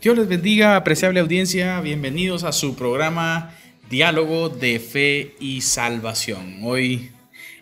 Dios 0.00 0.16
les 0.16 0.28
bendiga, 0.28 0.76
apreciable 0.76 1.20
audiencia. 1.20 1.78
Bienvenidos 1.82 2.44
a 2.44 2.52
su 2.52 2.74
programa 2.74 3.54
Diálogo 3.90 4.48
de 4.48 4.80
Fe 4.80 5.34
y 5.40 5.60
Salvación. 5.60 6.60
Hoy 6.62 7.10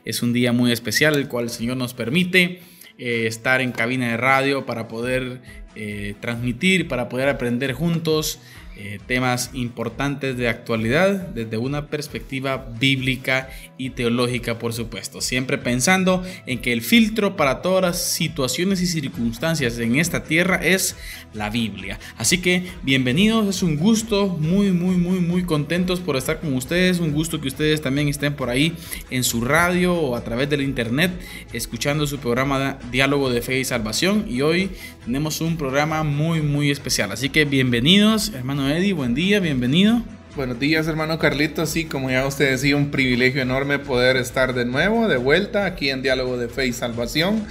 es 0.04 0.22
un 0.22 0.32
día 0.32 0.52
muy 0.52 0.70
especial, 0.70 1.16
el 1.16 1.26
cual 1.26 1.46
el 1.46 1.50
Señor 1.50 1.76
nos 1.76 1.94
permite 1.94 2.60
eh, 2.96 3.26
estar 3.26 3.60
en 3.60 3.72
cabina 3.72 4.10
de 4.10 4.18
radio 4.18 4.66
para 4.66 4.86
poder 4.86 5.42
eh, 5.74 6.14
transmitir, 6.20 6.86
para 6.86 7.08
poder 7.08 7.28
aprender 7.28 7.72
juntos 7.72 8.38
eh, 8.80 9.00
temas 9.08 9.50
importantes 9.54 10.36
de 10.36 10.48
actualidad 10.48 11.10
desde 11.10 11.56
una 11.56 11.88
perspectiva 11.88 12.68
bíblica 12.78 13.50
y 13.76 13.90
teológica, 13.90 14.60
por 14.60 14.72
supuesto. 14.72 15.20
Siempre 15.20 15.58
pensando 15.58 16.22
en 16.46 16.60
que 16.60 16.72
el 16.72 16.82
filtro 16.82 17.34
para 17.34 17.60
todas 17.60 17.82
las 17.82 18.00
situaciones 18.00 18.80
y 18.80 18.86
circunstancias 18.86 19.80
en 19.80 19.96
esta 19.96 20.22
tierra 20.22 20.60
es 20.62 20.94
la 21.34 21.50
Biblia. 21.50 21.98
Así 22.18 22.38
que 22.38 22.68
bienvenidos, 22.84 23.48
es 23.48 23.64
un 23.64 23.78
gusto, 23.78 24.28
muy, 24.28 24.70
muy, 24.70 24.94
muy, 24.96 25.18
muy 25.18 25.42
contentos 25.42 25.98
por 25.98 26.16
estar 26.16 26.38
con 26.38 26.54
ustedes. 26.54 27.00
Un 27.00 27.12
gusto 27.12 27.40
que 27.40 27.48
ustedes 27.48 27.82
también 27.82 28.06
estén 28.06 28.34
por 28.34 28.48
ahí 28.48 28.76
en 29.10 29.24
su 29.24 29.40
radio 29.40 29.92
o 29.94 30.14
a 30.14 30.22
través 30.22 30.48
del 30.50 30.62
internet 30.62 31.10
escuchando 31.52 32.06
su 32.06 32.18
programa 32.18 32.78
Diálogo 32.92 33.28
de 33.28 33.42
Fe 33.42 33.58
y 33.58 33.64
Salvación. 33.64 34.26
Y 34.28 34.42
hoy 34.42 34.70
tenemos 35.08 35.40
un 35.40 35.56
programa 35.56 36.02
muy, 36.02 36.42
muy 36.42 36.70
especial. 36.70 37.10
Así 37.12 37.30
que 37.30 37.46
bienvenidos, 37.46 38.30
hermano 38.34 38.68
Eddie, 38.68 38.92
buen 38.92 39.14
día, 39.14 39.40
bienvenido. 39.40 40.02
Buenos 40.36 40.60
días, 40.60 40.86
hermano 40.86 41.18
Carlitos. 41.18 41.70
Sí, 41.70 41.86
como 41.86 42.10
ya 42.10 42.26
usted 42.26 42.50
decía, 42.50 42.76
un 42.76 42.90
privilegio 42.90 43.40
enorme 43.40 43.78
poder 43.78 44.18
estar 44.18 44.52
de 44.52 44.66
nuevo, 44.66 45.08
de 45.08 45.16
vuelta, 45.16 45.64
aquí 45.64 45.88
en 45.88 46.02
Diálogo 46.02 46.36
de 46.36 46.50
Fe 46.50 46.66
y 46.66 46.74
Salvación. 46.74 47.46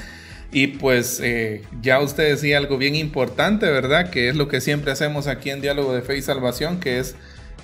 Y 0.52 0.68
pues 0.68 1.20
eh, 1.20 1.64
ya 1.82 2.00
usted 2.00 2.30
decía 2.30 2.60
algo 2.60 2.78
bien 2.78 2.94
importante, 2.94 3.66
¿verdad? 3.66 4.12
Que 4.12 4.30
es 4.30 4.36
lo 4.36 4.48
que 4.48 4.62
siempre 4.62 4.92
hacemos 4.92 5.26
aquí 5.26 5.50
en 5.50 5.60
Diálogo 5.60 5.96
de 5.96 6.04
Fe 6.04 6.16
y 6.16 6.22
Salvación, 6.22 6.80
que 6.80 7.00
es 7.00 7.16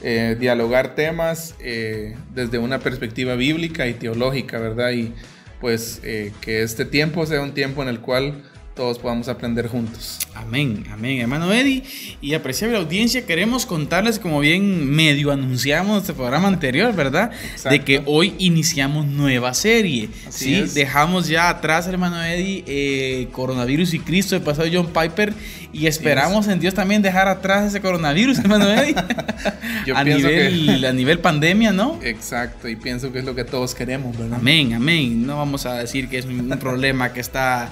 eh, 0.02 0.36
dialogar 0.40 0.96
temas 0.96 1.54
eh, 1.60 2.16
desde 2.34 2.58
una 2.58 2.80
perspectiva 2.80 3.36
bíblica 3.36 3.86
y 3.86 3.94
teológica, 3.94 4.58
¿verdad? 4.58 4.90
Y 4.90 5.14
pues 5.62 6.02
que 6.02 6.64
este 6.64 6.84
tiempo 6.84 7.26
sea 7.28 7.42
un 7.42 7.54
tiempo 7.54 7.84
en 7.84 7.90
el 7.90 8.00
cual 8.00 8.42
todos 8.76 8.98
podamos 8.98 9.28
aprender 9.28 9.68
juntos. 9.68 10.20
Amén, 10.34 10.86
amén, 10.92 11.20
hermano 11.20 11.54
Eddie. 11.54 11.84
Y 12.22 12.34
apreciable 12.34 12.78
audiencia, 12.78 13.26
queremos 13.26 13.66
contarles, 13.66 14.18
como 14.18 14.40
bien 14.40 14.90
medio 14.90 15.32
anunciamos 15.32 16.02
este 16.02 16.14
programa 16.14 16.48
anterior, 16.48 16.94
¿verdad? 16.96 17.32
De 17.70 17.84
que 17.84 18.02
hoy 18.06 18.34
iniciamos 18.40 19.06
nueva 19.06 19.54
serie. 19.54 20.10
sí, 20.30 20.62
dejamos 20.74 21.28
ya 21.28 21.50
atrás, 21.50 21.88
hermano 21.88 22.24
Eddie, 22.24 22.64
eh, 22.66 23.28
Coronavirus 23.32 23.94
y 23.94 24.00
Cristo, 24.00 24.36
el 24.36 24.42
pasado 24.42 24.68
John 24.72 24.88
Piper. 24.88 25.34
Y 25.72 25.88
esperamos 25.88 26.48
en 26.48 26.60
Dios 26.60 26.74
también 26.74 27.02
dejar 27.02 27.28
atrás 27.28 27.66
ese 27.66 27.82
coronavirus, 27.82 28.40
hermano 28.40 28.70
Eddie. 28.70 28.96
Yo 29.86 29.98
a, 29.98 30.04
nivel, 30.04 30.86
a 30.86 30.94
nivel 30.94 31.20
pandemia, 31.20 31.72
¿no? 31.72 32.00
Exacto, 32.04 32.68
y 32.68 32.76
pienso 32.76 33.12
que 33.12 33.20
es 33.20 33.26
lo 33.26 33.36
que 33.36 33.44
todos 33.44 33.76
queremos, 33.76 34.18
¿verdad? 34.18 34.38
Amén, 34.40 34.74
amén. 34.74 35.26
No 35.26 35.38
vamos 35.38 35.66
a 35.66 35.76
decir 35.76 36.10
que 36.10 36.20
es 36.20 36.26
un 36.26 36.50
problema 36.60 37.12
que 37.12 37.20
está 37.20 37.72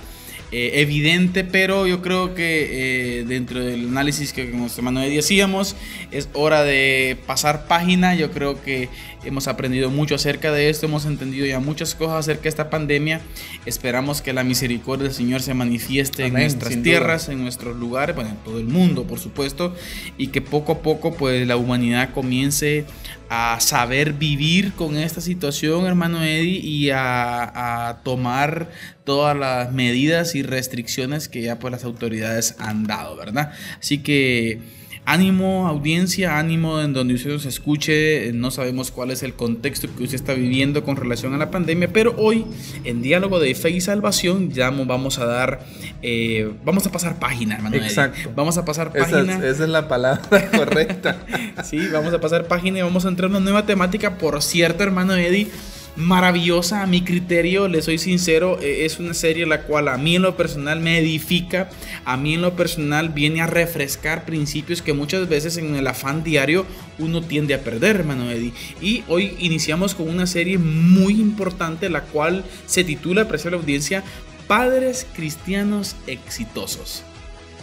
eh, 0.51 0.81
evidente, 0.81 1.45
pero 1.45 1.87
yo 1.87 2.01
creo 2.01 2.35
que 2.35 3.19
eh, 3.19 3.23
dentro 3.23 3.63
del 3.63 3.87
análisis 3.87 4.33
que 4.33 4.49
con 4.49 4.59
nuestro 4.59 4.81
hermano 4.81 4.99
decíamos, 4.99 5.77
es 6.11 6.27
hora 6.33 6.63
de 6.63 7.17
pasar 7.25 7.67
página. 7.67 8.15
Yo 8.15 8.31
creo 8.31 8.61
que 8.61 8.89
hemos 9.23 9.47
aprendido 9.47 9.89
mucho 9.89 10.15
acerca 10.15 10.51
de 10.51 10.69
esto, 10.69 10.85
hemos 10.85 11.05
entendido 11.05 11.45
ya 11.45 11.59
muchas 11.59 11.95
cosas 11.95 12.19
acerca 12.19 12.43
de 12.43 12.49
esta 12.49 12.69
pandemia. 12.69 13.21
Esperamos 13.65 14.21
que 14.21 14.33
la 14.33 14.43
misericordia 14.43 15.05
del 15.05 15.13
Señor 15.13 15.41
se 15.41 15.53
manifieste 15.53 16.25
en 16.25 16.33
nuestras 16.33 16.81
tierras, 16.81 17.29
en 17.29 17.41
nuestros 17.41 17.77
lugares, 17.77 18.15
bueno, 18.15 18.31
en 18.31 18.37
todo 18.37 18.59
el 18.59 18.65
mundo, 18.65 19.05
por 19.05 19.19
supuesto, 19.19 19.75
y 20.17 20.27
que 20.27 20.41
poco 20.41 20.73
a 20.73 20.79
poco 20.81 21.13
pues 21.13 21.47
la 21.47 21.57
humanidad 21.57 22.13
comience 22.13 22.85
a 23.29 23.59
saber 23.59 24.13
vivir 24.13 24.73
con 24.73 24.97
esta 24.97 25.21
situación, 25.21 25.85
hermano 25.85 26.23
Eddie, 26.23 26.59
y 26.59 26.89
a, 26.89 27.89
a 27.89 28.03
tomar 28.03 28.69
todas 29.03 29.37
las 29.37 29.71
medidas 29.71 30.35
y 30.35 30.43
restricciones 30.43 31.29
que 31.29 31.41
ya 31.41 31.59
pues 31.59 31.71
las 31.71 31.83
autoridades 31.83 32.55
han 32.59 32.85
dado, 32.85 33.15
¿verdad? 33.15 33.53
Así 33.79 33.99
que 33.99 34.80
Ánimo, 35.03 35.67
audiencia, 35.67 36.37
ánimo 36.37 36.79
en 36.79 36.93
donde 36.93 37.15
usted 37.15 37.31
nos 37.31 37.45
escuche. 37.45 38.31
No 38.33 38.51
sabemos 38.51 38.91
cuál 38.91 39.11
es 39.11 39.23
el 39.23 39.33
contexto 39.33 39.87
que 39.95 40.03
usted 40.03 40.15
está 40.15 40.33
viviendo 40.33 40.83
con 40.83 40.95
relación 40.95 41.33
a 41.33 41.37
la 41.37 41.49
pandemia, 41.49 41.91
pero 41.91 42.13
hoy 42.17 42.45
en 42.83 43.01
Diálogo 43.01 43.39
de 43.39 43.55
Fe 43.55 43.71
y 43.71 43.81
Salvación 43.81 44.51
ya 44.51 44.69
vamos 44.69 45.17
a 45.17 45.25
dar, 45.25 45.65
eh, 46.01 46.51
vamos 46.63 46.85
a 46.85 46.91
pasar 46.91 47.19
página, 47.19 47.55
hermano. 47.55 47.77
Exacto. 47.77 48.31
Vamos 48.35 48.57
a 48.57 48.65
pasar 48.65 48.93
página. 48.93 49.37
Esa 49.37 49.63
es, 49.63 49.69
la 49.69 49.87
palabra 49.87 50.51
correcta. 50.55 51.17
sí, 51.63 51.87
vamos 51.91 52.13
a 52.13 52.21
pasar 52.21 52.45
página 52.45 52.79
y 52.79 52.81
vamos 52.83 53.05
a 53.05 53.09
entrar 53.09 53.29
en 53.29 53.37
una 53.37 53.43
nueva 53.43 53.65
temática. 53.65 54.17
Por 54.17 54.41
cierto, 54.41 54.83
hermano 54.83 55.15
Eddie 55.15 55.49
maravillosa 55.95 56.81
a 56.81 56.87
mi 56.87 57.01
criterio, 57.01 57.67
le 57.67 57.81
soy 57.81 57.97
sincero, 57.97 58.59
e, 58.61 58.85
es 58.85 58.99
una 58.99 59.13
serie 59.13 59.45
la 59.45 59.63
cual 59.63 59.87
a 59.87 59.97
mí 59.97 60.15
en 60.15 60.21
lo 60.21 60.37
personal 60.37 60.79
me 60.79 60.97
edifica, 60.97 61.69
a 62.05 62.17
mí 62.17 62.35
en 62.35 62.41
lo 62.41 62.55
personal 62.55 63.09
viene 63.09 63.41
a 63.41 63.47
refrescar 63.47 64.25
principios 64.25 64.81
que 64.81 64.93
muchas 64.93 65.27
veces 65.27 65.57
en 65.57 65.75
el 65.75 65.87
afán 65.87 66.23
diario 66.23 66.65
uno 66.99 67.21
tiende 67.21 67.53
a 67.53 67.61
perder, 67.61 67.97
hermano 67.97 68.29
Eddie. 68.31 68.53
Y 68.81 69.03
hoy 69.07 69.35
iniciamos 69.39 69.95
con 69.95 70.07
una 70.07 70.27
serie 70.27 70.57
muy 70.57 71.19
importante, 71.19 71.89
la 71.89 72.01
cual 72.01 72.43
se 72.65 72.83
titula, 72.83 73.23
aprecia 73.23 73.51
la 73.51 73.57
audiencia, 73.57 74.03
Padres 74.47 75.05
Cristianos 75.15 75.95
Exitosos. 76.07 77.03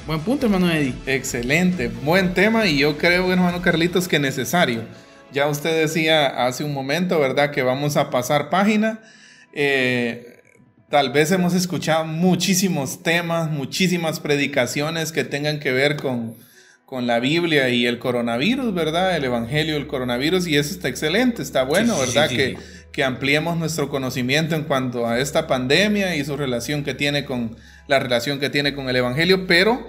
Buen 0.06 0.20
punto, 0.20 0.46
hermano 0.46 0.70
Eddie. 0.70 0.94
Excelente, 1.06 1.88
buen 1.88 2.34
tema 2.34 2.66
y 2.66 2.78
yo 2.78 2.96
creo, 2.96 3.30
hermano 3.32 3.60
Carlitos, 3.60 4.08
que 4.08 4.18
necesario 4.18 4.82
ya 5.32 5.46
usted 5.46 5.80
decía 5.80 6.46
hace 6.46 6.64
un 6.64 6.72
momento, 6.72 7.18
¿verdad? 7.18 7.50
Que 7.50 7.62
vamos 7.62 7.96
a 7.96 8.10
pasar 8.10 8.50
página. 8.50 9.00
Eh, 9.52 10.40
tal 10.88 11.10
vez 11.12 11.30
hemos 11.32 11.54
escuchado 11.54 12.04
muchísimos 12.04 13.02
temas, 13.02 13.50
muchísimas 13.50 14.20
predicaciones 14.20 15.12
que 15.12 15.24
tengan 15.24 15.60
que 15.60 15.72
ver 15.72 15.96
con, 15.96 16.36
con 16.86 17.06
la 17.06 17.20
Biblia 17.20 17.68
y 17.68 17.86
el 17.86 17.98
coronavirus, 17.98 18.72
¿verdad? 18.74 19.16
El 19.16 19.24
Evangelio 19.24 19.74
del 19.74 19.86
coronavirus. 19.86 20.46
Y 20.46 20.56
eso 20.56 20.72
está 20.72 20.88
excelente, 20.88 21.42
está 21.42 21.62
bueno, 21.62 21.98
¿verdad? 21.98 22.28
que, 22.28 22.56
que 22.92 23.04
ampliemos 23.04 23.56
nuestro 23.58 23.88
conocimiento 23.88 24.54
en 24.54 24.64
cuanto 24.64 25.06
a 25.06 25.18
esta 25.18 25.46
pandemia 25.46 26.16
y 26.16 26.24
su 26.24 26.36
relación 26.36 26.84
que 26.84 26.94
tiene 26.94 27.24
con 27.24 27.56
la 27.86 27.98
relación 27.98 28.40
que 28.40 28.50
tiene 28.50 28.74
con 28.74 28.88
el 28.88 28.96
Evangelio. 28.96 29.46
Pero 29.46 29.86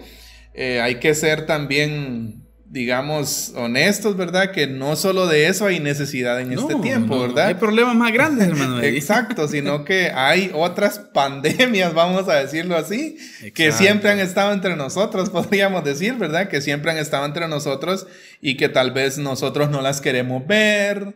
eh, 0.54 0.82
hay 0.82 0.96
que 0.96 1.16
ser 1.16 1.46
también 1.46 2.39
digamos, 2.70 3.52
honestos, 3.56 4.16
¿verdad? 4.16 4.52
Que 4.52 4.68
no 4.68 4.96
solo 4.96 5.26
de 5.26 5.48
eso 5.48 5.66
hay 5.66 5.80
necesidad 5.80 6.40
en 6.40 6.54
este 6.54 6.76
tiempo, 6.76 7.20
¿verdad? 7.20 7.48
Hay 7.48 7.56
problemas 7.56 7.96
más 7.96 8.14
grandes, 8.14 8.48
hermano. 8.50 8.82
Exacto, 8.84 9.48
sino 9.48 9.84
que 9.84 10.12
hay 10.14 10.52
otras 10.54 11.00
pandemias, 11.00 11.96
vamos 11.96 12.30
a 12.30 12.36
decirlo 12.36 12.78
así, 12.78 13.18
que 13.56 13.72
siempre 13.72 14.12
han 14.12 14.20
estado 14.20 14.54
entre 14.54 14.76
nosotros, 14.76 15.30
podríamos 15.32 15.84
decir, 15.84 16.14
¿verdad? 16.16 16.48
Que 16.48 16.62
siempre 16.62 16.92
han 16.92 16.98
estado 16.98 17.26
entre 17.26 17.48
nosotros 17.48 18.06
y 18.40 18.56
que 18.56 18.70
tal 18.70 18.92
vez 18.92 19.18
nosotros 19.18 19.72
no 19.72 19.82
las 19.82 20.00
queremos 20.00 20.46
ver 20.46 21.16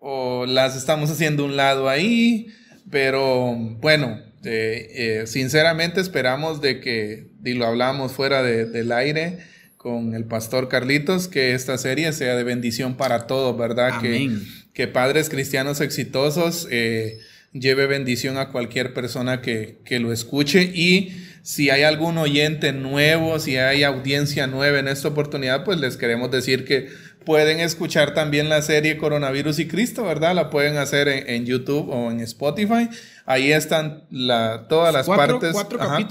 o 0.00 0.44
las 0.44 0.76
estamos 0.76 1.10
haciendo 1.10 1.46
un 1.46 1.56
lado 1.56 1.88
ahí, 1.88 2.48
pero 2.90 3.54
bueno, 3.54 4.20
eh, 4.44 5.20
eh, 5.22 5.26
sinceramente 5.26 6.00
esperamos 6.00 6.60
de 6.60 6.80
que, 6.80 7.30
y 7.42 7.54
lo 7.54 7.66
hablamos 7.66 8.12
fuera 8.12 8.42
del 8.42 8.92
aire, 8.92 9.38
con 9.80 10.14
el 10.14 10.26
pastor 10.26 10.68
Carlitos, 10.68 11.26
que 11.26 11.54
esta 11.54 11.78
serie 11.78 12.12
sea 12.12 12.36
de 12.36 12.44
bendición 12.44 12.98
para 12.98 13.26
todos, 13.26 13.56
¿verdad? 13.56 13.98
Que, 14.02 14.30
que, 14.74 14.88
padres 14.88 15.30
cristianos 15.30 15.80
exitosos 15.80 16.68
eh, 16.70 17.18
lleve 17.54 17.86
bendición 17.86 18.36
a 18.36 18.50
cualquier 18.50 18.92
persona 18.92 19.40
que, 19.40 19.78
que, 19.86 19.98
lo 19.98 20.12
escuche 20.12 20.64
y 20.64 21.16
si 21.42 21.70
hay 21.70 21.84
algún 21.84 22.18
oyente 22.18 22.74
nuevo, 22.74 23.38
si 23.38 23.56
hay 23.56 23.82
audiencia 23.82 24.46
nueva 24.46 24.80
en 24.80 24.86
esta 24.86 25.08
oportunidad, 25.08 25.64
pues 25.64 25.80
les 25.80 25.96
queremos 25.96 26.30
decir 26.30 26.66
que 26.66 26.90
pueden 27.24 27.58
escuchar 27.60 28.12
también 28.12 28.50
la 28.50 28.60
serie 28.60 28.98
Coronavirus 28.98 29.60
y 29.60 29.66
Cristo, 29.66 30.04
¿verdad? 30.04 30.34
La 30.34 30.50
pueden 30.50 30.76
hacer 30.76 31.08
en, 31.08 31.46
YouTube 31.46 31.88
o 31.88 32.10
en 32.10 32.20
Spotify. 32.20 32.90
Ahí 33.24 33.50
están 33.50 34.04
la, 34.10 34.66
todas 34.68 34.92
las 34.92 35.06
partes, 35.06 35.56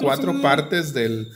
cuatro, 0.02 0.42
partes 0.42 0.92
del, 0.96 1.28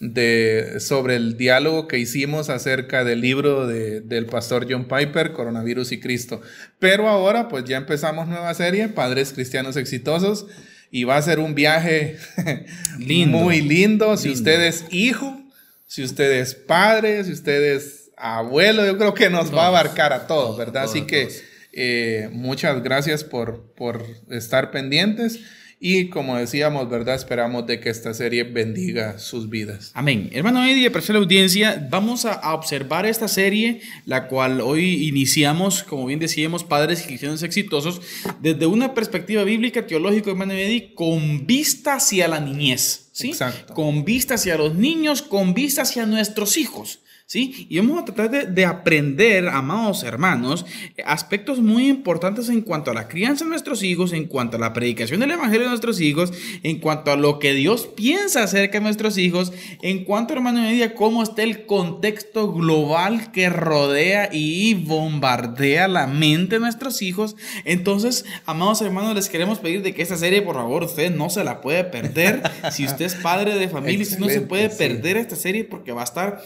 de, 0.00 0.80
sobre 0.80 1.14
el 1.16 1.36
diálogo 1.36 1.86
que 1.86 1.98
hicimos 1.98 2.48
acerca 2.48 3.04
del 3.04 3.20
libro 3.20 3.66
del 3.66 4.26
pastor 4.26 4.66
John 4.68 4.86
Piper, 4.88 5.32
Coronavirus 5.32 5.92
y 5.92 6.00
Cristo. 6.00 6.40
Pero 6.78 7.08
ahora 7.08 7.48
pues 7.48 7.64
ya 7.64 7.76
empezamos 7.76 8.26
nueva 8.26 8.52
serie, 8.54 8.88
Padres 8.88 9.32
Cristianos 9.34 9.76
Exitosos, 9.76 10.46
y 10.90 11.04
va 11.04 11.18
a 11.18 11.22
ser 11.22 11.38
un 11.38 11.54
viaje 11.54 12.16
muy 12.98 13.60
lindo. 13.60 14.16
Si 14.16 14.30
usted 14.30 14.62
es 14.62 14.86
hijo, 14.90 15.40
si 15.86 16.02
usted 16.02 16.32
es 16.32 16.54
padre, 16.54 17.22
si 17.24 17.32
usted 17.32 17.76
es 17.76 18.10
abuelo, 18.16 18.84
yo 18.86 18.96
creo 18.96 19.14
que 19.14 19.28
nos 19.28 19.54
va 19.54 19.64
a 19.64 19.68
abarcar 19.68 20.12
a 20.12 20.26
todos, 20.26 20.56
¿verdad? 20.56 20.84
Así 20.84 21.02
que 21.02 21.28
eh, 21.72 22.30
muchas 22.32 22.82
gracias 22.82 23.22
por, 23.22 23.74
por 23.74 24.04
estar 24.30 24.70
pendientes. 24.70 25.40
Y 25.82 26.10
como 26.10 26.36
decíamos, 26.36 26.90
¿verdad? 26.90 27.14
Esperamos 27.14 27.66
de 27.66 27.80
que 27.80 27.88
esta 27.88 28.12
serie 28.12 28.44
bendiga 28.44 29.18
sus 29.18 29.48
vidas. 29.48 29.92
Amén. 29.94 30.28
Hermano 30.30 30.62
Eddie, 30.62 30.88
aprecio 30.88 31.14
la 31.14 31.20
audiencia. 31.20 31.88
Vamos 31.88 32.26
a, 32.26 32.52
observar 32.52 33.06
esta 33.06 33.28
serie, 33.28 33.80
la 34.04 34.28
cual 34.28 34.60
hoy 34.60 35.08
iniciamos, 35.08 35.82
como 35.82 36.04
bien 36.04 36.20
decíamos, 36.20 36.64
Padres 36.64 37.02
Cristianos 37.04 37.42
Exitosos, 37.42 38.02
desde 38.42 38.66
una 38.66 38.92
perspectiva 38.92 39.42
bíblica, 39.42 39.86
teológica, 39.86 40.30
hermano 40.30 40.52
Eddie, 40.52 40.92
con 40.92 41.46
vista 41.46 41.94
hacia 41.94 42.28
la 42.28 42.40
niñez. 42.40 43.08
¿sí? 43.12 43.28
Exacto. 43.28 43.72
Con 43.72 44.04
vista 44.04 44.34
hacia 44.34 44.58
los 44.58 44.74
niños, 44.74 45.22
con 45.22 45.54
vista 45.54 45.80
hacia 45.80 46.04
nuestros 46.04 46.58
hijos. 46.58 47.00
¿Sí? 47.30 47.68
Y 47.70 47.78
vamos 47.78 48.02
a 48.02 48.04
tratar 48.04 48.52
de, 48.52 48.64
aprender, 48.66 49.46
amados 49.46 50.02
hermanos, 50.02 50.66
aspectos 51.04 51.60
muy 51.60 51.86
importantes 51.86 52.48
en 52.48 52.60
cuanto 52.60 52.90
a 52.90 52.94
la 52.94 53.06
crianza 53.06 53.44
de 53.44 53.50
nuestros 53.50 53.84
hijos, 53.84 54.12
en 54.12 54.26
cuanto 54.26 54.56
a 54.56 54.60
la 54.60 54.72
predicación 54.72 55.20
del 55.20 55.30
Evangelio 55.30 55.62
de 55.62 55.68
nuestros 55.68 56.00
hijos, 56.00 56.32
en 56.64 56.80
cuanto 56.80 57.12
a 57.12 57.16
lo 57.16 57.38
que 57.38 57.54
Dios 57.54 57.86
piensa 57.86 58.42
acerca 58.42 58.78
de 58.78 58.82
nuestros 58.82 59.16
hijos, 59.16 59.52
en 59.80 60.02
cuanto, 60.04 60.34
hermano 60.34 60.62
media, 60.62 60.96
cómo 60.96 61.22
está 61.22 61.44
el 61.44 61.66
contexto 61.66 62.52
global 62.52 63.30
que 63.30 63.48
rodea 63.48 64.30
y 64.32 64.74
bombardea 64.74 65.86
la 65.86 66.08
mente 66.08 66.56
de 66.56 66.60
nuestros 66.60 67.00
hijos. 67.00 67.36
Entonces, 67.64 68.24
amados 68.44 68.82
hermanos, 68.82 69.14
les 69.14 69.28
queremos 69.28 69.60
pedir 69.60 69.82
de 69.82 69.94
que 69.94 70.02
esta 70.02 70.16
serie, 70.16 70.42
por 70.42 70.56
favor, 70.56 70.82
usted 70.82 71.14
no 71.14 71.30
se 71.30 71.44
la 71.44 71.60
puede 71.60 71.84
perder. 71.84 72.42
si 72.72 72.86
usted 72.86 73.04
es 73.04 73.14
padre 73.14 73.54
de 73.54 73.68
familia, 73.68 74.04
no 74.18 74.28
se 74.28 74.40
puede 74.40 74.68
perder 74.68 75.16
esta 75.16 75.36
serie 75.36 75.62
porque 75.62 75.92
va 75.92 76.00
a 76.00 76.04
estar 76.04 76.42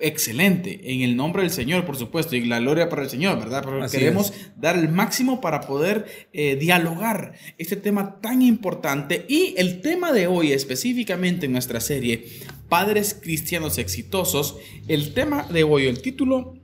excelente, 0.00 0.92
en 0.92 1.02
el 1.02 1.16
nombre 1.16 1.42
del 1.42 1.50
Señor, 1.50 1.84
por 1.84 1.96
supuesto, 1.96 2.36
y 2.36 2.44
la 2.44 2.60
gloria 2.60 2.88
para 2.88 3.02
el 3.02 3.10
Señor, 3.10 3.38
¿verdad? 3.38 3.62
Pero 3.64 3.88
queremos 3.88 4.32
dar 4.56 4.76
el 4.78 4.88
máximo 4.88 5.40
para 5.40 5.60
poder 5.60 6.06
eh, 6.32 6.56
dialogar 6.56 7.34
este 7.58 7.76
tema 7.76 8.20
tan 8.20 8.42
importante 8.42 9.26
y 9.28 9.54
el 9.56 9.80
tema 9.80 10.12
de 10.12 10.26
hoy 10.26 10.52
específicamente 10.52 11.46
en 11.46 11.52
nuestra 11.52 11.80
serie, 11.80 12.26
Padres 12.68 13.18
Cristianos 13.20 13.78
Exitosos, 13.78 14.56
el 14.86 15.14
tema 15.14 15.44
de 15.44 15.64
hoy, 15.64 15.86
el 15.86 16.00
título 16.00 16.54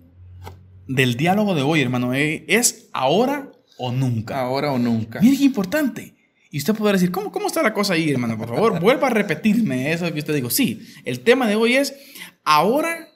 del 0.87 1.17
diálogo 1.17 1.55
de 1.55 1.63
hoy, 1.63 1.81
hermano, 1.81 2.15
eh, 2.15 2.45
es 2.47 2.89
ahora 2.93 3.51
o 3.79 3.91
nunca. 3.91 4.41
Ahora 4.41 4.73
o 4.73 4.79
nunca. 4.79 5.21
Mire 5.21 5.39
qué 5.39 5.45
importante. 5.45 6.15
Y 6.51 6.59
usted 6.59 6.75
podrá 6.75 6.93
decir, 6.93 7.11
¿cómo, 7.11 7.33
¿cómo 7.33 7.49
está 7.49 7.65
la 7.65 7.75
cosa 7.75 7.95
ahí, 7.95 8.11
hermano? 8.11 8.39
Por 8.39 8.49
favor, 8.49 8.81
vuelva 8.81 9.09
a 9.09 9.11
repetirme 9.11 9.93
eso 9.93 10.13
que 10.13 10.21
usted 10.21 10.37
dijo. 10.37 10.51
Sí, 10.51 10.87
el 11.05 11.19
tema 11.21 11.49
de 11.49 11.57
hoy 11.57 11.75
es 11.75 11.97
ahora 12.45 13.09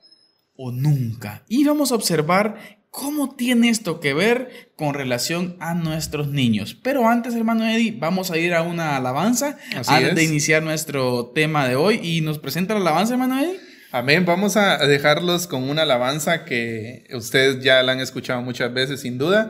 o 0.59 0.73
nunca. 0.73 1.45
Y 1.49 1.65
vamos 1.65 1.93
a 1.93 1.95
observar 1.95 2.59
cómo 2.91 3.35
tiene 3.37 3.71
esto 3.71 4.01
que 4.01 4.13
ver 4.13 4.73
con 4.77 4.93
relación 4.93 5.57
a 5.61 5.75
nuestros 5.75 6.29
niños. 6.29 6.77
Pero 6.83 7.09
antes, 7.09 7.35
hermano 7.35 7.65
Eddie, 7.65 7.97
vamos 7.97 8.33
a 8.33 8.39
ir 8.39 8.53
a 8.55 8.63
una 8.63 8.97
alabanza 8.97 9.57
antes 9.87 10.15
de 10.17 10.25
iniciar 10.25 10.63
nuestro 10.65 11.31
tema 11.35 11.69
de 11.69 11.77
hoy. 11.77 12.01
Y 12.03 12.21
nos 12.23 12.39
presenta 12.39 12.75
la 12.75 12.81
alabanza, 12.81 13.15
hermano 13.15 13.41
Eddie. 13.41 13.61
Amén. 13.93 14.25
Vamos 14.27 14.57
a 14.57 14.79
dejarlos 14.79 15.47
con 15.47 15.63
una 15.63 15.83
alabanza 15.83 16.45
que 16.45 17.07
ustedes 17.15 17.63
ya 17.63 17.83
la 17.85 17.93
han 17.93 18.01
escuchado 18.01 18.43
muchas 18.43 18.75
veces, 18.75 19.01
sin 19.01 19.17
duda. 19.17 19.49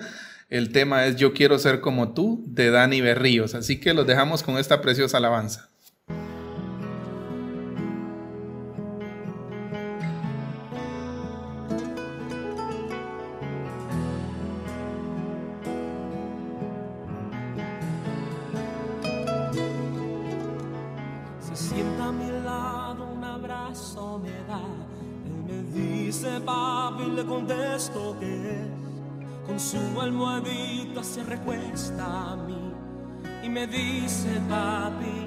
El 0.51 0.73
tema 0.73 1.07
es 1.07 1.17
Yo 1.17 1.33
quiero 1.33 1.59
ser 1.59 1.81
como 1.81 2.13
tú, 2.13 2.45
de 2.47 2.71
Dani 2.71 3.01
Berríos. 3.01 3.55
Así 3.55 3.81
que 3.81 3.95
los 3.95 4.07
dejamos 4.07 4.43
con 4.43 4.59
esta 4.59 4.83
preciosa 4.83 5.17
alabanza. 5.17 5.71
Su 29.59 30.01
almohadita 30.01 31.03
se 31.03 31.25
recuesta 31.25 32.33
a 32.33 32.37
mí 32.37 32.73
y 33.43 33.49
me 33.49 33.67
dice, 33.67 34.41
papi, 34.49 35.27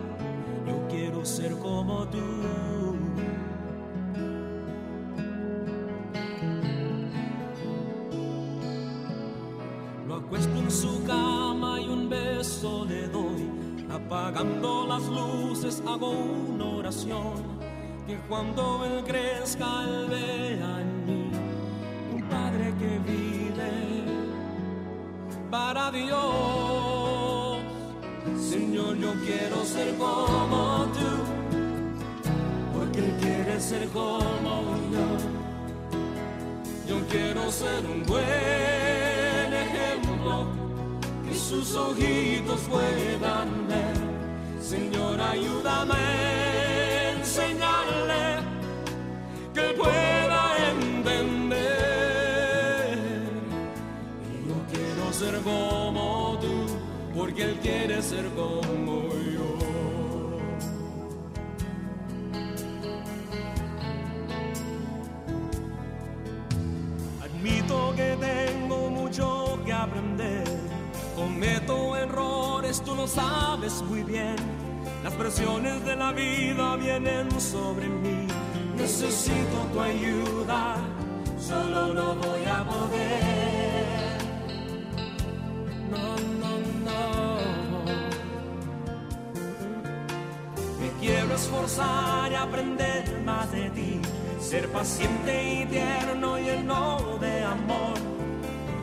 yo 0.65 0.87
quiero 0.89 1.25
ser 1.25 1.51
como 1.57 2.07
tú. 2.07 2.17
Lo 10.07 10.15
acuesto 10.15 10.57
en 10.57 10.71
su 10.71 11.03
cama 11.03 11.79
y 11.81 11.87
un 11.89 12.09
beso 12.09 12.85
le 12.85 13.07
doy, 13.09 13.49
apagando 13.91 14.87
las 14.87 15.03
luces 15.07 15.83
hago 15.85 16.09
una 16.09 16.65
oración, 16.65 17.59
que 18.07 18.17
cuando 18.29 18.85
él 18.85 19.03
crezca 19.03 19.83
él 19.83 20.07
vea 20.09 20.90
que 22.79 22.99
vive 23.09 24.03
para 25.49 25.91
Dios. 25.91 27.59
Señor, 28.39 28.97
yo 28.97 29.13
quiero 29.25 29.63
ser 29.65 29.95
como 29.95 30.87
tú, 30.93 31.09
porque 32.73 33.13
quiere 33.21 33.59
ser 33.59 33.87
como 33.89 34.75
yo. 34.93 35.07
Yo 36.87 37.07
quiero 37.07 37.51
ser 37.51 37.85
un 37.85 38.03
buen 38.03 39.53
ejemplo 39.65 40.47
que 41.25 41.33
sus 41.33 41.75
ojitos 41.75 42.59
puedan 42.69 43.67
ver. 43.67 43.97
Señor, 44.61 45.19
ayúdame 45.19 46.50
ser 55.21 55.39
como 55.43 56.35
tú, 56.41 56.65
porque 57.15 57.43
Él 57.43 57.59
quiere 57.61 58.01
ser 58.01 58.25
como 58.29 59.09
yo. 59.35 59.49
Admito 67.23 67.93
que 67.95 68.17
tengo 68.19 68.89
mucho 68.89 69.59
que 69.63 69.71
aprender, 69.71 70.43
cometo 71.15 71.95
errores, 71.95 72.81
tú 72.81 72.95
lo 72.95 73.05
sabes 73.05 73.83
muy 73.83 74.01
bien. 74.01 74.37
Las 75.03 75.13
presiones 75.13 75.85
de 75.85 75.95
la 75.97 76.13
vida 76.13 76.75
vienen 76.77 77.29
sobre 77.39 77.87
mí, 77.87 78.25
necesito 78.75 79.57
tu 79.71 79.81
ayuda, 79.81 80.77
solo 81.39 81.93
no 81.93 82.15
voy 82.15 82.43
a 82.45 82.63
poder 82.63 83.50
quiero 91.31 91.35
esforzar 91.35 92.31
y 92.31 92.35
aprender 92.35 93.21
más 93.23 93.51
de 93.51 93.69
ti, 93.69 94.01
ser 94.39 94.67
paciente 94.69 95.61
y 95.61 95.65
tierno 95.65 96.37
y 96.37 96.43
lleno 96.43 97.17
de 97.19 97.43
amor. 97.43 97.93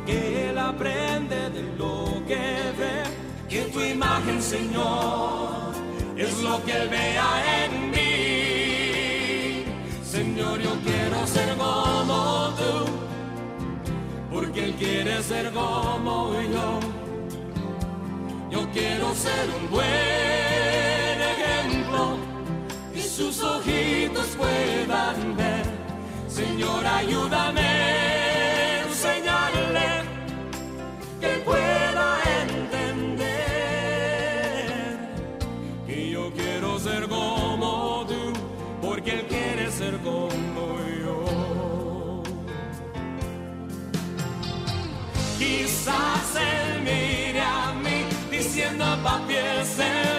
Que 0.07 0.51
él 0.51 0.59
aprende 0.59 1.51
de 1.51 1.63
lo 1.77 2.23
que 2.27 2.73
ve, 2.79 3.03
que 3.49 3.63
tu 3.71 3.81
imagen, 3.83 4.41
Señor, 4.41 5.75
es 6.17 6.43
lo 6.43 6.65
que 6.65 6.73
él 6.73 6.89
vea 6.89 7.65
en 7.65 7.91
mí. 7.91 9.65
Señor, 10.03 10.59
yo 10.61 10.73
quiero 10.83 11.27
ser 11.27 11.55
como 11.57 12.55
tú 12.57 12.87
porque 14.31 14.65
Él 14.65 14.75
quiere 14.75 15.23
ser 15.23 15.53
como 15.53 16.33
yo. 16.41 16.81
Yo 18.51 18.71
quiero 18.73 19.15
ser 19.15 19.49
un 19.61 19.71
buen 19.71 20.28
sus 23.19 23.43
ojitos 23.43 24.29
puedan 24.37 25.37
ver. 25.37 25.67
Señor, 26.29 26.87
ayúdame, 26.87 28.83
enseñarle 28.87 29.89
que 31.21 31.29
pueda 31.45 32.21
entender 32.43 33.59
que 35.85 36.11
yo 36.11 36.33
quiero 36.33 36.79
ser 36.79 37.09
como 37.09 38.07
tú, 38.07 38.33
porque 38.81 39.11
él 39.17 39.27
quiere 39.27 39.69
ser 39.73 39.99
como 39.99 40.79
yo. 41.03 42.23
Quizás 45.41 46.37
él 46.37 46.83
mire 46.85 47.41
a 47.41 47.73
mí 47.73 48.05
diciendo 48.31 48.85
papi 49.03 49.35
es 49.35 49.77
el 49.81 50.18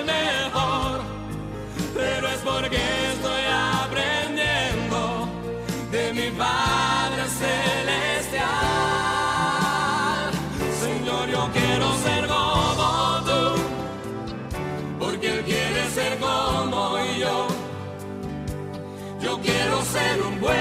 quiero 19.43 19.81
ser 19.83 20.21
un 20.21 20.39
buen 20.39 20.57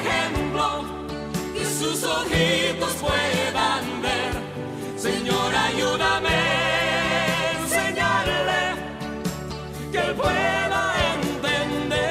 ejemplo 0.00 0.64
que 1.54 1.64
sus 1.64 2.02
ojitos 2.04 2.92
puedan 3.04 4.02
ver. 4.02 4.32
Señor, 4.96 5.54
ayúdame 5.54 6.28
a 6.28 7.52
enseñarle 7.62 8.60
que 9.92 9.98
él 9.98 10.14
pueda 10.14 10.82
entender. 11.14 12.08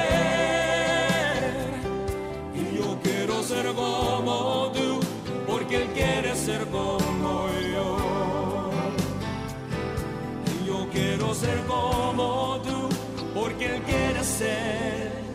Y 2.54 2.62
yo 2.78 2.88
quiero 3.02 3.42
ser 3.42 3.66
como 3.74 4.72
tú, 4.74 5.00
porque 5.46 5.74
él 5.82 5.88
quiere 5.94 6.34
ser 6.34 6.66
como 6.66 7.48
yo. 7.74 7.88
Y 10.54 10.56
yo 10.66 10.78
quiero 10.92 11.34
ser 11.34 11.58
como 11.66 12.60
tú, 12.64 12.77
porque 13.68 13.74
él 13.74 13.82
quiere 13.82 14.24
ser 14.24 15.27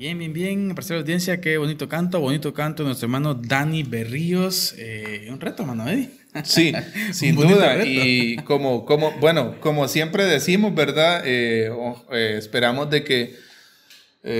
Bien, 0.00 0.18
bien, 0.18 0.32
bien, 0.32 0.70
apreciada 0.70 1.02
audiencia, 1.02 1.42
qué 1.42 1.58
bonito 1.58 1.86
canto, 1.86 2.20
bonito 2.20 2.54
canto 2.54 2.82
de 2.82 2.86
nuestro 2.86 3.04
hermano 3.04 3.34
Dani 3.34 3.82
Berríos. 3.82 4.74
Eh, 4.78 5.28
un 5.30 5.38
reto, 5.38 5.62
hermano 5.62 5.86
Eddie. 5.90 6.08
Sí, 6.42 6.72
sin 7.12 7.36
duda. 7.36 7.74
reto. 7.74 7.84
Y 7.86 8.36
como, 8.46 8.86
como, 8.86 9.12
bueno, 9.20 9.60
como 9.60 9.88
siempre 9.88 10.24
decimos, 10.24 10.74
¿verdad? 10.74 11.20
Eh, 11.26 11.70
eh, 12.12 12.34
esperamos 12.38 12.88
de 12.88 13.04
que 13.04 13.36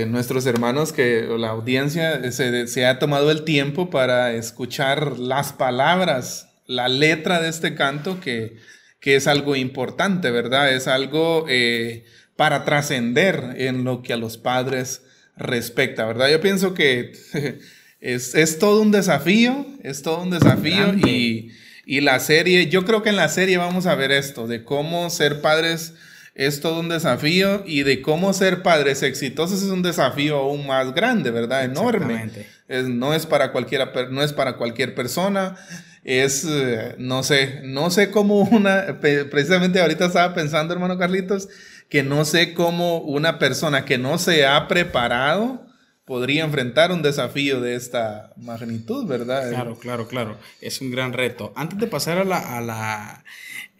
nuestros 0.06 0.46
hermanos, 0.46 0.94
que 0.94 1.26
o 1.26 1.36
la 1.36 1.50
audiencia 1.50 2.32
se, 2.32 2.66
se 2.66 2.86
ha 2.86 2.98
tomado 2.98 3.30
el 3.30 3.44
tiempo 3.44 3.90
para 3.90 4.32
escuchar 4.32 5.18
las 5.18 5.52
palabras, 5.52 6.48
la 6.64 6.88
letra 6.88 7.38
de 7.38 7.50
este 7.50 7.74
canto, 7.74 8.18
que, 8.18 8.56
que 8.98 9.14
es 9.14 9.26
algo 9.26 9.54
importante, 9.56 10.30
¿verdad? 10.30 10.72
Es 10.72 10.88
algo 10.88 11.44
para 12.36 12.64
trascender 12.64 13.56
en 13.58 13.84
lo 13.84 14.00
que 14.00 14.14
a 14.14 14.16
los 14.16 14.38
padres 14.38 15.02
respecta, 15.40 16.04
¿verdad? 16.06 16.28
Yo 16.30 16.40
pienso 16.40 16.74
que 16.74 17.12
es, 18.00 18.34
es 18.34 18.58
todo 18.58 18.80
un 18.82 18.92
desafío, 18.92 19.66
es 19.82 20.02
todo 20.02 20.22
un 20.22 20.30
desafío 20.30 20.94
y, 20.94 21.50
y 21.86 22.00
la 22.00 22.20
serie, 22.20 22.68
yo 22.68 22.84
creo 22.84 23.02
que 23.02 23.08
en 23.10 23.16
la 23.16 23.28
serie 23.28 23.56
vamos 23.56 23.86
a 23.86 23.94
ver 23.96 24.12
esto, 24.12 24.46
de 24.46 24.62
cómo 24.64 25.10
ser 25.10 25.40
padres 25.40 25.94
es 26.36 26.60
todo 26.60 26.80
un 26.80 26.88
desafío 26.88 27.64
y 27.66 27.82
de 27.82 28.00
cómo 28.00 28.32
ser 28.32 28.62
padres 28.62 29.02
exitosos 29.02 29.62
es 29.62 29.68
un 29.68 29.82
desafío 29.82 30.36
aún 30.36 30.66
más 30.66 30.94
grande, 30.94 31.30
¿verdad? 31.32 31.64
Enorme. 31.64 32.14
Es- 32.68 32.88
no 32.88 33.12
es 33.14 33.26
para 33.26 33.50
cualquiera, 33.50 33.92
no 34.10 34.22
es 34.22 34.32
para 34.32 34.56
cualquier 34.56 34.94
persona. 34.94 35.56
Es, 36.02 36.46
eh, 36.48 36.94
no 36.98 37.22
sé, 37.22 37.60
no 37.64 37.90
sé 37.90 38.10
cómo 38.10 38.40
una, 38.40 39.00
precisamente 39.00 39.80
ahorita 39.80 40.06
estaba 40.06 40.34
pensando, 40.34 40.72
hermano 40.72 40.98
Carlitos, 40.98 41.48
que 41.88 42.02
no 42.02 42.24
sé 42.24 42.54
cómo 42.54 42.98
una 42.98 43.38
persona 43.38 43.84
que 43.84 43.98
no 43.98 44.18
se 44.18 44.46
ha 44.46 44.68
preparado 44.68 45.66
podría 46.04 46.44
enfrentar 46.44 46.90
un 46.90 47.02
desafío 47.02 47.60
de 47.60 47.76
esta 47.76 48.32
magnitud, 48.36 49.06
¿verdad? 49.06 49.48
Claro, 49.50 49.78
claro, 49.78 50.08
claro. 50.08 50.38
Es 50.60 50.80
un 50.80 50.90
gran 50.90 51.12
reto. 51.12 51.52
Antes 51.54 51.78
de 51.78 51.86
pasar 51.86 52.18
a 52.18 52.24
la, 52.24 52.56
a 52.56 52.60
la, 52.60 53.24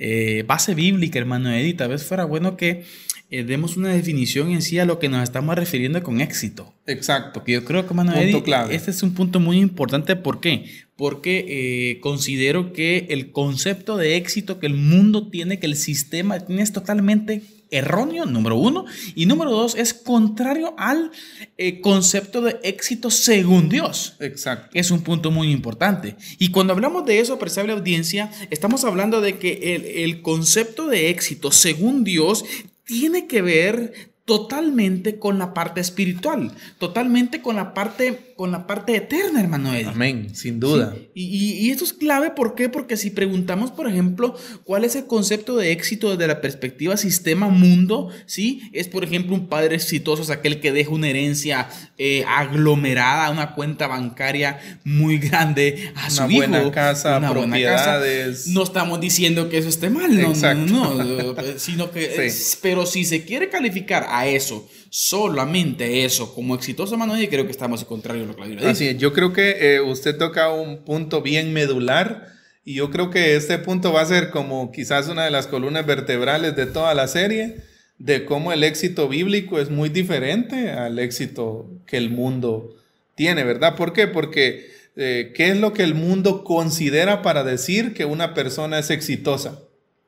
eh, 0.03 0.45
base 0.47 0.75
bíblica, 0.75 1.19
hermano 1.19 1.53
Eddie, 1.53 1.75
tal 1.75 1.91
vez 1.91 2.05
fuera 2.05 2.25
bueno 2.25 2.57
que 2.57 2.85
eh, 3.31 3.45
demos 3.45 3.77
una 3.77 3.91
definición 3.91 4.51
en 4.51 4.63
sí 4.63 4.79
a 4.79 4.87
lo 4.87 4.99
que 4.99 5.11
nos 5.11 5.23
estamos 5.23 5.55
refiriendo 5.57 6.03
con 6.03 6.23
éxito. 6.23 6.73
Exacto. 6.87 7.35
Porque 7.35 7.53
yo 7.53 7.65
creo 7.67 7.83
que, 7.83 7.89
hermano 7.89 8.15
Eddie, 8.15 8.43
clave. 8.43 8.75
este 8.75 8.93
es 8.93 9.03
un 9.03 9.13
punto 9.13 9.41
muy 9.41 9.59
importante. 9.59 10.17
¿Por 10.17 10.41
qué? 10.41 10.65
Porque 11.01 11.47
eh, 11.49 12.01
considero 12.01 12.75
que 12.75 13.07
el 13.09 13.33
concepto 13.33 13.97
de 13.97 14.17
éxito 14.17 14.61
que 14.61 14.67
el 14.67 14.75
mundo 14.75 15.31
tiene, 15.31 15.59
que 15.59 15.65
el 15.65 15.77
sistema 15.77 16.39
tiene, 16.41 16.61
es 16.61 16.75
totalmente 16.75 17.41
erróneo, 17.71 18.27
número 18.27 18.57
uno. 18.57 18.85
Y 19.15 19.25
número 19.25 19.51
dos, 19.51 19.77
es 19.77 19.95
contrario 19.95 20.75
al 20.77 21.11
eh, 21.57 21.81
concepto 21.81 22.43
de 22.43 22.59
éxito 22.65 23.11
según 23.11 23.71
Dios. 23.71 24.17
Exacto. 24.21 24.69
Es 24.75 24.91
un 24.91 25.01
punto 25.01 25.31
muy 25.31 25.51
importante. 25.51 26.17
Y 26.39 26.51
cuando 26.51 26.75
hablamos 26.75 27.07
de 27.07 27.21
eso, 27.21 27.33
apreciable 27.33 27.73
audiencia, 27.73 28.31
estamos 28.51 28.85
hablando 28.85 29.23
de 29.23 29.39
que 29.39 29.75
el, 29.75 29.87
el 29.87 30.21
concepto 30.21 30.87
de 30.87 31.09
éxito, 31.09 31.51
según 31.51 32.05
Dios, 32.05 32.45
tiene 32.85 33.27
que 33.27 33.41
ver 33.41 34.10
totalmente 34.31 35.19
con 35.19 35.41
la 35.41 35.53
parte 35.53 35.81
espiritual, 35.81 36.53
totalmente 36.79 37.43
con 37.43 37.57
la 37.57 37.75
parte, 37.75 38.33
con 38.37 38.53
la 38.53 38.65
parte 38.69 38.95
eterna, 38.95 39.41
hermano 39.41 39.75
Eddie. 39.75 39.89
Amén, 39.89 40.35
sin 40.37 40.61
duda. 40.61 40.95
Sí, 40.95 41.09
Y, 41.15 41.25
y- 41.25 41.67
y 41.67 41.71
esto 41.71 41.83
es 41.83 41.93
clave, 41.93 42.31
¿por 42.31 42.55
qué? 42.55 42.69
Porque 42.69 42.97
si 42.97 43.11
preguntamos, 43.11 43.73
por 43.73 43.89
ejemplo, 43.89 44.37
cuál 44.63 44.85
es 44.85 44.95
el 44.95 45.07
concepto 45.07 45.57
de 45.57 45.73
éxito 45.73 46.11
desde 46.11 46.29
la 46.29 46.41
perspectiva 46.41 46.97
sistema-mundo, 46.97 48.11
¿sí? 48.27 48.63
Es, 48.73 48.87
por 48.87 49.03
ejemplo, 49.03 49.35
un 49.35 49.49
padre 49.49 49.75
exitoso, 49.75 50.23
es 50.23 50.31
aquel 50.31 50.61
que 50.61 50.71
deja 50.71 50.91
una 50.91 51.09
herencia 51.09 51.69
eh, 51.99 52.25
aglomerada, 52.29 53.31
una 53.31 53.55
cuenta 53.57 53.89
bancaria 53.89 54.61
muy 54.85 55.19
grande 55.19 55.93
a 55.97 56.09
su 56.09 56.23
Una 56.23 56.33
hijo. 56.33 56.39
buena 56.49 56.71
casa, 56.71 57.19
una 57.19 57.33
buena 57.33 57.47
propiedades. 57.49 58.39
casa. 58.45 58.51
No 58.53 58.63
estamos 58.63 59.01
diciendo 59.01 59.49
que 59.49 59.59
eso 59.59 59.69
esté 59.69 59.91
mal, 59.91 60.15
no, 60.21 60.29
Exacto. 60.31 60.73
no, 60.73 60.95
no, 60.95 61.33
no, 61.35 61.35
sino 61.59 61.91
que, 61.91 62.31
Sí. 62.31 62.59
pero 62.63 62.87
si 62.87 63.05
se 63.05 63.25
quiere 63.25 63.49
calificar 63.49 64.07
a 64.09 64.20
a 64.21 64.27
eso, 64.27 64.69
solamente 64.91 66.05
eso, 66.05 66.35
como 66.35 66.55
exitoso, 66.55 66.97
y 67.19 67.29
creo 67.29 67.45
que 67.45 67.53
estamos 67.53 67.83
en 67.83 67.89
contrario 67.89 68.25
a 68.25 68.27
lo 68.27 68.35
que 68.35 68.41
la 68.41 68.47
Biblia 68.47 68.69
dice. 68.69 68.85
Así 68.85 68.89
es, 68.95 68.99
yo 68.99 69.13
creo 69.13 69.33
que 69.33 69.75
eh, 69.75 69.81
usted 69.81 70.17
toca 70.17 70.51
un 70.51 70.85
punto 70.85 71.23
bien 71.23 71.53
medular 71.53 72.29
y 72.65 72.75
yo 72.75 72.91
creo 72.91 73.11
que 73.11 73.37
este 73.37 73.59
punto 73.59 73.93
va 73.93 74.03
a 74.03 74.07
ser 74.07 74.31
como 74.31 74.71
quizás 74.73 75.09
una 75.09 75.25
de 75.25 75.31
las 75.31 75.47
columnas 75.47 75.87
vertebrales 75.87 76.57
de 76.57 76.67
toda 76.67 76.95
la 76.95 77.09
serie, 77.09 77.57
de 77.99 78.25
cómo 78.25 78.53
el 78.53 78.65
éxito 78.65 79.09
bíblico 79.09 79.59
es 79.59 79.71
muy 79.71 79.89
diferente 79.89 80.71
al 80.71 80.99
éxito 80.99 81.71
que 81.87 81.97
el 81.97 82.11
mundo 82.11 82.77
tiene, 83.15 83.45
¿verdad? 83.45 83.77
¿Por 83.77 83.93
qué? 83.93 84.07
Porque 84.07 84.71
eh, 84.97 85.33
¿qué 85.35 85.51
es 85.51 85.57
lo 85.57 85.73
que 85.73 85.83
el 85.83 85.95
mundo 85.95 86.45
considera 86.45 87.23
para 87.23 87.45
decir 87.45 87.95
que 87.95 88.05
una 88.05 88.35
persona 88.35 88.79
es 88.79 88.91
exitosa? 88.91 89.61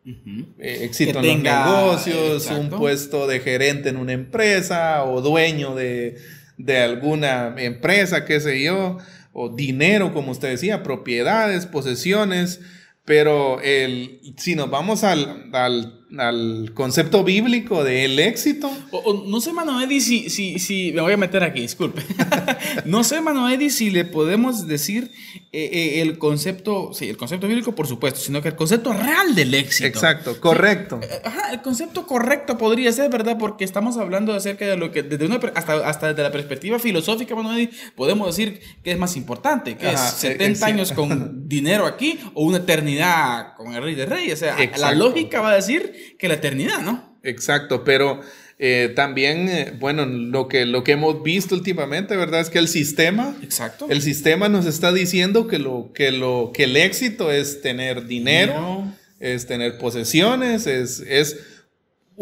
Eh, 0.05 0.79
éxito 0.83 1.21
en 1.21 1.27
los 1.27 1.43
negocios, 1.43 2.51
un 2.51 2.71
puesto 2.71 3.29
de 3.29 3.39
gerente 3.39 3.89
en 3.89 3.97
una 3.97 4.13
empresa 4.13 5.05
o 5.05 5.21
dueño 5.21 5.77
de, 5.77 6.17
de 6.59 6.79
alguna 6.79 7.55
empresa, 7.59 8.25
qué 8.25 8.41
sé 8.41 8.63
yo, 8.63 8.99
o 9.33 9.49
dinero, 9.49 10.13
como 10.13 10.33
usted 10.33 10.49
decía, 10.49 10.83
propiedades, 10.83 11.67
posesiones. 11.67 12.61
Pero 13.05 13.61
el, 13.61 14.21
si 14.37 14.55
nos 14.55 14.71
vamos 14.71 15.05
al, 15.05 15.51
al, 15.53 16.02
al 16.19 16.73
concepto 16.75 17.25
bíblico 17.25 17.85
del 17.85 18.19
éxito. 18.19 18.71
O, 18.91 19.25
no 19.27 19.41
sé, 19.41 19.53
Mano 19.53 19.81
Eddie, 19.81 20.01
si, 20.01 20.29
si, 20.29 20.59
si, 20.59 20.93
me 20.93 21.01
voy 21.01 21.13
a 21.13 21.17
meter 21.17 21.43
aquí, 21.43 21.61
disculpe. 21.61 22.03
no 22.85 23.05
sé, 23.05 23.21
Mano 23.21 23.49
Eddie, 23.49 23.71
si 23.71 23.91
le 23.91 24.05
podemos 24.05 24.67
decir 24.67 25.11
eh, 25.53 25.71
eh, 25.73 26.03
el 26.03 26.19
concepto, 26.19 26.93
sí, 26.93 27.09
el 27.09 27.17
concepto 27.17 27.49
bíblico, 27.49 27.75
por 27.75 27.87
supuesto, 27.87 28.21
sino 28.21 28.43
que 28.43 28.49
el 28.49 28.57
concepto 28.57 28.93
real 28.93 29.35
del 29.35 29.55
éxito. 29.55 29.87
Exacto, 29.87 30.39
correcto. 30.41 31.01
Eh, 31.03 31.21
ajá, 31.25 31.53
el 31.53 31.63
concepto 31.63 32.07
correcto 32.07 32.59
podría 32.59 32.93
ser, 32.93 33.11
¿verdad? 33.11 33.39
Porque 33.39 33.65
estamos 33.65 33.97
hablando 33.97 34.35
acerca 34.35 34.67
de 34.67 34.77
lo 34.77 34.93
que, 34.93 35.03
desde 35.03 35.25
una, 35.25 35.41
hasta, 35.55 35.89
hasta 35.89 36.09
desde 36.09 36.23
la 36.23 36.33
perspectiva 36.33 36.79
filosófica, 36.79 37.35
Mano 37.35 37.55
Eddie, 37.55 37.71
podemos 37.97 38.27
decir 38.27 38.61
que 38.83 38.93
es 38.93 38.99
más 38.99 39.17
importante, 39.17 39.77
que 39.77 39.91
es 39.91 40.01
70 40.01 40.67
años 40.67 40.93
con 40.93 41.49
dinero 41.49 41.87
aquí 41.87 42.19
o 42.35 42.45
una 42.45 42.59
eternidad 42.59 43.55
con 43.57 43.75
el 43.75 43.83
Rey 43.83 43.95
de 43.95 44.07
Reyes. 44.07 44.35
O 44.35 44.37
sea, 44.37 44.57
la 44.77 44.93
lógica 44.93 45.41
va 45.41 45.51
a 45.51 45.57
decir 45.57 46.02
que 46.19 46.29
la 46.29 46.35
eternidad, 46.35 46.81
¿no? 46.81 47.19
Exacto, 47.23 47.85
pero 47.85 48.21
eh, 48.59 48.93
también, 48.95 49.49
eh, 49.49 49.73
bueno, 49.79 50.07
lo 50.07 50.49
que, 50.49 50.67
lo 50.67 50.85
que 50.85 50.93
hemos 50.93 51.23
visto 51.23 51.55
últimamente, 51.55 52.17
¿verdad? 52.17 52.41
Es 52.41 52.51
que 52.51 52.59
el 52.59 52.69
sistema, 52.69 53.37
Exacto. 53.43 53.87
el 53.91 54.03
sistema 54.03 54.49
nos 54.49 54.67
está 54.67 54.93
diciendo 54.93 55.49
que, 55.49 55.59
lo, 55.59 55.91
que, 55.93 56.13
lo, 56.13 56.53
que 56.55 56.65
el 56.65 56.77
éxito 56.77 57.33
es 57.33 57.61
tener 57.61 58.07
dinero, 58.07 58.85
es 59.19 59.47
tener 59.47 59.79
posesiones, 59.79 60.67
es, 60.67 61.01
es 61.01 61.39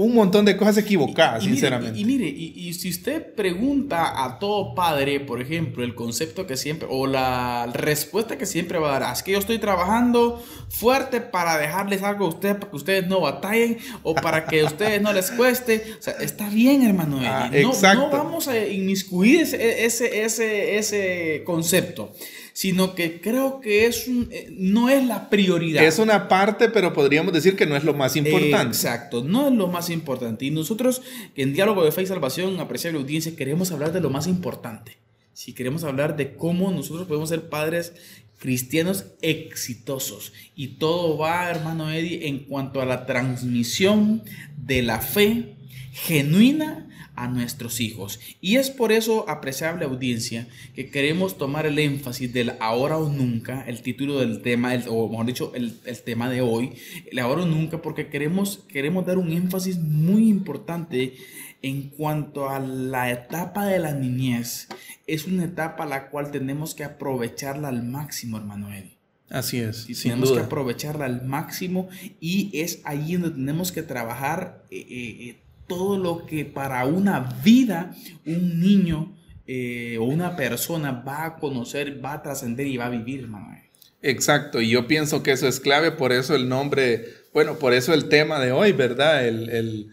un 0.05 0.15
montón 0.15 0.47
de 0.47 0.57
cosas 0.57 0.79
equivocadas, 0.79 1.45
sinceramente. 1.45 1.99
y, 1.99 2.05
mire, 2.07 2.27
y, 2.27 2.73
si 2.73 2.89
usted 2.89 3.35
pregunta 3.35 4.25
a 4.25 4.39
todo 4.39 4.75
padre, 4.75 5.21
por 5.21 5.43
ejemplo, 5.43 5.85
el 5.85 5.95
concepto 5.95 6.47
que 6.47 6.57
siempre, 6.57 6.89
o 6.91 7.07
la 7.07 7.67
respuesta 7.75 8.39
que 8.39 8.47
siempre 8.47 8.79
va 8.79 8.97
a 8.97 8.99
dar, 8.99 9.13
es 9.13 9.23
que 9.23 9.33
yo 9.33 9.39
estoy 9.39 9.59
trabajando 9.59 10.43
fuerte 10.71 11.21
para 11.21 11.59
dejarles 11.59 12.03
algo 12.03 12.25
a 12.25 12.29
ustedes, 12.29 12.55
para 12.57 12.71
que 12.71 12.77
ustedes 12.77 13.07
no 13.09 13.21
batallen, 13.21 13.77
o 14.03 14.15
para 14.15 14.47
que 14.47 14.63
a 14.63 14.67
ustedes 14.67 15.03
no 15.03 15.13
les 15.13 15.31
cueste. 15.33 15.85
O 15.99 16.03
sea, 16.03 16.15
está 16.15 16.49
bien, 16.49 16.83
hermano. 16.83 17.19
Ah, 17.23 17.51
no, 17.53 17.95
no, 17.95 18.11
vamos 18.11 18.49
a 18.49 18.59
inmiscuir 18.67 19.43
ese, 19.43 19.85
ese, 19.85 20.25
ese, 20.25 20.79
ese 20.79 21.43
concepto 21.45 22.13
sino 22.53 22.95
que 22.95 23.21
creo 23.21 23.61
que 23.61 23.87
es 23.87 24.07
eh, 24.09 24.49
no 24.53 24.89
es 24.89 25.07
la 25.07 25.31
prioridad. 25.31 25.85
Es 25.85 25.99
una 25.99 26.29
parte, 26.29 26.69
pero 26.69 26.93
podríamos 26.93 27.33
decir 27.33 27.57
que 27.57 27.67
no 27.67 27.77
es 27.77 27.85
lo 27.85 27.95
más 27.95 28.17
importante. 28.17 28.77
exacto, 28.77 29.23
no 29.23 29.49
es 29.49 29.55
lo 29.55 29.69
más 29.69 29.91
importante. 29.91 30.45
Y 30.45 30.51
nosotros, 30.51 31.03
en 31.37 31.53
Diálogo 31.53 31.85
de 31.85 31.93
Fe 31.93 32.03
y 32.03 32.07
Salvación, 32.07 32.61
apreciable 32.61 33.01
audiencia, 33.01 33.37
queremos 33.37 33.73
hablar 33.73 33.93
de 33.93 34.01
lo 34.01 34.11
más 34.11 34.27
importante. 34.27 34.99
Si 35.33 35.53
queremos 35.53 35.85
hablar 35.85 36.17
de 36.17 36.35
cómo 36.35 36.71
nosotros 36.71 37.07
podemos 37.07 37.29
ser 37.29 37.49
padres 37.49 37.95
cristianos 38.39 39.05
exitosos. 39.23 40.33
Y 40.57 40.79
todo 40.79 41.17
va, 41.19 41.51
hermano 41.51 41.91
Eddie, 41.91 42.27
en 42.27 42.41
cuanto 42.41 42.81
a 42.81 42.87
la 42.87 43.07
transmisión 43.07 44.23
de 44.57 44.83
la 44.83 45.01
fe 45.01 45.55
genuina 45.93 46.90
a 47.17 47.29
nuestros 47.29 47.81
hijos. 47.81 48.21
Y 48.41 48.57
es 48.57 48.71
por 48.71 48.93
eso, 48.93 49.29
apreciable 49.29 49.85
audiencia, 49.85 50.49
que 50.75 50.91
queremos 50.91 51.39
tomar 51.39 51.67
el 51.67 51.79
énfasis 51.79 52.33
del 52.33 52.53
ahora 52.61 52.99
o 52.99 53.09
nunca, 53.09 53.63
el 53.67 53.83
título 53.83 54.21
del 54.21 54.43
tema, 54.43 54.73
o 54.89 55.09
mejor 55.09 55.27
dicho, 55.27 55.53
el, 55.55 55.79
tema 56.05 56.31
de 56.31 56.41
hoy, 56.41 56.73
el 57.11 57.19
ahora 57.19 57.43
o 57.43 57.47
nunca, 57.47 57.83
porque 57.83 58.09
queremos, 58.09 58.65
queremos 58.69 59.07
dar 59.07 59.19
un 59.19 59.33
énfasis 59.33 59.79
muy 59.79 60.29
importante 60.29 61.15
en 61.63 61.91
cuanto 61.91 62.49
a 62.49 62.59
la 62.59 63.11
etapa 63.11 63.67
de 63.67 63.79
la 63.79 63.93
niñez. 63.93 64.69
Es 65.07 65.27
una 65.27 65.45
etapa 65.45 65.87
la 65.87 66.09
cual 66.09 66.31
tenemos 66.31 66.75
que 66.75 66.85
aprovecharla 66.85 67.69
al 67.69 67.83
máximo, 67.83 68.39
hermano 68.39 68.73
Eddie. 68.73 69.01
Así 69.31 69.61
es. 69.61 69.89
Y 69.89 69.95
tenemos 69.95 70.33
que 70.33 70.41
aprovecharla 70.41 71.05
al 71.05 71.25
máximo 71.25 71.89
y 72.21 72.51
es 72.53 72.81
ahí 72.85 73.15
donde 73.15 73.31
tenemos 73.31 73.71
que 73.71 73.83
trabajar 73.83 74.65
eh, 74.71 74.79
eh, 74.79 75.29
eh, 75.29 75.41
todo 75.71 75.97
lo 75.97 76.27
que 76.27 76.45
para 76.45 76.85
una 76.85 77.21
vida 77.45 77.95
un 78.27 78.59
niño 78.59 79.17
eh, 79.47 79.99
o 80.01 80.05
una 80.05 80.35
persona 80.35 80.91
va 80.91 81.25
a 81.27 81.37
conocer, 81.37 82.05
va 82.05 82.15
a 82.15 82.23
trascender 82.23 82.67
y 82.67 82.77
va 82.77 82.87
a 82.87 82.91
vivir, 82.91 83.21
hermano. 83.21 83.57
Exacto, 84.03 84.61
y 84.61 84.69
yo 84.69 84.89
pienso 84.89 85.23
que 85.23 85.31
eso 85.31 85.47
es 85.47 85.61
clave, 85.61 85.93
por 85.93 86.11
eso 86.11 86.35
el 86.35 86.49
nombre, 86.49 87.05
bueno, 87.33 87.57
por 87.61 87.73
eso 87.73 87.95
el 87.95 88.09
tema 88.09 88.41
de 88.41 88.51
hoy, 88.51 88.73
¿verdad? 88.73 89.25
El, 89.25 89.93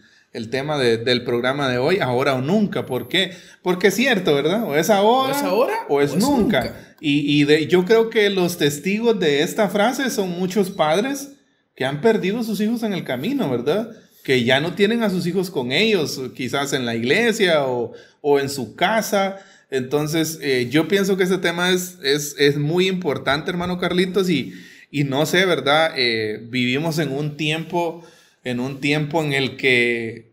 tema 0.50 0.78
del 0.78 1.22
programa 1.22 1.68
de 1.68 1.78
hoy, 1.78 2.00
ahora 2.00 2.34
o 2.34 2.40
nunca. 2.40 2.84
¿Por 2.84 3.06
qué? 3.06 3.32
Porque 3.62 3.88
es 3.88 3.94
cierto, 3.94 4.34
¿verdad? 4.34 4.64
O 4.64 4.74
es 4.74 4.90
ahora 4.90 5.32
o 5.32 5.36
es, 5.36 5.42
ahora, 5.44 5.74
o 5.88 6.00
es, 6.00 6.16
nunca. 6.16 6.74
Y, 7.00 7.44
y 7.44 7.66
yo 7.68 7.84
creo 7.84 8.10
que 8.10 8.30
los 8.30 8.58
testigos 8.58 9.20
de 9.20 9.42
esta 9.42 9.68
frase 9.68 10.10
son 10.10 10.30
muchos 10.30 10.70
padres 10.70 11.34
que 11.76 11.84
han 11.84 12.00
perdido 12.00 12.40
a 12.40 12.44
sus 12.44 12.60
hijos 12.60 12.82
en 12.82 12.92
el 12.92 13.04
camino, 13.04 13.48
¿verdad? 13.48 13.92
Que 14.22 14.44
ya 14.44 14.60
no 14.60 14.74
tienen 14.74 15.02
a 15.02 15.10
sus 15.10 15.26
hijos 15.26 15.50
con 15.50 15.72
ellos, 15.72 16.20
quizás 16.34 16.72
en 16.72 16.84
la 16.84 16.94
iglesia 16.94 17.64
o, 17.64 17.94
en 18.38 18.50
su 18.50 18.74
casa. 18.74 19.38
Entonces, 19.70 20.38
eh, 20.42 20.68
yo 20.70 20.88
pienso 20.88 21.16
que 21.16 21.24
ese 21.24 21.38
tema 21.38 21.70
es, 21.70 21.98
es, 22.02 22.56
muy 22.56 22.88
importante, 22.88 23.50
hermano 23.50 23.78
Carlitos, 23.78 24.28
y, 24.28 24.54
y 24.90 25.04
no 25.04 25.24
sé, 25.26 25.44
¿verdad? 25.44 25.92
Eh, 25.96 26.40
vivimos 26.50 26.98
en 26.98 27.12
un 27.12 27.36
tiempo, 27.36 28.02
en 28.44 28.60
un 28.60 28.80
tiempo 28.80 29.22
en 29.22 29.32
el 29.32 29.56
que 29.56 30.28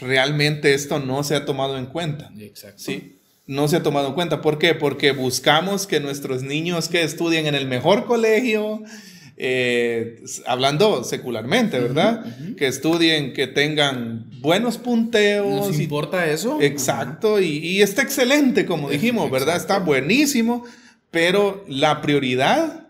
realmente 0.00 0.74
esto 0.74 0.98
no 0.98 1.22
se 1.22 1.36
ha 1.36 1.44
tomado 1.44 1.78
en 1.78 1.86
cuenta. 1.86 2.30
Exacto. 2.38 2.78
¿sí? 2.78 3.16
No 3.46 3.68
se 3.68 3.76
ha 3.76 3.82
tomado 3.82 4.08
en 4.08 4.14
cuenta. 4.14 4.40
¿Por 4.40 4.58
qué? 4.58 4.74
Porque 4.74 5.12
buscamos 5.12 5.86
que 5.86 6.00
nuestros 6.00 6.42
niños 6.42 6.88
que 6.88 7.02
estudien 7.02 7.46
en 7.46 7.54
el 7.54 7.66
mejor 7.66 8.06
colegio, 8.06 8.82
eh, 9.42 10.22
hablando 10.46 11.02
secularmente, 11.02 11.80
¿verdad? 11.80 12.26
Que 12.58 12.66
estudien, 12.66 13.32
que 13.32 13.46
tengan 13.46 14.26
buenos 14.42 14.76
punteos. 14.76 15.68
¿Nos 15.68 15.80
importa 15.80 16.30
eso? 16.30 16.60
Exacto, 16.60 17.40
y, 17.40 17.80
está 17.80 18.02
excelente, 18.02 18.66
como 18.66 18.90
dijimos, 18.90 19.30
¿verdad? 19.30 19.56
Está 19.56 19.78
buenísimo, 19.78 20.64
pero 21.10 21.64
la 21.68 22.02
prioridad 22.02 22.88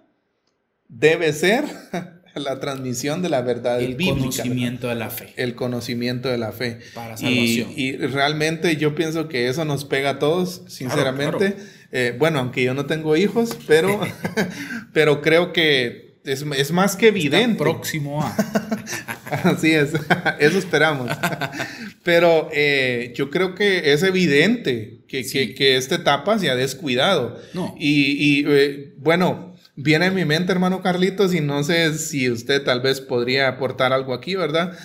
debe 0.88 1.32
ser 1.32 1.66
la 2.34 2.58
transmisión 2.58 3.22
de 3.22 3.28
la 3.28 3.42
verdad 3.42 3.80
el 3.80 3.96
conocimiento 3.96 4.88
de 4.88 4.96
la 4.96 5.10
fe. 5.10 5.32
El 5.36 5.54
conocimiento 5.54 6.28
de 6.30 6.38
la 6.38 6.50
fe. 6.50 6.80
Para 6.96 7.16
salvación. 7.16 7.70
Y, 7.76 7.92
realmente 7.92 8.76
yo 8.76 8.96
pienso 8.96 9.28
que 9.28 9.48
eso 9.48 9.64
nos 9.64 9.84
pega 9.84 10.10
a 10.10 10.18
todos, 10.18 10.62
sinceramente. 10.66 11.54
Eh, 11.92 12.16
bueno, 12.18 12.40
aunque 12.40 12.64
yo 12.64 12.74
no 12.74 12.86
tengo 12.86 13.16
hijos, 13.16 13.56
pero, 13.68 14.00
pero 14.92 15.22
creo 15.22 15.52
que 15.52 16.09
es, 16.24 16.72
más 16.72 16.96
que 16.96 17.08
evidente. 17.08 17.58
próximo 17.58 18.22
a. 18.22 18.34
Así 19.44 19.72
es, 19.72 19.92
eso 20.38 20.58
esperamos. 20.58 21.10
Pero 22.02 22.48
eh, 22.52 23.12
yo 23.14 23.30
creo 23.30 23.54
que 23.54 23.92
es 23.92 24.02
evidente 24.02 25.02
que, 25.06 25.24
que, 25.54 25.76
esta 25.76 25.96
etapa 25.96 26.38
se 26.38 26.50
ha 26.50 26.56
descuidado. 26.56 27.38
No. 27.54 27.74
Y, 27.78 28.44
eh, 28.46 28.94
bueno, 28.98 29.54
viene 29.76 30.06
en 30.06 30.14
mi 30.14 30.24
mente, 30.24 30.52
hermano 30.52 30.82
Carlitos, 30.82 31.34
y 31.34 31.40
no 31.40 31.62
sé 31.62 31.96
si 31.96 32.30
usted 32.30 32.62
tal 32.64 32.80
vez 32.80 33.00
podría 33.00 33.48
aportar 33.48 33.92
algo 33.92 34.14
aquí, 34.14 34.34
¿verdad? 34.34 34.76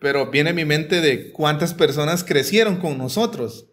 Pero 0.00 0.30
viene 0.30 0.50
en 0.50 0.56
mi 0.56 0.64
mente 0.64 1.00
de 1.00 1.30
cuántas 1.30 1.74
personas 1.74 2.24
crecieron 2.24 2.76
con 2.76 2.98
nosotros. 2.98 3.66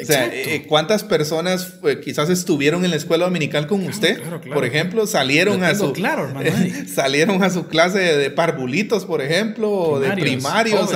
O 0.00 0.04
sea, 0.04 0.26
eh, 0.30 0.66
¿cuántas 0.68 1.04
personas 1.04 1.74
eh, 1.84 2.00
quizás 2.04 2.28
estuvieron 2.28 2.84
en 2.84 2.90
la 2.90 2.96
escuela 2.96 3.24
dominical 3.24 3.66
con 3.66 3.82
usted? 3.86 4.20
Por 4.52 4.66
ejemplo, 4.66 5.06
salieron 5.06 5.64
a 5.64 5.74
su 5.74 5.92
claro, 5.94 6.34
salieron 6.94 7.42
a 7.42 7.48
su 7.48 7.66
clase 7.66 7.98
de, 7.98 8.30
parvulitos, 8.30 9.06
por 9.06 9.22
ejemplo, 9.22 9.70
o 9.72 10.00
de 10.00 10.10
primarios 10.12 10.90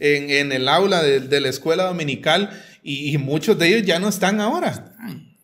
en, 0.00 0.52
el 0.52 0.68
aula 0.68 1.02
de, 1.02 1.40
la 1.40 1.48
escuela 1.48 1.84
dominical 1.84 2.50
y, 2.82 3.18
muchos 3.18 3.58
de 3.58 3.68
ellos 3.68 3.86
ya 3.86 3.98
no 3.98 4.08
están 4.08 4.40
ahora. 4.40 4.94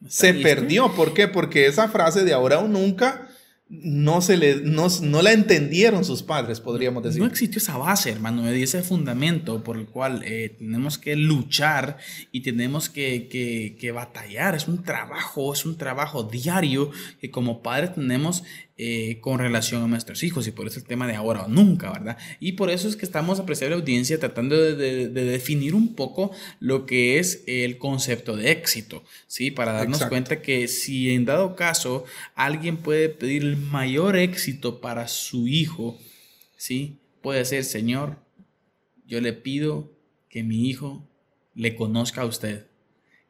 Se 0.09 0.33
perdió, 0.33 0.95
¿por 0.95 1.13
qué? 1.13 1.29
Porque 1.29 1.67
esa 1.67 1.89
frase 1.89 2.25
de 2.25 2.33
ahora 2.33 2.59
o 2.59 2.69
nunca 2.69 3.29
no, 3.69 4.21
se 4.21 4.37
le, 4.37 4.57
no, 4.57 4.89
no 5.03 5.23
la 5.23 5.33
entendieron 5.33 6.05
sus 6.05 6.23
padres, 6.23 6.61
podríamos 6.61 7.03
decir. 7.03 7.21
No 7.21 7.27
existió 7.27 7.59
esa 7.59 7.79
base, 7.79 8.11
hermano, 8.11 8.55
y 8.55 8.63
ese 8.63 8.83
fundamento 8.83 9.65
por 9.65 9.79
el 9.79 9.87
cual 9.87 10.23
eh, 10.25 10.55
tenemos 10.59 10.99
que 10.99 11.17
luchar 11.17 11.97
y 12.31 12.41
tenemos 12.41 12.91
que, 12.91 13.27
que, 13.29 13.77
que, 13.81 13.91
batallar. 13.91 14.55
Es 14.55 14.69
un 14.69 14.83
trabajo, 14.83 15.55
es 15.55 15.65
un 15.65 15.79
trabajo 15.79 16.25
diario 16.25 16.91
que 17.21 17.31
como 17.31 17.63
padres 17.63 17.95
tenemos 17.95 18.45
eh, 18.77 19.21
con 19.21 19.39
relación 19.39 19.85
a 19.85 19.87
nuestros 19.87 20.25
hijos 20.25 20.49
y 20.49 20.51
por 20.51 20.67
eso 20.67 20.81
el 20.81 20.85
tema 20.85 21.07
de 21.07 21.15
ahora 21.15 21.45
o 21.45 21.49
nunca, 21.49 21.93
¿verdad? 21.93 22.19
Y 22.41 22.53
por 22.53 22.71
eso 22.71 22.89
es 22.89 22.97
que 22.97 23.05
estamos 23.05 23.39
apreciando 23.39 23.77
la 23.77 23.81
audiencia 23.81 24.19
tratando 24.19 24.61
de, 24.61 24.75
de, 24.75 25.09
de, 25.09 25.25
definir 25.25 25.77
un 25.77 25.95
poco 25.95 26.33
lo 26.59 26.85
que 26.85 27.21
es 27.21 27.45
el 27.47 27.79
concepto 27.79 28.37
de 28.37 28.51
éxito, 28.51 29.05
¿sí? 29.29 29.53
Para 29.53 29.75
darnos 29.75 29.99
Exacto. 29.99 30.11
cuenta 30.11 30.43
que 30.43 30.67
si 30.67 31.15
en 31.15 31.25
dado 31.25 31.55
caso 31.55 32.05
alguien 32.35 32.77
puede 32.77 33.11
pedir 33.11 33.43
el 33.43 33.57
mayor 33.57 34.17
éxito 34.17 34.81
para 34.81 35.07
su 35.07 35.47
hijo, 35.47 35.97
¿sí? 36.57 36.99
Puede 37.23 37.45
ser, 37.45 37.63
Señor, 37.63 38.19
yo 39.07 39.21
le 39.21 39.35
pido 39.35 39.93
que 40.29 40.43
mi 40.43 40.69
hijo 40.69 41.09
le 41.55 41.77
conozca 41.77 42.23
a 42.23 42.27
usted 42.27 42.67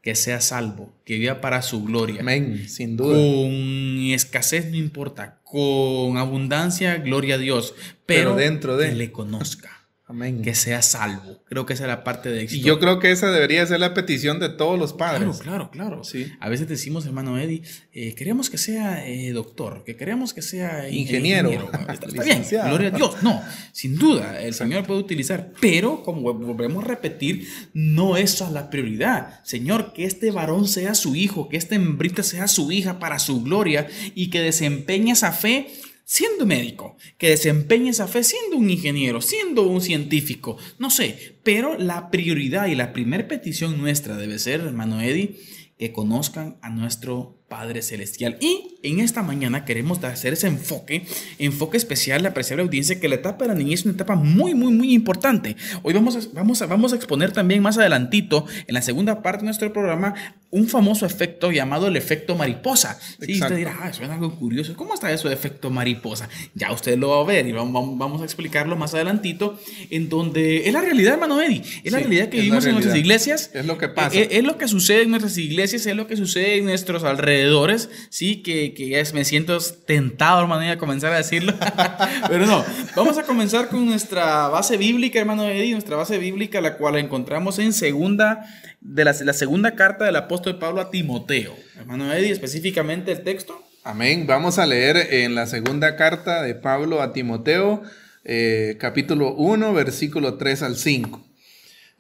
que 0.05 0.14
sea 0.14 0.43
salvo, 0.43 0.93
que 1.07 1.17
viva 1.17 1.40
para 1.40 1.62
su 1.62 1.83
gloria. 1.83 2.21
Amén, 2.21 2.69
sin 2.69 2.95
duda. 2.95 3.14
Con 3.17 4.12
escasez 4.12 4.67
no 4.67 4.77
importa, 4.77 5.40
con 5.45 6.19
abundancia, 6.19 6.99
gloria 6.99 7.37
a 7.37 7.38
Dios, 7.38 7.75
pero, 8.05 8.35
pero 8.35 8.37
dentro 8.37 8.77
de 8.77 8.90
que 8.90 8.97
le 8.97 9.12
conozca. 9.12 9.74
Amén. 10.07 10.43
Que 10.43 10.55
sea 10.55 10.83
salvo. 10.83 11.43
Creo 11.47 11.64
que 11.64 11.73
esa 11.73 11.85
es 11.85 11.88
la 11.88 12.05
parte 12.05 12.29
de 12.29 12.43
éxito. 12.43 12.61
Y 12.61 12.62
yo 12.62 12.79
creo 12.79 12.99
que 12.99 13.11
esa 13.11 13.31
debería 13.31 13.64
ser 13.67 13.81
la 13.81 13.95
petición 13.95 14.38
de 14.38 14.51
todos 14.51 14.79
los 14.79 14.93
padres. 14.93 15.38
Claro, 15.40 15.71
claro, 15.71 15.71
claro. 15.71 16.05
Sí. 16.05 16.31
A 16.40 16.51
veces 16.51 16.69
decimos, 16.69 17.07
hermano 17.07 17.38
Eddie, 17.38 17.62
eh, 17.93 18.14
queremos 18.14 18.51
que 18.51 18.59
sea 18.59 19.09
eh, 19.09 19.33
doctor, 19.33 19.83
que 19.83 19.97
queremos 19.97 20.35
que 20.35 20.43
sea 20.43 20.90
ingeniero. 20.90 21.51
ingeniero. 21.51 21.73
Está, 21.90 22.07
está 22.09 22.23
bien, 22.23 22.45
gloria 22.69 22.88
a 22.88 22.90
Dios. 22.90 23.23
No, 23.23 23.43
sin 23.73 23.97
duda, 23.97 24.43
el 24.43 24.53
Señor 24.53 24.87
puede 24.87 25.01
utilizar, 25.01 25.53
pero 25.59 26.03
como 26.03 26.35
volvemos 26.35 26.85
a 26.85 26.88
repetir, 26.88 27.49
no 27.73 28.19
esa 28.19 28.47
es 28.47 28.53
la 28.53 28.69
prioridad. 28.69 29.43
Señor, 29.43 29.95
que 29.95 30.05
este 30.05 30.31
varón 30.31 30.69
sea 30.69 30.95
su 30.95 31.17
hijo, 31.17 31.49
que 31.49 31.57
esta 31.57 31.77
hembrita 31.77 32.23
sea 32.23 32.47
su 32.47 32.71
hija 32.73 32.99
para 32.99 33.19
su 33.19 33.43
gloria 33.43 33.87
y 34.14 34.29
que 34.29 34.43
desempeñe 34.43 35.12
esa 35.12 35.33
fe 35.33 35.69
siendo 36.05 36.47
médico, 36.47 36.97
que 37.19 37.31
desempeñe 37.31 37.90
esa 37.90 38.07
fe 38.07 38.23
siendo 38.25 38.57
un 38.57 38.71
ingeniero, 38.71 39.21
siendo 39.21 39.62
un 39.62 39.81
científico, 39.81 40.59
no 40.79 40.90
sé, 40.90 41.37
pero 41.43 41.79
la 41.79 42.11
prioridad 42.11 42.67
y 42.67 42.75
la 42.75 42.93
primera 42.93 43.27
petición 43.27 43.79
nuestra 43.79 44.17
debe 44.17 44.38
ser, 44.38 44.61
hermano 44.61 45.01
Eddie, 45.01 45.37
que 45.85 45.92
conozcan 45.92 46.57
a 46.62 46.70
nuestro 46.70 47.44
Padre 47.49 47.83
Celestial. 47.83 48.38
Y 48.40 48.79
en 48.83 49.01
esta 49.01 49.23
mañana 49.23 49.64
queremos 49.64 50.03
hacer 50.03 50.33
ese 50.33 50.47
enfoque, 50.47 51.07
enfoque 51.38 51.77
especial, 51.77 52.23
la 52.23 52.31
apreciable 52.31 52.62
audiencia, 52.62 52.99
que 52.99 53.09
la 53.09 53.16
etapa 53.16 53.44
de 53.44 53.49
la 53.49 53.55
niñez 53.55 53.81
es 53.81 53.87
una 53.87 53.94
etapa 53.94 54.14
muy, 54.16 54.55
muy, 54.55 54.73
muy 54.73 54.94
importante. 54.94 55.57
Hoy 55.83 55.92
vamos 55.92 56.16
a, 56.16 56.20
vamos 56.33 56.62
a, 56.62 56.66
vamos 56.66 56.92
a 56.94 56.97
exponer 56.97 57.33
también 57.33 57.62
más 57.62 57.77
adelantito, 57.77 58.47
en 58.66 58.75
la 58.75 58.83
segunda 58.83 59.23
parte 59.23 59.40
de 59.40 59.44
nuestro 59.47 59.73
programa, 59.73 60.14
un 60.51 60.68
famoso 60.68 61.05
efecto 61.05 61.51
llamado 61.51 61.88
el 61.88 61.97
efecto 61.97 62.37
mariposa. 62.37 62.99
Sí, 63.20 63.35
usted 63.35 63.57
dirá, 63.57 63.77
ah, 63.83 63.92
suena 63.92 64.14
algo 64.14 64.37
curioso. 64.37 64.77
¿Cómo 64.77 64.94
está 64.94 65.12
eso 65.12 65.29
de 65.29 65.35
efecto 65.35 65.68
mariposa? 65.68 66.29
Ya 66.55 66.70
usted 66.73 66.97
lo 66.97 67.09
va 67.09 67.20
a 67.20 67.25
ver 67.25 67.47
y 67.49 67.53
vamos, 67.53 67.99
vamos 67.99 68.23
a 68.23 68.25
explicarlo 68.25 68.77
más 68.77 68.94
adelantito, 68.94 69.59
en 69.90 70.09
donde 70.09 70.66
es 70.66 70.73
la 70.73 70.81
realidad, 70.81 71.14
hermano 71.14 71.42
Eddie. 71.42 71.62
Es 71.83 71.92
la 71.92 71.99
realidad 71.99 72.29
que 72.29 72.37
vivimos 72.37 72.64
en 72.66 72.73
nuestras 72.73 72.97
iglesias. 72.97 73.51
Es 73.53 73.66
lo 73.66 73.79
que 73.79 73.88
pasa. 73.88 74.16
Es, 74.16 74.29
es, 74.31 74.44
lo 74.44 74.57
que 74.57 74.68
sucede 74.68 75.03
en 75.03 75.11
nuestras 75.11 75.37
iglesias, 75.38 75.74
es 75.75 75.87
lo 75.97 76.07
que 76.07 76.17
sucede 76.17 76.59
en 76.59 76.65
nuestros 76.65 77.05
alrededores. 77.05 77.91
Sí, 78.11 78.43
que, 78.43 78.75
que 78.75 79.01
es, 79.01 79.13
me 79.15 79.25
siento 79.25 79.59
tentado, 79.87 80.41
hermano, 80.41 80.71
a 80.71 80.79
comenzar 80.79 81.13
a 81.13 81.17
decirlo. 81.17 81.55
Pero 82.29 82.47
no, 82.47 82.65
vamos 82.97 83.19
a 83.19 83.25
comenzar 83.25 83.69
con 83.69 83.85
nuestra 83.87 84.49
base 84.49 84.77
bíblica, 84.77 85.19
hermano 85.19 85.49
Eddie, 85.49 85.73
nuestra 85.73 85.97
base 85.97 86.19
bíblica, 86.19 86.61
la 86.61 86.77
cual 86.77 86.97
encontramos 86.97 87.59
en 87.59 87.73
segunda 87.73 88.47
de 88.81 89.05
la, 89.05 89.15
la, 89.25 89.33
segunda 89.33 89.75
carta 89.75 90.05
del 90.05 90.17
apóstol 90.17 90.59
Pablo 90.59 90.81
a 90.81 90.91
Timoteo. 90.91 91.55
Hermano 91.77 92.13
Eddie, 92.13 92.31
específicamente 92.31 93.13
el 93.13 93.23
texto. 93.23 93.63
Amén. 93.83 94.27
Vamos 94.27 94.59
a 94.59 94.67
leer 94.67 94.97
en 94.97 95.35
la 95.35 95.47
segunda 95.47 95.97
carta 95.97 96.43
de 96.43 96.55
Pablo 96.55 97.03
a 97.03 97.13
Timoteo, 97.13 97.83
eh, 98.25 98.77
capítulo 98.79 99.35
1, 99.35 99.75
versículo 99.75 100.39
3 100.39 100.63
al 100.63 100.77
5. 100.77 101.34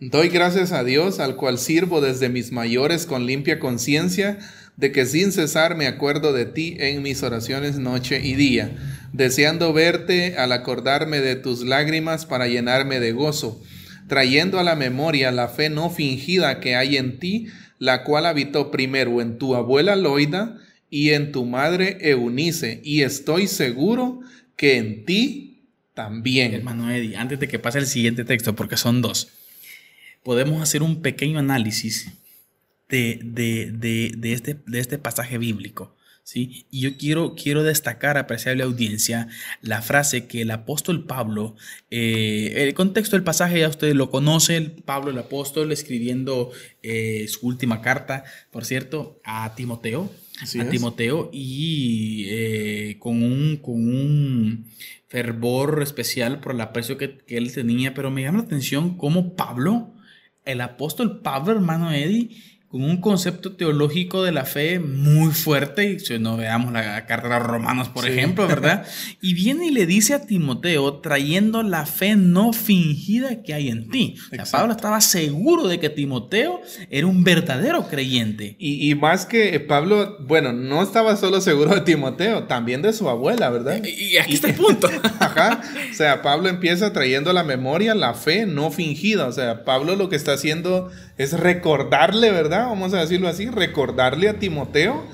Doy 0.00 0.28
gracias 0.28 0.72
a 0.72 0.84
Dios, 0.84 1.20
al 1.20 1.36
cual 1.36 1.58
sirvo 1.58 2.00
desde 2.00 2.28
mis 2.28 2.52
mayores 2.52 3.06
con 3.06 3.26
limpia 3.26 3.58
conciencia, 3.58 4.38
de 4.76 4.90
que 4.90 5.06
sin 5.06 5.32
cesar 5.32 5.76
me 5.76 5.86
acuerdo 5.86 6.32
de 6.32 6.46
ti 6.46 6.76
en 6.78 7.02
mis 7.02 7.22
oraciones 7.22 7.78
noche 7.78 8.20
y 8.22 8.34
día, 8.34 8.76
deseando 9.12 9.72
verte 9.72 10.36
al 10.36 10.52
acordarme 10.52 11.20
de 11.20 11.36
tus 11.36 11.64
lágrimas 11.64 12.26
para 12.26 12.48
llenarme 12.48 12.98
de 12.98 13.12
gozo 13.12 13.62
trayendo 14.08 14.58
a 14.58 14.64
la 14.64 14.76
memoria 14.76 15.32
la 15.32 15.48
fe 15.48 15.70
no 15.70 15.90
fingida 15.90 16.60
que 16.60 16.76
hay 16.76 16.96
en 16.96 17.18
ti, 17.18 17.46
la 17.78 18.04
cual 18.04 18.26
habitó 18.26 18.70
primero 18.70 19.20
en 19.20 19.38
tu 19.38 19.54
abuela 19.54 19.96
Loida 19.96 20.58
y 20.90 21.10
en 21.10 21.32
tu 21.32 21.44
madre 21.44 21.98
Eunice, 22.00 22.80
y 22.84 23.02
estoy 23.02 23.48
seguro 23.48 24.20
que 24.56 24.76
en 24.76 25.04
ti 25.04 25.62
también. 25.94 26.54
Hermano 26.54 26.90
Eddie, 26.90 27.16
antes 27.16 27.40
de 27.40 27.48
que 27.48 27.58
pase 27.58 27.78
el 27.78 27.86
siguiente 27.86 28.24
texto, 28.24 28.54
porque 28.54 28.76
son 28.76 29.02
dos, 29.02 29.28
podemos 30.24 30.62
hacer 30.62 30.82
un 30.82 31.02
pequeño 31.02 31.38
análisis 31.38 32.12
de, 32.88 33.20
de, 33.22 33.70
de, 33.72 34.12
de 34.16 34.32
este, 34.32 34.56
de 34.66 34.80
este 34.80 34.98
pasaje 34.98 35.38
bíblico. 35.38 35.94
¿sí? 36.24 36.66
Y 36.70 36.80
yo 36.80 36.96
quiero, 36.96 37.34
quiero 37.36 37.62
destacar, 37.62 38.18
apreciable 38.18 38.64
audiencia, 38.64 39.28
la 39.60 39.82
frase 39.82 40.26
que 40.26 40.42
el 40.42 40.50
apóstol 40.50 41.06
Pablo, 41.06 41.54
eh, 41.90 42.54
el 42.56 42.74
contexto 42.74 43.14
del 43.16 43.22
pasaje 43.22 43.60
ya 43.60 43.68
ustedes 43.68 43.94
lo 43.94 44.10
conocen, 44.10 44.82
Pablo 44.84 45.10
el 45.10 45.18
apóstol 45.18 45.70
escribiendo 45.70 46.50
eh, 46.82 47.26
su 47.28 47.46
última 47.46 47.80
carta, 47.82 48.24
por 48.50 48.64
cierto, 48.64 49.20
a 49.22 49.54
Timoteo, 49.54 50.10
Así 50.40 50.58
a 50.58 50.64
es. 50.64 50.70
Timoteo 50.70 51.30
y 51.32 52.26
eh, 52.28 52.96
con, 52.98 53.22
un, 53.22 53.58
con 53.58 53.74
un 53.74 54.66
fervor 55.08 55.80
especial 55.82 56.40
por 56.40 56.54
el 56.54 56.60
aprecio 56.60 56.98
que, 56.98 57.18
que 57.18 57.36
él 57.36 57.52
tenía, 57.52 57.94
pero 57.94 58.10
me 58.10 58.22
llama 58.22 58.38
la 58.38 58.44
atención 58.44 58.96
cómo 58.96 59.36
Pablo, 59.36 59.93
el 60.44 60.60
apóstol 60.60 61.20
Pablo, 61.20 61.52
hermano 61.52 61.92
Eddie, 61.92 62.30
con 62.74 62.82
un 62.82 62.96
concepto 63.00 63.52
teológico 63.52 64.24
de 64.24 64.32
la 64.32 64.44
fe 64.44 64.80
muy 64.80 65.32
fuerte, 65.32 65.92
y 65.92 66.00
si 66.00 66.18
no 66.18 66.36
veamos 66.36 66.72
la 66.72 67.06
carta 67.06 67.28
de 67.28 67.38
los 67.38 67.46
romanos, 67.46 67.88
por 67.88 68.02
sí. 68.02 68.10
ejemplo, 68.10 68.48
¿verdad? 68.48 68.84
Y 69.20 69.34
viene 69.34 69.68
y 69.68 69.70
le 69.70 69.86
dice 69.86 70.12
a 70.12 70.26
Timoteo, 70.26 70.94
trayendo 70.94 71.62
la 71.62 71.86
fe 71.86 72.16
no 72.16 72.52
fingida 72.52 73.42
que 73.44 73.54
hay 73.54 73.68
en 73.68 73.90
ti. 73.90 74.16
O 74.26 74.34
sea, 74.34 74.44
Pablo 74.44 74.72
estaba 74.72 75.00
seguro 75.00 75.68
de 75.68 75.78
que 75.78 75.88
Timoteo 75.88 76.62
era 76.90 77.06
un 77.06 77.22
verdadero 77.22 77.86
creyente. 77.88 78.56
Y, 78.58 78.90
y, 78.90 78.96
más 78.96 79.24
que 79.24 79.60
Pablo, 79.60 80.16
bueno, 80.26 80.52
no 80.52 80.82
estaba 80.82 81.16
solo 81.16 81.40
seguro 81.40 81.76
de 81.76 81.82
Timoteo, 81.82 82.44
también 82.44 82.82
de 82.82 82.92
su 82.92 83.08
abuela, 83.08 83.50
¿verdad? 83.50 83.80
Y, 83.84 84.14
y 84.14 84.16
aquí 84.16 84.34
está 84.34 84.48
el 84.48 84.54
punto. 84.56 84.90
Ajá. 85.20 85.60
O 85.92 85.94
sea, 85.94 86.22
Pablo 86.22 86.48
empieza 86.48 86.92
trayendo 86.92 87.32
la 87.32 87.44
memoria 87.44 87.94
la 87.94 88.14
fe 88.14 88.46
no 88.46 88.72
fingida. 88.72 89.28
O 89.28 89.32
sea, 89.32 89.64
Pablo 89.64 89.94
lo 89.94 90.08
que 90.08 90.16
está 90.16 90.32
haciendo 90.32 90.90
es 91.16 91.38
recordarle, 91.38 92.32
¿verdad? 92.32 92.63
Vamos 92.68 92.94
a 92.94 93.00
decirlo 93.00 93.28
así, 93.28 93.48
recordarle 93.48 94.28
a 94.28 94.38
Timoteo 94.38 95.04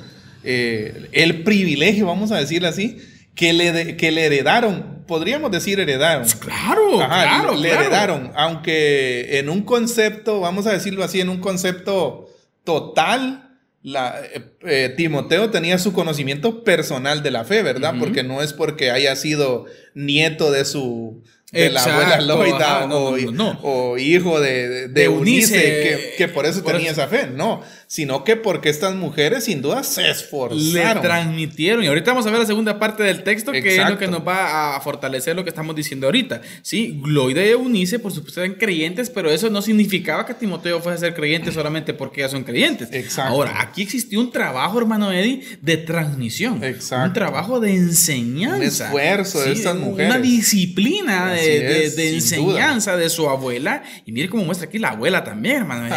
eh, 0.42 1.08
el 1.12 1.42
privilegio, 1.42 2.06
vamos 2.06 2.32
a 2.32 2.38
decirlo 2.38 2.68
así, 2.68 2.98
que 3.34 3.52
le, 3.52 3.96
que 3.96 4.10
le 4.10 4.26
heredaron, 4.26 5.04
podríamos 5.06 5.50
decir 5.50 5.80
heredaron. 5.80 6.26
Claro, 6.40 7.00
Ajá, 7.02 7.40
claro. 7.40 7.54
Le 7.56 7.68
claro. 7.68 7.82
heredaron, 7.82 8.32
aunque 8.34 9.38
en 9.38 9.48
un 9.48 9.62
concepto, 9.62 10.40
vamos 10.40 10.66
a 10.66 10.72
decirlo 10.72 11.04
así, 11.04 11.20
en 11.20 11.28
un 11.28 11.40
concepto 11.40 12.28
total, 12.64 13.50
la, 13.82 14.20
eh, 14.34 14.44
eh, 14.62 14.94
Timoteo 14.96 15.50
tenía 15.50 15.78
su 15.78 15.92
conocimiento 15.92 16.64
personal 16.64 17.22
de 17.22 17.30
la 17.30 17.44
fe, 17.44 17.62
¿verdad? 17.62 17.94
Uh 17.94 17.96
-huh. 17.96 18.00
Porque 18.00 18.22
no 18.22 18.42
es 18.42 18.52
porque 18.52 18.90
haya 18.90 19.16
sido 19.16 19.66
nieto 19.94 20.50
de 20.50 20.64
su 20.64 21.22
de 21.52 21.66
Exacto, 21.66 21.90
la 21.90 21.94
abuela 21.94 22.20
Loida 22.20 22.76
ajá, 22.76 22.86
no, 22.86 22.96
o, 22.96 23.16
no, 23.16 23.32
no. 23.32 23.60
o, 23.62 23.98
hijo 23.98 24.40
de, 24.40 24.68
de, 24.68 24.88
de 24.88 25.04
Eunice, 25.04 25.54
que, 25.54 26.14
que, 26.16 26.28
por 26.28 26.46
eso 26.46 26.62
por 26.62 26.72
tenía 26.74 26.92
eso. 26.92 27.02
esa 27.02 27.10
fe. 27.10 27.26
No, 27.26 27.62
sino 27.88 28.22
que 28.22 28.36
porque 28.36 28.68
estas 28.68 28.94
mujeres 28.94 29.44
sin 29.44 29.62
duda 29.62 29.82
se 29.82 30.08
esforzaron. 30.10 30.72
Le 30.72 31.00
transmitieron. 31.00 31.82
Y 31.82 31.88
ahorita 31.88 32.12
vamos 32.12 32.26
a 32.26 32.30
ver 32.30 32.38
la 32.38 32.46
segunda 32.46 32.78
parte 32.78 33.02
del 33.02 33.24
texto, 33.24 33.52
Exacto. 33.52 33.68
que 33.68 33.82
es 33.82 33.90
lo 33.90 33.98
que 33.98 34.06
nos 34.06 34.26
va 34.26 34.76
a 34.76 34.80
fortalecer 34.80 35.34
lo 35.34 35.42
que 35.42 35.50
estamos 35.50 35.74
diciendo 35.74 36.06
ahorita. 36.06 36.40
Sí, 36.62 37.00
Loida 37.04 37.44
y 37.44 37.48
Eunice, 37.48 37.98
por 37.98 38.12
supuesto, 38.12 38.42
eran 38.42 38.54
creyentes, 38.54 39.10
pero 39.10 39.30
eso 39.30 39.50
no 39.50 39.60
significaba 39.60 40.26
que 40.26 40.34
Timoteo 40.34 40.80
fuese 40.80 40.98
a 40.98 41.00
ser 41.00 41.14
creyente 41.14 41.50
solamente 41.50 41.92
porque 41.94 42.20
ellas 42.20 42.30
son 42.30 42.44
creyentes. 42.44 42.90
Exacto. 42.92 43.32
Ahora, 43.32 43.60
aquí 43.60 43.82
existió 43.82 44.20
un 44.20 44.30
trabajo, 44.30 44.78
hermano 44.78 45.12
Eddie, 45.12 45.42
de 45.60 45.76
transmisión. 45.78 46.62
Exacto. 46.62 47.08
Un 47.08 47.12
trabajo 47.12 47.58
de 47.58 47.72
enseñanza. 47.74 48.56
Un 48.56 48.62
esfuerzo 48.62 49.40
¿sí? 49.42 49.48
de 49.48 49.52
estas 49.54 49.76
mujeres. 49.76 50.14
Una 50.14 50.20
disciplina 50.20 51.32
de 51.32 51.39
de, 51.40 52.14
enseñanza 52.14 52.96
de 52.96 53.08
su 53.08 53.28
abuela. 53.28 53.82
Y 54.06 54.12
mire 54.12 54.28
cómo 54.28 54.44
muestra 54.44 54.68
aquí 54.68 54.78
la 54.78 54.90
abuela 54.90 55.24
también, 55.24 55.58
hermano. 55.58 55.94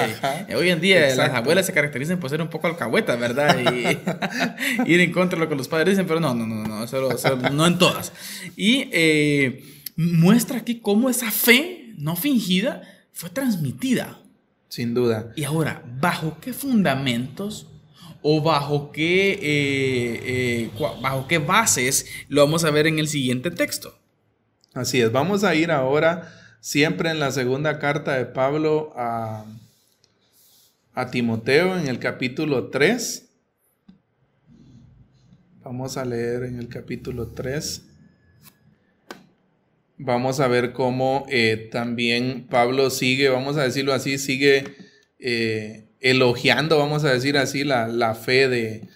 Eh, 0.48 0.56
hoy 0.56 0.70
en 0.70 0.82
día 0.82 1.16
las 1.16 1.32
abuelas 1.32 1.66
se 1.66 1.74
caracterizan 1.74 2.20
por 2.20 2.30
ser 2.30 2.42
un 2.42 2.50
poco 2.50 2.68
alcahuetas, 2.68 3.20
¿verdad? 3.20 3.58
Y 4.86 4.92
ir 4.92 5.00
en 5.00 5.12
contra 5.12 5.38
de 5.38 5.46
lo 5.46 5.50
que 5.50 5.56
los 5.56 5.68
padres 5.68 5.90
dicen, 5.90 6.08
pero 6.08 6.20
no, 6.20 6.34
no, 6.34 6.46
no, 6.46 6.64
no, 6.64 7.50
no 7.52 7.68
en 7.68 7.78
todas. 7.78 8.12
Y 8.56 8.90
eh, 8.92 9.64
muestra 9.96 10.60
aquí 10.60 10.80
cómo 10.80 11.10
esa 11.10 11.32
fe 11.32 11.94
no 11.98 12.16
fingida 12.16 12.82
fue 13.12 13.30
transmitida. 13.30 14.20
Sin 14.68 14.94
duda. 14.94 15.32
Y 15.36 15.44
ahora, 15.44 15.84
¿bajo 16.00 16.38
qué 16.42 16.52
fundamentos 16.52 17.68
o 18.24 18.42
bajo 18.42 18.92
qué, 18.92 19.40
eh, 19.42 20.70
bajo 21.02 21.28
qué 21.28 21.38
bases 21.38 22.08
lo 22.28 22.44
vamos 22.44 22.64
a 22.64 22.72
ver 22.72 22.88
en 22.88 22.98
el 22.98 23.08
siguiente 23.08 23.52
texto? 23.52 24.03
Así 24.74 25.02
es, 25.02 25.12
vamos 25.12 25.44
a 25.44 25.54
ir 25.54 25.70
ahora 25.70 26.34
siempre 26.60 27.12
en 27.12 27.20
la 27.20 27.32
segunda 27.32 27.78
carta 27.78 28.18
de 28.18 28.26
Pablo 28.26 28.92
a, 28.96 29.46
a 30.96 31.12
Timoteo 31.12 31.78
en 31.78 31.88
el 31.88 32.00
capítulo 32.00 32.70
3. 32.72 33.30
Vamos 35.64 35.96
a 35.98 36.06
leer 36.06 36.46
en 36.46 36.58
el 36.58 36.70
capítulo 36.70 37.28
3. 37.28 37.84
Vamos 40.00 40.40
a 40.40 40.48
ver 40.48 40.74
cómo 40.74 41.28
eh, 41.30 41.70
también 41.72 42.48
Pablo 42.50 42.90
sigue, 42.90 43.30
vamos 43.30 43.58
a 43.58 43.64
decirlo 43.64 43.94
así, 43.94 44.18
sigue 44.18 44.64
eh, 45.20 45.86
elogiando, 46.00 46.80
vamos 46.80 47.04
a 47.04 47.14
decir 47.14 47.38
así, 47.38 47.64
la, 47.64 48.16
fe 48.16 48.50
de, 48.50 48.88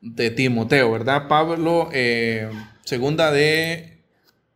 de, 0.00 0.30
Timoteo, 0.30 0.92
¿verdad? 0.92 1.26
Pablo, 1.26 1.90
eh, 1.92 2.48
segunda 2.84 3.32
de 3.32 3.93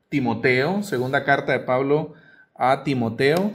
Timoteo, 0.08 0.82
segunda 0.82 1.24
carta 1.24 1.52
de 1.52 1.60
Pablo 1.60 2.14
a 2.54 2.82
Timoteo. 2.82 3.52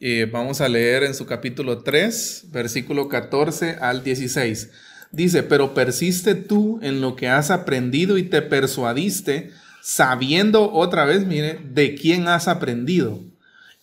Eh, 0.00 0.28
vamos 0.30 0.60
a 0.60 0.68
leer 0.68 1.04
en 1.04 1.14
su 1.14 1.26
capítulo 1.26 1.82
3, 1.82 2.46
versículo 2.50 3.08
14 3.08 3.76
al 3.80 4.02
16. 4.02 4.70
Dice, 5.12 5.42
pero 5.42 5.74
persiste 5.74 6.34
tú 6.34 6.80
en 6.82 7.00
lo 7.00 7.14
que 7.14 7.28
has 7.28 7.50
aprendido 7.50 8.18
y 8.18 8.24
te 8.24 8.42
persuadiste, 8.42 9.52
sabiendo 9.80 10.72
otra 10.72 11.04
vez, 11.04 11.24
mire, 11.26 11.60
de 11.62 11.94
quién 11.94 12.26
has 12.26 12.48
aprendido 12.48 13.20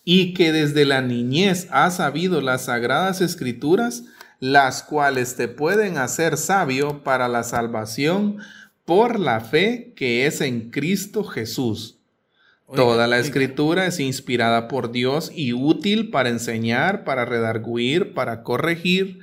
y 0.04 0.34
que 0.34 0.52
desde 0.52 0.84
la 0.84 1.00
niñez 1.02 1.68
has 1.70 1.96
sabido 1.96 2.40
las 2.40 2.64
sagradas 2.64 3.20
escrituras, 3.20 4.04
las 4.40 4.82
cuales 4.82 5.36
te 5.36 5.48
pueden 5.48 5.98
hacer 5.98 6.36
sabio 6.36 7.02
para 7.02 7.28
la 7.28 7.44
salvación 7.44 8.38
por 8.84 9.20
la 9.20 9.40
fe 9.40 9.92
que 9.94 10.26
es 10.26 10.40
en 10.40 10.70
Cristo 10.70 11.24
Jesús. 11.24 11.99
Toda 12.74 13.06
la 13.06 13.18
escritura 13.18 13.86
es 13.86 13.98
inspirada 14.00 14.68
por 14.68 14.92
Dios 14.92 15.32
y 15.34 15.52
útil 15.52 16.10
para 16.10 16.28
enseñar, 16.28 17.04
para 17.04 17.24
redarguir, 17.24 18.14
para 18.14 18.42
corregir, 18.42 19.20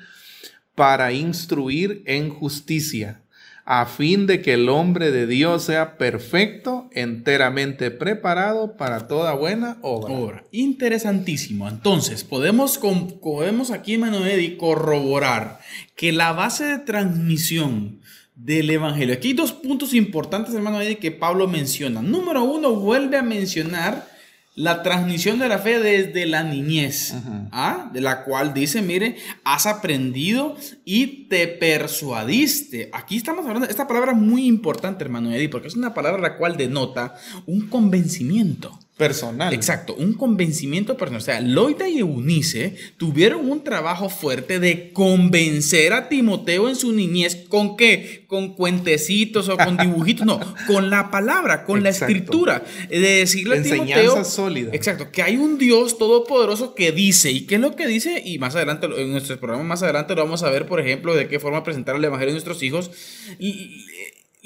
para 0.75 1.11
instruir 1.11 2.03
en 2.05 2.29
justicia, 2.29 3.21
a 3.65 3.85
fin 3.85 4.27
de 4.27 4.41
que 4.41 4.53
el 4.53 4.69
hombre 4.69 5.11
de 5.11 5.27
Dios 5.27 5.63
sea 5.63 5.97
perfecto, 5.97 6.89
enteramente 6.91 7.89
preparado 7.89 8.77
para 8.77 9.07
toda 9.07 9.33
buena 9.33 9.77
obra. 9.81 10.45
Interesantísimo. 10.51 11.67
Entonces, 11.67 12.23
podemos, 12.23 12.79
podemos 13.21 13.71
aquí, 13.71 13.97
Manuel, 13.97 14.57
corroborar 14.57 15.59
que 15.95 16.11
la 16.11 16.31
base 16.31 16.65
de 16.65 16.79
transmisión 16.79 18.01
del 18.37 18.69
Evangelio. 18.69 19.15
Aquí 19.15 19.29
hay 19.29 19.33
dos 19.33 19.51
puntos 19.51 19.93
importantes, 19.93 20.53
hermano, 20.53 20.79
que 20.99 21.11
Pablo 21.11 21.47
menciona. 21.47 22.01
Número 22.01 22.43
uno, 22.43 22.75
vuelve 22.75 23.17
a 23.17 23.23
mencionar 23.23 24.07
la 24.53 24.83
transmisión 24.83 25.39
de 25.39 25.47
la 25.47 25.59
fe 25.59 25.79
desde 25.79 26.25
la 26.25 26.43
niñez, 26.43 27.13
¿ah? 27.51 27.89
de 27.93 28.01
la 28.01 28.23
cual 28.23 28.53
dice, 28.53 28.81
mire, 28.81 29.17
has 29.43 29.65
aprendido 29.65 30.55
y 30.85 31.27
te 31.27 31.47
persuadiste. 31.47 32.89
Aquí 32.93 33.17
estamos 33.17 33.45
hablando, 33.45 33.67
esta 33.67 33.87
palabra 33.87 34.13
es 34.13 34.17
muy 34.17 34.45
importante, 34.45 35.03
hermano 35.03 35.31
Eddie, 35.31 35.49
porque 35.49 35.67
es 35.67 35.75
una 35.75 35.93
palabra 35.93 36.21
la 36.21 36.37
cual 36.37 36.57
denota 36.57 37.15
un 37.45 37.67
convencimiento 37.67 38.79
personal. 38.97 39.53
Exacto, 39.53 39.95
un 39.95 40.13
convencimiento 40.13 40.97
personal. 40.97 41.21
O 41.21 41.25
sea, 41.25 41.39
Loida 41.39 41.87
y 41.87 41.99
Eunice 41.99 42.75
tuvieron 42.97 43.49
un 43.49 43.63
trabajo 43.63 44.09
fuerte 44.09 44.59
de 44.59 44.91
convencer 44.91 45.93
a 45.93 46.09
Timoteo 46.09 46.67
en 46.67 46.75
su 46.75 46.91
niñez. 46.91 47.45
¿Con 47.47 47.77
qué? 47.77 48.25
Con 48.27 48.55
cuentecitos 48.55 49.49
o 49.49 49.57
con 49.57 49.77
dibujitos. 49.81 50.25
No, 50.25 50.39
con 50.65 50.89
la 50.89 51.11
palabra, 51.11 51.63
con 51.63 51.83
la 51.83 51.89
escritura. 51.89 52.63
De 52.89 52.99
decirle 52.99 53.59
a 53.59 53.63
Timoteo. 53.63 54.25
sólida. 54.25 54.71
Exacto, 54.73 55.11
que 55.11 55.21
hay 55.21 55.37
un 55.37 55.57
Dios 55.57 55.97
todopoderoso 55.97 56.73
que 56.73 56.91
dice. 56.91 57.31
¿Y 57.31 57.41
qué 57.41 57.55
es 57.55 57.61
lo 57.61 57.75
que 57.75 57.87
dice? 57.87 58.21
Y 58.25 58.39
más 58.39 58.55
adelante, 58.55 58.87
en 58.97 59.11
nuestro 59.11 59.39
programa 59.39 59.63
más 59.63 59.83
adelante 59.83 60.15
lo 60.15 60.23
vamos 60.23 60.41
a 60.41 60.49
ver, 60.49 60.65
por 60.65 60.79
ejemplo, 60.79 61.15
de 61.15 61.27
qué 61.27 61.39
forma 61.39 61.63
presentar 61.63 61.95
el 61.95 62.03
Evangelio 62.03 62.31
a 62.31 62.33
nuestros 62.33 62.63
hijos. 62.63 62.89
Y 63.37 63.85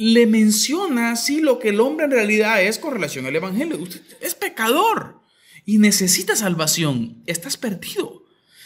le 0.02 0.26
menciona 0.26 1.12
así 1.12 1.42
lo 1.42 1.60
que 1.60 1.70
el 1.70 1.80
hombre 1.80 2.06
en 2.06 2.12
realidad 2.12 2.64
es 2.64 2.80
con 2.80 2.92
relación 2.92 3.28
al 3.28 3.36
Evangelio. 3.36 3.78
Usted 3.78 4.02
es 4.20 4.34
pecador 4.34 5.22
y 5.64 5.78
necesita 5.78 6.36
salvación. 6.36 7.22
Estás 7.28 7.56
perdido. 7.56 8.21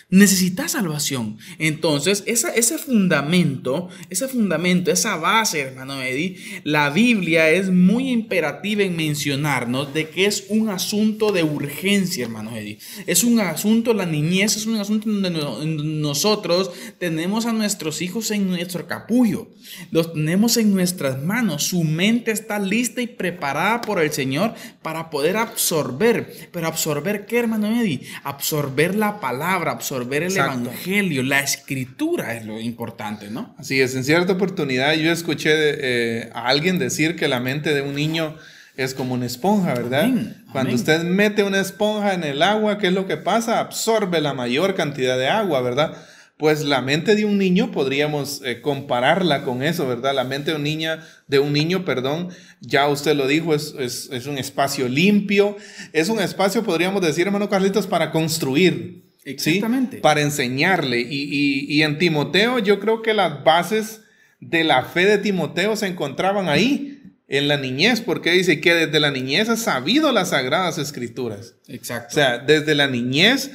Necesitas 0.08 0.74
salvación. 0.74 1.40
Entonces, 1.58 2.24
ese 2.28 2.78
fundamento, 2.78 3.90
ese 4.12 4.28
fundamento, 4.28 4.92
esa 4.92 5.16
base, 5.16 5.62
hermano 5.62 6.00
Eddie, 6.00 6.62
la 6.64 6.92
Biblia 6.92 7.50
es 7.50 7.72
muy 7.72 8.12
imperativa 8.12 8.84
en 8.84 8.96
mencionarnos 8.96 9.96
de 9.96 10.10
que 10.10 10.28
es 10.28 10.46
un 10.50 10.70
asunto 10.70 11.32
de 11.32 11.42
urgencia, 11.42 12.24
hermano 12.24 12.56
Eddie. 12.56 12.78
Es 13.08 13.24
un 13.24 13.40
asunto, 13.40 13.96
la 13.96 14.06
niñez 14.06 14.56
es 14.58 14.68
un 14.68 14.76
asunto 14.76 15.10
donde 15.10 15.32
nosotros 15.32 16.70
tenemos 17.00 17.48
a 17.48 17.54
nuestros 17.54 18.04
hijos 18.04 18.30
en 18.30 18.48
nuestro 18.48 18.86
capullo. 18.86 19.50
Los 19.90 20.14
tenemos 20.14 20.58
en 20.58 20.72
nuestras 20.72 21.24
manos. 21.24 21.64
Su 21.64 21.84
mente 21.84 22.30
está 22.30 22.60
lista 22.60 23.02
y 23.02 23.08
preparada 23.08 23.82
por 23.82 24.00
el 24.00 24.12
Señor 24.12 24.54
para 24.84 25.10
poder 25.10 25.36
absorber. 25.36 26.50
Pero 26.52 26.68
absorber 26.68 27.26
qué, 27.26 27.40
hermano 27.40 27.82
Eddie? 27.82 28.02
Absorber 28.24 28.94
la 28.94 29.20
palabra, 29.20 29.72
absorber 29.72 29.95
ver 30.04 30.24
el 30.24 30.36
Evangelio, 30.36 31.24
la 31.24 31.40
escritura 31.40 32.36
es 32.36 32.46
lo 32.46 32.60
importante, 32.60 33.30
¿no? 33.30 33.56
Así 33.58 33.80
es, 33.80 33.96
en 33.96 34.04
cierta 34.04 34.34
oportunidad 34.34 34.94
yo 34.96 35.12
escuché 35.12 35.52
eh, 35.54 36.30
a 36.34 36.48
alguien 36.48 36.78
decir 36.78 37.16
que 37.16 37.30
la 37.30 37.40
mente 37.40 37.74
de 37.74 37.82
un 37.82 37.96
niño 37.96 38.36
es 38.78 38.94
como 38.94 39.14
una 39.14 39.26
esponja, 39.26 39.74
¿verdad? 39.74 40.10
Cuando 40.52 40.76
usted 40.76 41.04
mete 41.04 41.44
una 41.44 41.62
esponja 41.62 42.14
en 42.14 42.24
el 42.24 42.42
agua, 42.42 42.78
¿qué 42.78 42.88
es 42.88 42.94
lo 42.94 43.08
que 43.08 43.18
pasa? 43.18 43.60
Absorbe 43.60 44.20
la 44.20 44.34
mayor 44.34 44.76
cantidad 44.76 45.18
de 45.18 45.30
agua, 45.30 45.62
¿verdad? 45.62 45.96
Pues 46.38 46.66
la 46.66 46.82
mente 46.82 47.16
de 47.16 47.24
un 47.24 47.38
niño 47.38 47.72
podríamos 47.72 48.42
eh, 48.44 48.60
compararla 48.60 49.44
con 49.44 49.64
eso, 49.64 49.88
¿verdad? 49.88 50.14
La 50.14 50.26
mente 50.26 50.52
de 50.52 50.58
un, 50.58 50.64
niña, 50.64 51.00
de 51.28 51.40
un 51.40 51.54
niño, 51.54 51.86
perdón, 51.86 52.30
ya 52.60 52.90
usted 52.90 53.16
lo 53.16 53.28
dijo, 53.28 53.56
es, 53.56 53.74
es 53.80 54.26
un 54.26 54.38
espacio 54.38 54.90
limpio, 54.90 55.56
es 55.94 56.10
un 56.10 56.20
espacio, 56.20 56.64
podríamos 56.64 57.02
decir, 57.02 57.28
hermano 57.28 57.48
Carlitos, 57.48 57.88
para 57.88 58.12
construir, 58.12 59.05
Exactamente. 59.26 59.98
Para 59.98 60.22
enseñarle. 60.22 61.02
Y, 61.02 61.82
en 61.82 61.98
Timoteo 61.98 62.60
yo 62.60 62.80
creo 62.80 63.02
que 63.02 63.14
las 63.14 63.44
bases 63.44 64.02
de 64.40 64.64
la 64.64 64.84
fe 64.84 65.06
de 65.06 65.18
Timoteo 65.18 65.76
se 65.76 65.88
encontraban 65.88 66.48
ahí, 66.48 66.92
en 67.28 67.48
la 67.48 67.58
niñez, 67.58 68.02
porque 68.02 68.32
dice 68.32 68.62
que 68.62 68.76
desde 68.76 69.00
la 69.00 69.10
niñez 69.10 69.50
ha 69.50 69.58
sabido 69.58 70.12
las 70.12 70.30
sagradas 70.30 70.78
escrituras. 70.78 71.56
Exacto. 71.68 72.10
O 72.12 72.14
sea, 72.14 72.38
desde 72.38 72.76
la 72.76 72.88
niñez, 72.88 73.52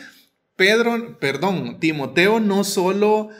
Pedro, 0.56 1.18
perdón, 1.18 1.78
Timoteo 1.80 2.40
no 2.40 2.64
solo... 2.64 3.30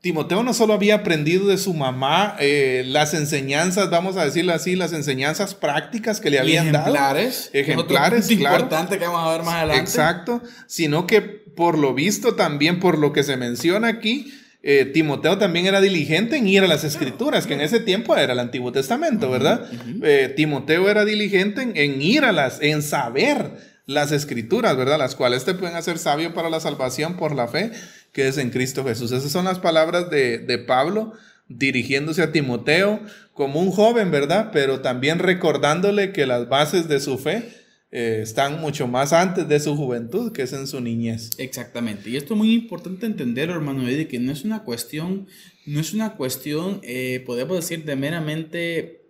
Timoteo 0.00 0.44
no 0.44 0.54
solo 0.54 0.74
había 0.74 0.96
aprendido 0.96 1.48
de 1.48 1.58
su 1.58 1.74
mamá 1.74 2.36
eh, 2.38 2.84
las 2.86 3.14
enseñanzas, 3.14 3.90
vamos 3.90 4.16
a 4.16 4.24
decirlo 4.24 4.52
así, 4.52 4.76
las 4.76 4.92
enseñanzas 4.92 5.54
prácticas 5.54 6.20
que 6.20 6.30
le 6.30 6.38
habían 6.38 6.70
dado. 6.70 6.94
Ejemplares. 6.94 7.50
Ejemplares, 7.52 8.26
claro. 8.28 8.62
importante 8.62 8.98
que 8.98 9.04
vamos 9.06 9.26
a 9.26 9.32
ver 9.32 9.42
más 9.42 9.54
adelante. 9.54 9.82
Exacto. 9.82 10.40
Sino 10.68 11.06
que 11.06 11.20
por 11.20 11.76
lo 11.76 11.94
visto 11.94 12.36
también, 12.36 12.78
por 12.78 12.96
lo 12.96 13.12
que 13.12 13.24
se 13.24 13.36
menciona 13.36 13.88
aquí, 13.88 14.32
eh, 14.62 14.84
Timoteo 14.84 15.38
también 15.38 15.66
era 15.66 15.80
diligente 15.80 16.36
en 16.36 16.46
ir 16.46 16.62
a 16.62 16.68
las 16.68 16.84
escrituras, 16.84 17.48
que 17.48 17.54
en 17.54 17.60
ese 17.60 17.80
tiempo 17.80 18.16
era 18.16 18.34
el 18.34 18.38
Antiguo 18.38 18.70
Testamento, 18.70 19.28
¿verdad? 19.30 19.68
Eh, 20.02 20.32
Timoteo 20.36 20.88
era 20.88 21.04
diligente 21.04 21.62
en, 21.62 22.02
ir 22.02 22.24
a 22.24 22.30
las, 22.30 22.60
en 22.60 22.82
saber 22.82 23.52
las 23.86 24.12
escrituras, 24.12 24.76
¿verdad? 24.76 24.98
Las 24.98 25.16
cuales 25.16 25.44
te 25.44 25.54
pueden 25.54 25.74
hacer 25.74 25.98
sabio 25.98 26.34
para 26.34 26.50
la 26.50 26.60
salvación 26.60 27.16
por 27.16 27.34
la 27.34 27.48
fe 27.48 27.72
que 28.12 28.28
es 28.28 28.38
en 28.38 28.50
Cristo 28.50 28.84
Jesús. 28.84 29.12
Esas 29.12 29.32
son 29.32 29.44
las 29.44 29.58
palabras 29.58 30.10
de, 30.10 30.38
de 30.38 30.58
Pablo 30.58 31.12
dirigiéndose 31.48 32.22
a 32.22 32.32
Timoteo 32.32 33.00
como 33.32 33.60
un 33.60 33.70
joven, 33.70 34.10
¿verdad? 34.10 34.50
Pero 34.52 34.80
también 34.80 35.18
recordándole 35.18 36.12
que 36.12 36.26
las 36.26 36.48
bases 36.48 36.88
de 36.88 37.00
su 37.00 37.18
fe 37.18 37.48
eh, 37.90 38.20
están 38.22 38.60
mucho 38.60 38.86
más 38.86 39.14
antes 39.14 39.48
de 39.48 39.60
su 39.60 39.74
juventud, 39.74 40.32
que 40.32 40.42
es 40.42 40.52
en 40.52 40.66
su 40.66 40.80
niñez. 40.80 41.30
Exactamente. 41.38 42.10
Y 42.10 42.16
esto 42.16 42.34
es 42.34 42.38
muy 42.38 42.52
importante 42.52 43.06
entender, 43.06 43.48
hermano 43.48 43.88
Eddie, 43.88 44.08
que 44.08 44.18
no 44.18 44.30
es 44.30 44.44
una 44.44 44.62
cuestión, 44.62 45.26
no 45.64 45.80
es 45.80 45.94
una 45.94 46.14
cuestión, 46.14 46.80
eh, 46.82 47.22
podemos 47.24 47.56
decir, 47.56 47.84
de 47.86 47.96
meramente 47.96 49.08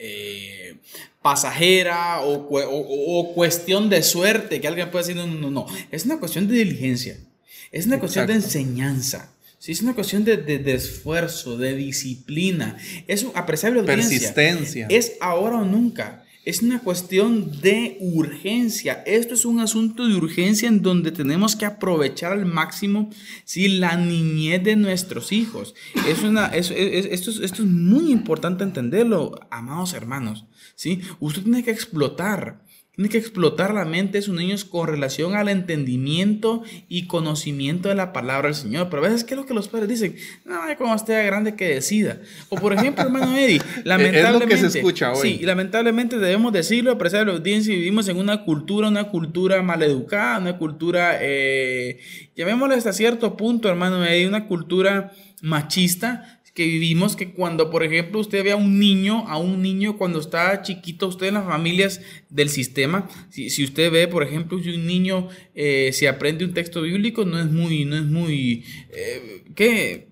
eh, 0.00 0.78
pasajera 1.22 2.22
o, 2.22 2.48
o, 2.50 3.34
cuestión 3.34 3.88
de 3.88 4.02
suerte, 4.02 4.60
que 4.60 4.66
alguien 4.66 4.90
puede 4.90 5.04
decir, 5.04 5.16
no, 5.16 5.28
no, 5.28 5.50
no, 5.50 5.66
es 5.92 6.04
una 6.06 6.18
cuestión 6.18 6.48
de 6.48 6.54
diligencia, 6.54 7.18
es 7.70 7.86
una 7.86 7.98
cuestión 7.98 8.26
de 8.26 8.34
enseñanza. 8.34 9.32
Sí, 9.58 9.72
es 9.72 9.82
una 9.82 9.94
cuestión 9.94 10.24
de, 10.24 10.38
de, 10.38 10.74
esfuerzo, 10.74 11.58
de 11.58 11.76
disciplina. 11.76 12.78
Es 13.06 13.26
apreciable 13.34 13.82
Persistencia. 13.82 14.86
Es 14.88 15.12
ahora 15.20 15.58
o 15.58 15.64
nunca. 15.66 16.24
Es 16.46 16.62
una 16.62 16.80
cuestión 16.80 17.60
de 17.60 17.98
urgencia. 18.00 19.02
Esto 19.04 19.34
es 19.34 19.44
un 19.44 19.60
asunto 19.60 20.08
de 20.08 20.14
urgencia 20.14 20.66
en 20.66 20.80
donde 20.80 21.12
tenemos 21.12 21.54
que 21.54 21.66
aprovechar 21.66 22.32
al 22.32 22.46
máximo 22.46 23.10
¿sí? 23.44 23.68
la 23.68 23.96
niñez 23.98 24.64
de 24.64 24.76
nuestros 24.76 25.30
hijos. 25.30 25.74
Es 26.08 26.22
una, 26.22 26.46
esto, 26.46 26.72
esto 26.74 27.30
es 27.30 27.60
muy 27.60 28.10
importante 28.10 28.64
entenderlo, 28.64 29.38
amados 29.50 29.92
hermanos. 29.92 30.46
¿sí? 30.74 31.02
Usted 31.20 31.42
tiene 31.42 31.62
que 31.62 31.70
explotar 31.70 32.62
tiene 32.94 33.08
que 33.08 33.18
explotar 33.18 33.72
la 33.72 33.84
mente 33.84 34.18
de 34.18 34.22
sus 34.22 34.34
niños 34.34 34.64
con 34.64 34.86
relación 34.86 35.34
al 35.34 35.48
entendimiento 35.48 36.62
y 36.88 37.06
conocimiento 37.06 37.88
de 37.88 37.94
la 37.94 38.12
palabra 38.12 38.48
del 38.48 38.54
Señor. 38.54 38.88
Pero 38.90 39.04
a 39.04 39.08
veces, 39.08 39.24
¿qué 39.24 39.34
es 39.34 39.40
lo 39.40 39.46
que 39.46 39.54
los 39.54 39.68
padres 39.68 39.88
dicen? 39.88 40.16
No, 40.44 40.60
cuando 40.76 40.96
esté 40.96 41.24
grande 41.24 41.54
que 41.54 41.68
decida. 41.68 42.20
O 42.48 42.56
por 42.56 42.72
ejemplo, 42.72 43.04
hermano 43.04 43.36
Eddie, 43.36 43.62
lamentablemente. 43.84 44.20
es 44.54 44.62
lo 44.62 44.64
que 44.64 44.70
se 44.70 44.78
escucha 44.78 45.12
hoy. 45.12 45.38
Sí, 45.38 45.44
lamentablemente 45.44 46.18
debemos 46.18 46.52
decirlo, 46.52 46.90
apreciar 46.90 47.26
la 47.26 47.32
audiencia, 47.32 47.74
vivimos 47.74 48.08
en 48.08 48.18
una 48.18 48.44
cultura, 48.44 48.88
una 48.88 49.04
cultura 49.08 49.62
maleducada, 49.62 50.38
una 50.38 50.58
cultura, 50.58 51.18
eh, 51.20 52.00
llamémosle 52.36 52.74
hasta 52.74 52.92
cierto 52.92 53.36
punto, 53.36 53.68
hermano 53.68 54.04
Eddie, 54.04 54.26
una 54.26 54.46
cultura 54.46 55.12
machista 55.42 56.39
que 56.60 56.66
vivimos, 56.66 57.16
que 57.16 57.30
cuando, 57.30 57.70
por 57.70 57.82
ejemplo, 57.82 58.20
usted 58.20 58.44
ve 58.44 58.52
a 58.52 58.56
un 58.56 58.78
niño, 58.78 59.26
a 59.28 59.38
un 59.38 59.62
niño 59.62 59.96
cuando 59.96 60.20
está 60.20 60.60
chiquito, 60.60 61.08
usted 61.08 61.28
en 61.28 61.34
las 61.34 61.46
familias 61.46 62.02
del 62.28 62.50
sistema, 62.50 63.08
si, 63.30 63.48
si 63.48 63.64
usted 63.64 63.90
ve, 63.90 64.06
por 64.08 64.22
ejemplo, 64.22 64.62
si 64.62 64.68
un 64.68 64.86
niño 64.86 65.28
eh, 65.54 65.88
se 65.94 66.06
aprende 66.06 66.44
un 66.44 66.52
texto 66.52 66.82
bíblico, 66.82 67.24
no 67.24 67.40
es 67.40 67.46
muy, 67.46 67.86
no 67.86 67.96
es 67.96 68.04
muy, 68.04 68.62
eh, 68.90 69.42
¿qué? 69.54 70.08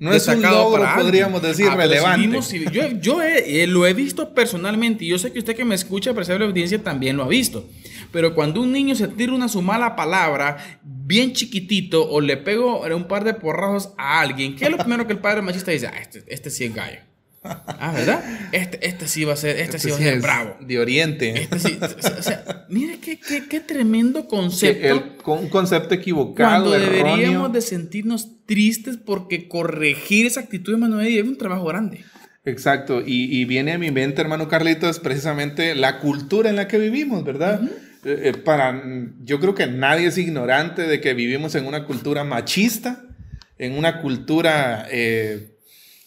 No 0.00 0.12
es 0.12 0.26
un 0.26 0.42
logro, 0.42 0.84
podríamos 0.96 1.40
decir, 1.40 1.68
ah, 1.70 1.76
relevante. 1.76 2.40
yo, 2.72 3.00
yo 3.00 3.22
eh, 3.22 3.68
lo 3.68 3.86
he 3.86 3.94
visto 3.94 4.34
personalmente 4.34 5.04
y 5.04 5.08
yo 5.08 5.20
sé 5.20 5.30
que 5.30 5.38
usted 5.38 5.54
que 5.54 5.64
me 5.64 5.76
escucha, 5.76 6.10
apreciar 6.10 6.40
la 6.40 6.46
audiencia, 6.46 6.82
también 6.82 7.16
lo 7.16 7.22
ha 7.22 7.28
visto. 7.28 7.68
Pero 8.12 8.34
cuando 8.34 8.60
un 8.60 8.72
niño 8.72 8.94
se 8.94 9.08
tira 9.08 9.32
una 9.32 9.48
su 9.48 9.62
mala 9.62 9.96
palabra, 9.96 10.80
bien 10.82 11.32
chiquitito, 11.32 12.08
o 12.08 12.20
le 12.20 12.36
pego 12.36 12.82
un 12.82 13.08
par 13.08 13.24
de 13.24 13.34
porrazos 13.34 13.94
a 13.96 14.20
alguien, 14.20 14.54
¿qué 14.54 14.66
es 14.66 14.70
lo 14.70 14.78
primero 14.78 15.06
que 15.06 15.14
el 15.14 15.18
padre 15.18 15.42
machista 15.42 15.70
dice? 15.70 15.88
Ah, 15.88 15.98
este, 16.00 16.22
este 16.28 16.50
sí 16.50 16.64
es 16.64 16.74
gallo. 16.74 16.98
Ah, 17.44 17.92
¿verdad? 17.92 18.22
Este, 18.52 18.86
este 18.86 19.08
sí 19.08 19.24
va 19.24 19.32
a 19.32 19.36
ser, 19.36 19.58
este, 19.58 19.78
sí 19.78 19.90
va 19.90 19.96
a 19.96 19.98
ser 19.98 20.20
bravo. 20.20 20.56
De 20.60 20.78
Oriente. 20.78 21.42
Este 21.42 21.58
sí, 21.58 21.78
o 21.80 22.22
sea, 22.22 22.66
mire 22.68 22.98
qué, 23.00 23.18
qué, 23.18 23.48
qué 23.48 23.58
tremendo 23.58 24.28
concepto. 24.28 25.32
un 25.32 25.48
concepto 25.48 25.94
equivocado. 25.94 26.70
Cuando 26.70 26.70
deberíamos 26.70 27.52
de 27.52 27.60
sentirnos 27.60 28.44
tristes 28.46 28.96
porque 28.96 29.48
corregir 29.48 30.26
esa 30.26 30.40
actitud 30.40 30.72
de 30.72 30.78
Manuel 30.78 31.18
es 31.18 31.24
un 31.24 31.36
trabajo 31.36 31.64
grande. 31.64 32.04
Exacto, 32.44 33.02
y, 33.04 33.40
y, 33.40 33.44
viene 33.44 33.72
a 33.72 33.78
mi 33.78 33.92
mente, 33.92 34.20
hermano 34.20 34.48
Carlitos, 34.48 34.98
precisamente 34.98 35.76
la 35.76 36.00
cultura 36.00 36.50
en 36.50 36.56
la 36.56 36.66
que 36.66 36.76
vivimos, 36.76 37.22
¿verdad? 37.22 37.62
Eh, 37.62 37.91
eh, 38.04 38.32
para, 38.44 38.82
yo 39.22 39.38
creo 39.38 39.54
que 39.54 39.66
nadie 39.66 40.08
es 40.08 40.18
ignorante 40.18 40.82
de 40.82 41.00
que 41.00 41.14
vivimos 41.14 41.54
en 41.54 41.66
una 41.66 41.84
cultura 41.84 42.24
machista, 42.24 43.04
en 43.58 43.78
una 43.78 44.00
cultura 44.02 44.86
eh, 44.90 45.52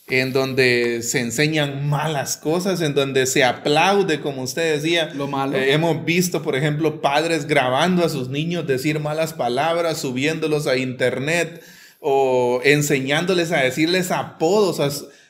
en 0.08 0.34
donde 0.34 1.01
se 1.01 1.21
enseñan 1.21 1.88
malas 1.88 2.36
cosas, 2.36 2.81
en 2.81 2.93
donde 2.93 3.25
se 3.25 3.43
aplaude, 3.43 4.19
como 4.19 4.43
usted 4.43 4.75
decía. 4.75 5.12
Lo 5.15 5.27
malo. 5.27 5.58
hemos 5.58 6.03
visto, 6.03 6.43
por 6.43 6.55
ejemplo, 6.55 7.01
padres 7.01 7.47
grabando 7.47 8.03
a 8.03 8.10
sus 8.10 8.29
niños 8.29 8.67
decir 8.67 8.99
malas 8.99 9.34
palabras, 9.34 9.97
subiéndolos 9.97 10.67
a 10.67 10.77
internet 10.77 11.63
o 12.01 12.60
enseñándoles 12.63 13.51
a 13.51 13.62
decirles 13.62 14.12
apodos 14.12 14.79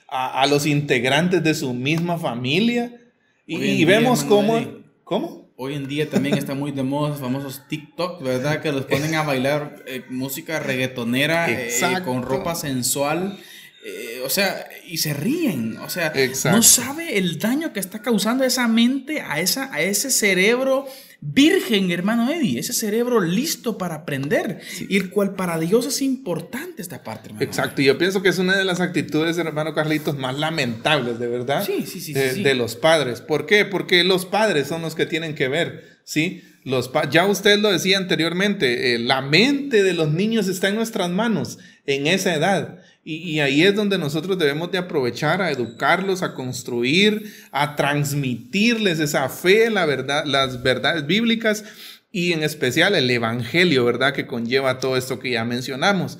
a, 0.09 0.47
los 0.47 0.65
integrantes 0.65 1.43
de 1.43 1.53
su 1.53 1.73
misma 1.73 2.17
familia. 2.17 2.99
Y, 3.45 3.85
vemos 3.85 4.23
cómo... 4.23 4.83
¿Cómo? 5.03 5.44
Hoy 5.57 5.75
en 5.75 5.87
día 5.87 6.09
también 6.09 6.37
está 6.37 6.53
muy 6.53 6.71
de 6.71 6.83
moda 6.83 7.09
los 7.09 7.19
famosos 7.19 7.61
TikTok, 7.69 8.21
¿verdad? 8.21 8.61
Que 8.61 8.73
los 8.73 8.85
ponen 8.85 9.15
a 9.15 9.23
bailar 9.23 9.83
eh, 9.87 10.03
música 10.09 10.59
reggaetonera 10.59 11.49
eh, 11.49 12.01
con 12.03 12.23
ropa 12.23 12.55
sensual. 12.55 13.39
Eh, 13.85 14.21
o 14.25 14.29
sea, 14.29 14.67
y 14.85 14.97
se 14.97 15.13
ríen. 15.13 15.77
O 15.77 15.89
sea, 15.89 16.11
no 16.51 16.61
sabe 16.61 17.17
el 17.17 17.39
daño 17.39 17.71
que 17.71 17.79
está 17.79 18.01
causando 18.01 18.43
esa 18.43 18.67
mente 18.67 19.21
a, 19.21 19.39
esa, 19.39 19.73
a 19.73 19.79
ese 19.81 20.11
cerebro 20.11 20.87
virgen, 21.33 21.91
hermano 21.91 22.31
Eddie, 22.31 22.59
ese 22.59 22.73
cerebro 22.73 23.19
listo 23.19 23.77
para 23.77 23.95
aprender, 23.95 24.59
y 24.87 24.97
el 24.97 25.09
cual 25.09 25.35
para 25.35 25.59
Dios 25.59 25.85
es 25.85 26.01
importante 26.01 26.81
esta 26.81 27.03
parte, 27.03 27.27
hermano. 27.27 27.43
Exacto, 27.43 27.81
y 27.81 27.85
yo 27.85 27.97
pienso 27.97 28.21
que 28.21 28.29
es 28.29 28.37
una 28.37 28.55
de 28.55 28.63
las 28.63 28.79
actitudes, 28.79 29.37
hermano 29.37 29.73
Carlitos, 29.73 30.17
más 30.17 30.37
lamentables, 30.37 31.19
de 31.19 31.27
verdad, 31.27 31.65
sí, 31.65 31.85
sí, 31.85 31.99
sí, 31.99 32.13
de, 32.13 32.53
los 32.55 32.75
padres. 32.75 33.21
¿Por 33.21 33.45
qué? 33.45 33.65
Porque 33.65 34.03
los 34.03 34.25
padres 34.25 34.67
son 34.67 34.81
los 34.81 34.95
que 34.95 35.05
tienen 35.05 35.35
que 35.35 35.47
ver, 35.47 35.99
¿sí? 36.03 36.43
Los 36.63 36.91
ya 37.11 37.25
usted 37.25 37.59
lo 37.59 37.71
decía 37.71 37.97
anteriormente, 37.97 38.95
eh, 38.95 38.99
la 38.99 39.21
mente 39.21 39.83
de 39.83 39.93
los 39.93 40.11
niños 40.11 40.47
está 40.47 40.69
en 40.69 40.75
nuestras 40.75 41.09
manos 41.09 41.59
en 41.85 42.07
esa 42.07 42.33
edad. 42.33 42.79
Y, 43.07 43.39
ahí 43.39 43.61
es 43.61 43.75
donde 43.75 43.99
nosotros 43.99 44.35
debemos 44.39 44.71
de 44.71 44.79
aprovechar 44.79 45.39
a 45.39 45.51
educarlos, 45.51 46.23
a 46.23 46.33
construir, 46.33 47.31
a 47.51 47.75
transmitirles 47.75 48.99
esa 48.99 49.29
fe, 49.29 49.69
la 49.69 49.85
verdad, 49.85 50.25
las 50.25 50.63
verdades 50.63 51.05
bíblicas 51.05 51.65
y 52.11 52.33
en 52.33 52.41
especial 52.41 52.95
el 52.95 53.07
evangelio, 53.11 53.85
¿verdad? 53.85 54.11
Que 54.11 54.25
conlleva 54.25 54.79
todo 54.79 54.97
esto 54.97 55.19
que 55.19 55.29
ya 55.29 55.45
mencionamos. 55.45 56.17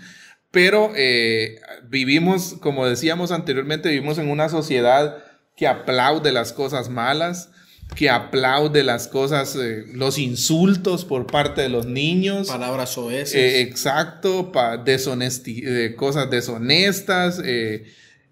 Pero 0.52 0.92
eh, 0.96 1.60
vivimos, 1.90 2.56
como 2.62 2.86
decíamos 2.86 3.32
anteriormente, 3.32 3.90
vivimos 3.90 4.20
en 4.20 4.30
una 4.30 4.48
sociedad 4.48 5.24
que 5.58 5.66
aplaude 5.66 6.32
las 6.32 6.54
cosas 6.54 6.90
malas, 6.90 7.50
que 7.96 8.10
aplaude 8.10 8.84
las 8.84 9.08
cosas, 9.08 9.56
eh, 9.56 9.86
los 9.94 10.18
insultos 10.18 11.06
por 11.06 11.26
parte 11.26 11.62
de 11.62 11.70
los 11.70 11.86
niños. 11.86 12.48
Palabras 12.48 12.92
soeces. 12.92 13.34
Eh, 13.34 13.62
exacto, 13.62 14.52
pa 14.52 14.84
eh, 14.86 15.96
cosas 15.96 16.30
deshonestas. 16.30 17.42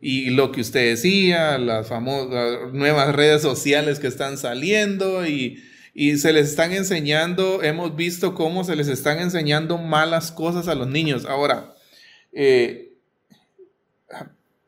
y 0.05 0.31
lo 0.31 0.51
que 0.51 0.61
usted 0.61 0.89
decía, 0.89 1.57
las 1.57 1.87
famosas 1.87 2.73
nuevas 2.73 3.15
redes 3.15 3.41
sociales 3.41 3.99
que 3.99 4.07
están 4.07 4.37
saliendo 4.37 5.25
y, 5.25 5.63
y 5.93 6.17
se 6.17 6.33
les 6.33 6.49
están 6.49 6.73
enseñando, 6.73 7.63
hemos 7.63 7.95
visto 7.95 8.35
cómo 8.35 8.65
se 8.65 8.75
les 8.75 8.89
están 8.89 9.19
enseñando 9.19 9.77
malas 9.77 10.33
cosas 10.33 10.67
a 10.67 10.75
los 10.75 10.89
niños. 10.89 11.23
Ahora, 11.25 11.73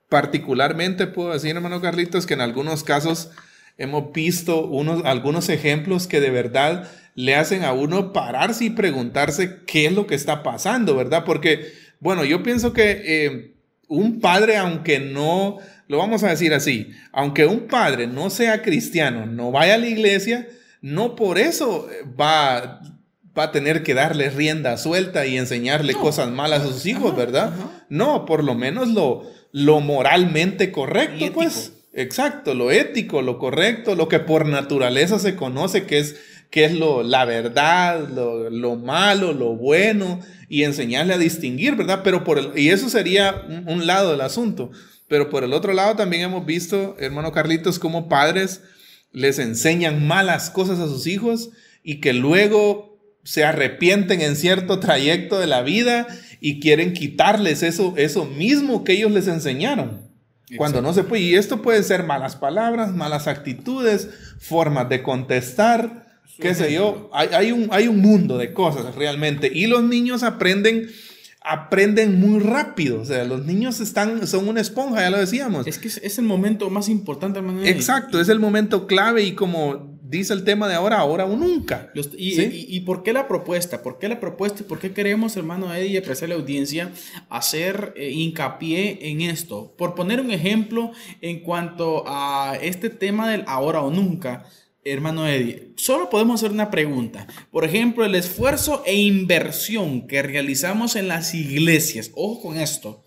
particularmente 0.08 1.08
puedo 1.08 1.34
decir, 1.34 1.54
hermano 1.54 1.82
Carlitos, 1.82 2.26
que 2.26 2.36
en 2.36 2.42
algunos 2.42 2.86
casos 2.86 3.30
Hemos 3.78 4.12
visto 4.14 4.66
unos, 4.66 5.04
algunos 5.06 5.50
ejemplos 5.50 6.08
que 6.08 6.22
de 6.22 6.30
verdad 6.30 6.90
le 7.16 7.36
hacen 7.36 7.64
a 7.64 7.74
uno 7.74 8.14
pararse 8.14 8.66
y 8.66 8.70
preguntarse 8.70 9.62
qué 9.66 9.88
es 9.88 9.94
lo 9.94 10.06
que 10.08 10.16
está 10.16 10.44
pasando, 10.44 10.96
¿verdad? 10.96 11.24
Porque, 11.26 11.74
bueno, 12.00 12.24
yo 12.26 12.44
pienso 12.44 12.74
que 12.74 13.02
eh, 13.06 13.56
un 13.88 14.20
padre, 14.20 14.58
aunque 14.58 15.00
no, 15.00 15.58
lo 15.88 15.98
vamos 15.98 16.24
a 16.24 16.30
decir 16.30 16.54
así, 16.54 16.92
aunque 17.12 17.46
un 17.46 17.68
padre 17.68 18.08
no 18.08 18.30
sea 18.30 18.62
cristiano, 18.62 19.26
no 19.26 19.52
vaya 19.52 19.76
a 19.76 19.78
la 19.78 19.88
iglesia, 19.88 20.48
no 20.82 21.16
por 21.16 21.38
eso 21.38 21.88
va, 22.20 22.82
va 23.38 23.44
a 23.44 23.52
tener 23.52 23.84
que 23.84 23.94
darle 23.94 24.30
rienda 24.30 24.78
suelta 24.78 25.26
y 25.26 25.38
enseñarle 25.38 25.94
cosas 25.94 26.30
malas 26.30 26.62
a 26.62 26.68
sus 26.68 26.86
hijos, 26.86 27.16
¿verdad? 27.16 27.54
No, 27.90 28.26
por 28.26 28.44
lo 28.44 28.56
menos 28.56 28.90
lo, 28.90 29.24
lo 29.52 29.80
moralmente 29.80 30.72
correcto, 30.72 31.26
pues. 31.34 31.72
Exacto, 31.98 32.54
lo 32.54 32.72
ético, 32.72 33.22
lo 33.22 33.40
correcto, 33.40 33.96
lo 33.96 34.10
que 34.10 34.20
por 34.20 34.46
naturaleza 34.46 35.18
se 35.18 35.38
conoce 35.38 35.86
que 35.86 36.00
es, 36.00 36.18
que 36.50 36.66
es 36.66 36.74
lo, 36.74 37.04
la 37.04 37.24
verdad, 37.24 38.10
lo, 38.10 38.76
malo, 38.76 39.32
lo 39.32 39.56
bueno, 39.56 40.20
y 40.50 40.64
enseñarle 40.64 41.14
a 41.14 41.18
distinguir, 41.18 41.76
¿verdad? 41.78 42.02
Pero 42.04 42.26
por 42.26 42.38
el, 42.38 42.52
y 42.54 42.68
eso 42.68 42.90
sería 42.90 43.46
un, 43.66 43.88
lado 43.88 44.12
del 44.12 44.20
asunto. 44.20 44.72
Pero 45.08 45.30
por 45.30 45.46
el 45.46 45.54
otro 45.54 45.72
lado 45.72 45.96
también 45.96 46.24
hemos 46.24 46.46
visto, 46.46 46.98
hermano 47.00 47.32
Carlitos, 47.32 47.80
como 47.80 48.10
padres 48.10 48.62
les 49.14 49.40
enseñan 49.40 50.06
malas 50.06 50.50
cosas 50.50 50.80
a 50.80 50.88
sus 50.88 51.08
hijos 51.08 51.52
y 51.82 52.02
que 52.02 52.12
luego 52.12 53.00
se 53.24 53.46
arrepienten 53.46 54.20
en 54.20 54.36
cierto 54.36 54.82
trayecto 54.82 55.40
de 55.40 55.48
la 55.48 55.62
vida 55.62 56.08
y 56.42 56.60
quieren 56.60 56.92
quitarles 56.92 57.64
eso, 57.64 57.94
eso 57.96 58.26
mismo 58.26 58.84
que 58.84 58.94
ellos 58.94 59.14
les 59.14 59.30
enseñaron. 59.30 60.05
Cuando 60.58 60.82
no 60.82 60.94
se 60.94 61.04
puede. 61.04 61.24
Y 61.24 61.36
esto 61.36 61.62
puede 61.62 61.84
ser 61.84 62.04
malas 62.04 62.36
palabras, 62.36 62.94
malas 62.94 63.28
actitudes, 63.28 64.10
formas 64.40 64.90
de 64.90 65.02
contestar, 65.02 66.08
qué 66.40 66.54
sé 66.54 66.74
yo. 66.74 67.10
Hay, 67.14 67.52
un, 67.52 67.70
hay 67.72 67.88
un 67.88 68.00
mundo 68.00 68.38
de 68.38 68.54
cosas 68.54 68.96
realmente. 68.96 69.50
Y 69.54 69.68
los 69.68 69.84
niños 69.84 70.24
aprenden 70.24 70.90
aprenden 71.48 72.20
muy 72.20 72.40
rápido. 72.40 73.00
O 73.00 73.06
sea, 73.06 73.24
los 73.24 73.46
niños 73.46 73.80
están, 73.80 74.26
son 74.28 74.48
una 74.48 74.62
esponja, 74.62 75.02
ya 75.02 75.12
lo 75.12 75.20
decíamos. 75.20 75.68
Es 75.68 75.78
que 75.78 75.88
es, 75.88 75.98
es 75.98 76.18
el 76.18 76.26
momento 76.26 76.70
más 76.70 76.90
importante, 76.90 77.40
hermano. 77.40 77.64
Exacto, 77.64 78.20
es 78.20 78.30
el 78.30 78.40
momento 78.40 78.88
clave 78.88 79.24
y 79.24 79.34
como 79.34 79.95
dice 80.08 80.34
el 80.34 80.44
tema 80.44 80.68
de 80.68 80.76
ahora, 80.76 81.00
ahora 81.00 81.26
o 81.26 81.36
nunca. 81.36 81.90
Los- 81.94 82.10
y, 82.18 82.32
¿Sí? 82.36 82.68
y- 82.70 82.76
y 82.78 82.80
por 82.82 83.04
qué 83.04 83.14
la 83.14 83.28
propuesta? 83.28 83.82
¿Por 83.82 83.98
qué 84.00 84.08
la 84.08 84.20
propuesta 84.20 84.62
y 84.62 84.66
por 84.66 84.80
qué 84.80 84.92
queremos, 84.94 85.36
hermano 85.38 85.74
Eddie, 85.74 85.90
y 85.92 85.98
apreciar 85.98 86.30
la 86.30 86.36
audiencia, 86.36 86.92
hacer 87.30 87.94
eh, 87.96 88.12
hincapié 88.12 89.10
en 89.10 89.22
esto? 89.22 89.74
Por 89.78 89.96
poner 89.96 90.20
un 90.20 90.32
ejemplo 90.32 90.92
en 91.22 91.40
cuanto 91.40 92.04
a 92.08 92.58
este 92.62 92.90
tema 92.90 93.30
del 93.32 93.44
ahora 93.48 93.82
o 93.82 93.92
nunca, 93.92 94.46
hermano 94.84 95.28
Eddie, 95.28 95.70
solo 95.78 96.10
podemos 96.12 96.42
hacer 96.42 96.52
una 96.52 96.70
pregunta. 96.70 97.26
Por 97.50 97.66
ejemplo, 97.66 98.06
el 98.06 98.14
esfuerzo 98.14 98.84
e 98.86 98.94
inversión 98.96 100.08
que 100.08 100.22
realizamos 100.22 100.96
en 100.96 101.08
las 101.08 101.34
iglesias, 101.34 102.12
ojo 102.14 102.42
con 102.50 102.58
esto, 102.60 103.04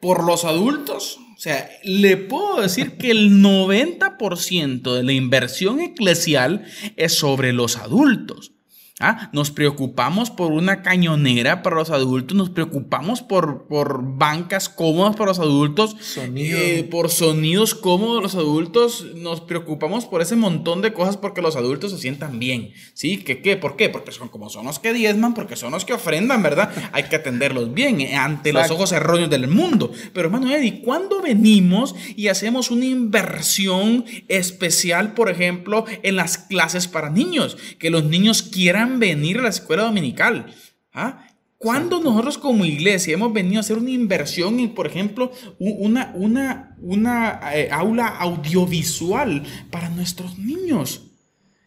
por 0.00 0.24
los 0.24 0.44
adultos. 0.44 1.18
O 1.36 1.40
sea, 1.40 1.70
le 1.84 2.16
puedo 2.16 2.60
decir 2.60 2.96
que 2.96 3.10
el 3.10 3.42
90% 3.42 4.94
de 4.94 5.02
la 5.04 5.12
inversión 5.12 5.80
eclesial 5.80 6.64
es 6.96 7.16
sobre 7.16 7.52
los 7.52 7.76
adultos. 7.76 8.52
¿Ah? 9.00 9.30
Nos 9.32 9.52
preocupamos 9.52 10.30
por 10.30 10.50
una 10.50 10.82
cañonera 10.82 11.62
para 11.62 11.76
los 11.76 11.90
adultos, 11.90 12.36
nos 12.36 12.50
preocupamos 12.50 13.22
por, 13.22 13.68
por 13.68 14.02
bancas 14.02 14.68
cómodas 14.68 15.14
para 15.14 15.30
los 15.30 15.38
adultos, 15.38 15.94
Sonido. 16.00 16.58
eh, 16.58 16.82
por 16.90 17.08
sonidos 17.08 17.76
cómodos 17.76 18.22
los 18.22 18.34
adultos, 18.34 19.06
nos 19.14 19.40
preocupamos 19.40 20.06
por 20.06 20.20
ese 20.20 20.34
montón 20.34 20.82
de 20.82 20.92
cosas 20.92 21.16
porque 21.16 21.42
los 21.42 21.54
adultos 21.54 21.92
se 21.92 21.98
sientan 21.98 22.40
bien. 22.40 22.72
¿Sí? 22.92 23.18
¿Qué, 23.18 23.40
qué? 23.40 23.56
¿Por 23.56 23.76
qué? 23.76 23.88
Porque 23.88 24.10
son 24.10 24.28
como 24.28 24.50
son 24.50 24.66
los 24.66 24.80
que 24.80 24.92
diezman, 24.92 25.32
porque 25.32 25.54
son 25.54 25.70
los 25.70 25.84
que 25.84 25.92
ofrendan, 25.92 26.42
¿verdad? 26.42 26.72
Hay 26.92 27.04
que 27.04 27.16
atenderlos 27.16 27.72
bien 27.72 28.00
eh, 28.00 28.16
ante 28.16 28.52
los 28.52 28.68
ojos 28.72 28.90
erróneos 28.90 29.30
del 29.30 29.46
mundo. 29.46 29.92
Pero 30.12 30.26
hermano 30.26 30.50
Eddie, 30.52 30.82
¿cuándo 30.82 31.22
venimos 31.22 31.94
y 32.16 32.26
hacemos 32.28 32.72
una 32.72 32.86
inversión 32.86 34.04
especial, 34.26 35.14
por 35.14 35.30
ejemplo, 35.30 35.84
en 36.02 36.16
las 36.16 36.38
clases 36.38 36.88
para 36.88 37.10
niños? 37.10 37.56
Que 37.78 37.90
los 37.90 38.02
niños 38.04 38.42
quieran 38.42 38.87
venir 38.88 39.38
a 39.38 39.42
la 39.42 39.48
escuela 39.48 39.84
dominical. 39.84 40.46
¿Ah? 40.92 41.24
¿Cuándo 41.58 42.00
nosotros 42.00 42.38
como 42.38 42.64
iglesia 42.64 43.14
hemos 43.14 43.32
venido 43.32 43.56
a 43.58 43.60
hacer 43.60 43.78
una 43.78 43.90
inversión 43.90 44.60
en, 44.60 44.74
por 44.74 44.86
ejemplo, 44.86 45.32
una, 45.58 46.12
una, 46.14 46.76
una 46.80 47.40
eh, 47.52 47.68
aula 47.72 48.06
audiovisual 48.06 49.42
para 49.70 49.88
nuestros 49.90 50.38
niños? 50.38 51.04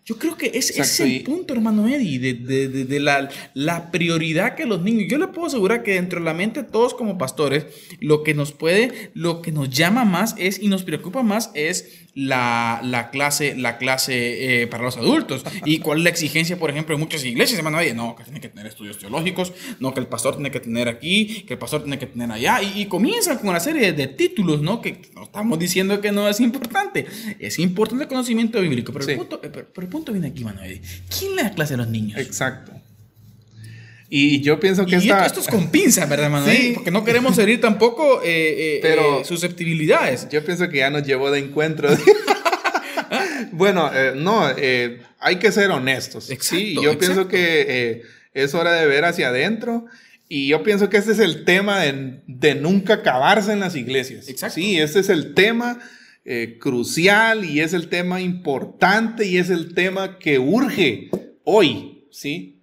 Yo 0.03 0.17
creo 0.17 0.35
que 0.35 0.47
es, 0.55 0.71
ese 0.71 0.81
es 0.81 0.99
el 0.99 1.23
punto, 1.23 1.53
hermano 1.53 1.87
Eddie, 1.87 2.19
de, 2.19 2.33
de- 2.33 2.67
de- 2.69 2.85
de 2.85 2.99
la, 2.99 3.29
la 3.53 3.91
prioridad 3.91 4.55
que 4.55 4.65
los 4.65 4.81
niños. 4.81 5.05
Yo 5.09 5.17
le 5.19 5.27
puedo 5.27 5.45
asegurar 5.47 5.83
que 5.83 5.93
dentro 5.93 6.19
de 6.19 6.25
la 6.25 6.33
mente 6.33 6.63
de 6.63 6.69
todos 6.69 6.93
como 6.95 7.17
pastores, 7.19 7.67
lo 7.99 8.23
que 8.23 8.33
nos 8.33 8.51
puede, 8.51 9.11
lo 9.13 9.41
que 9.43 9.51
nos 9.51 9.69
llama 9.69 10.03
más 10.03 10.35
es 10.39 10.59
y 10.61 10.69
nos 10.69 10.83
preocupa 10.83 11.21
más 11.21 11.51
es 11.53 12.00
la, 12.13 12.81
la 12.83 13.09
clase, 13.09 13.55
la 13.55 13.77
clase 13.77 14.63
eh, 14.63 14.67
para 14.67 14.83
los 14.83 14.97
adultos. 14.97 15.43
Y 15.65 15.79
cuál 15.79 15.99
es 15.99 16.03
la 16.03 16.09
exigencia, 16.09 16.57
por 16.57 16.69
ejemplo, 16.69 16.95
en 16.95 16.99
muchas 16.99 17.23
iglesias, 17.23 17.57
hermano 17.57 17.79
Eddie. 17.79 17.93
No, 17.93 18.15
que 18.15 18.23
tiene 18.23 18.41
que 18.41 18.49
tener 18.49 18.67
estudios 18.67 18.97
teológicos, 18.97 19.53
no, 19.79 19.93
que 19.93 19.99
el 20.01 20.07
pastor 20.07 20.35
tiene 20.35 20.51
que 20.51 20.59
tener 20.59 20.87
aquí, 20.89 21.43
que 21.47 21.53
el 21.53 21.59
pastor 21.59 21.83
tiene 21.83 21.97
que 21.99 22.07
tener 22.07 22.31
allá. 22.31 22.61
Y, 22.61 22.81
y 22.81 22.85
comienzan 22.87 23.37
con 23.37 23.49
una 23.49 23.59
serie 23.59 23.93
de, 23.93 24.07
títulos, 24.07 24.61
¿no? 24.61 24.81
Que 24.81 25.01
no 25.15 25.23
estamos 25.23 25.57
diciendo 25.57 26.01
que 26.01 26.11
no 26.11 26.27
es 26.27 26.39
importante. 26.41 27.05
Es 27.39 27.59
importante 27.59 28.03
el 28.03 28.09
conocimiento 28.09 28.59
bíblico, 28.59 28.91
pero, 28.91 29.05
Sí. 29.05 29.11
el, 29.11 29.17
punto, 29.17 29.39
eh, 29.43 29.49
pero, 29.51 29.67
pero 29.73 29.87
el 29.87 29.91
punto 29.91 30.11
viene 30.11 30.27
aquí, 30.27 30.43
Manuel. 30.43 30.81
¿Quién 31.17 31.35
le 31.35 31.43
da 31.43 31.51
clase 31.51 31.75
a 31.75 31.77
los 31.77 31.87
niños? 31.87 32.19
Exacto. 32.19 32.73
Y 34.13 34.41
yo 34.41 34.59
pienso 34.59 34.85
que 34.85 34.95
Y 34.97 35.07
esta... 35.07 35.25
esto, 35.25 35.39
es 35.39 35.47
con 35.47 35.71
pinzas, 35.71 36.07
¿verdad, 36.09 36.29
Manuel? 36.29 36.53
Sí. 36.57 36.71
Porque 36.75 36.91
no 36.91 37.05
queremos 37.05 37.37
herir 37.37 37.61
tampoco 37.61 38.21
eh, 38.21 38.25
eh, 38.75 38.79
Pero- 38.81 39.21
eh, 39.21 39.25
susceptibilidades. 39.25 40.27
Yo 40.29 40.43
pienso 40.43 40.67
que 40.67 40.79
ya 40.79 40.89
nos 40.89 41.03
llevó 41.07 41.31
de 41.31 41.39
encuentro. 41.39 41.87
bueno, 43.53 43.89
eh, 43.93 44.11
no, 44.15 44.49
eh, 44.57 44.99
hay 45.17 45.37
que 45.37 45.51
ser 45.53 45.71
honestos. 45.71 46.29
Exacto, 46.29 46.57
sí, 46.57 46.75
yo 46.75 46.97
pienso 46.97 47.21
exacto. 47.21 47.29
que 47.29 47.65
eh, 47.67 48.01
es 48.33 48.53
hora 48.53 48.73
de 48.73 48.85
ver 48.85 49.05
hacia 49.05 49.29
adentro. 49.29 49.85
Y 50.27 50.47
yo 50.47 50.61
pienso 50.61 50.89
que 50.89 50.97
este 50.97 51.13
es 51.13 51.19
el 51.19 51.43
tema 51.45 51.79
de, 51.79 52.21
de 52.27 52.55
nunca 52.55 52.95
acabarse 52.95 53.53
en 53.53 53.59
las 53.61 53.75
iglesias. 53.75 54.27
Exacto. 54.29 54.55
Sí, 54.55 54.77
este 54.77 54.99
es 54.99 55.07
el 55.09 55.33
tema 55.33 55.79
eh, 56.23 56.57
crucial 56.59 57.43
y 57.45 57.61
es 57.61 57.73
el 57.73 57.87
tema 57.89 58.21
importante 58.21 59.25
y 59.25 59.37
es 59.37 59.49
el 59.49 59.73
tema 59.73 60.19
que 60.19 60.37
urge 60.39 61.09
hoy, 61.43 62.07
¿sí? 62.11 62.60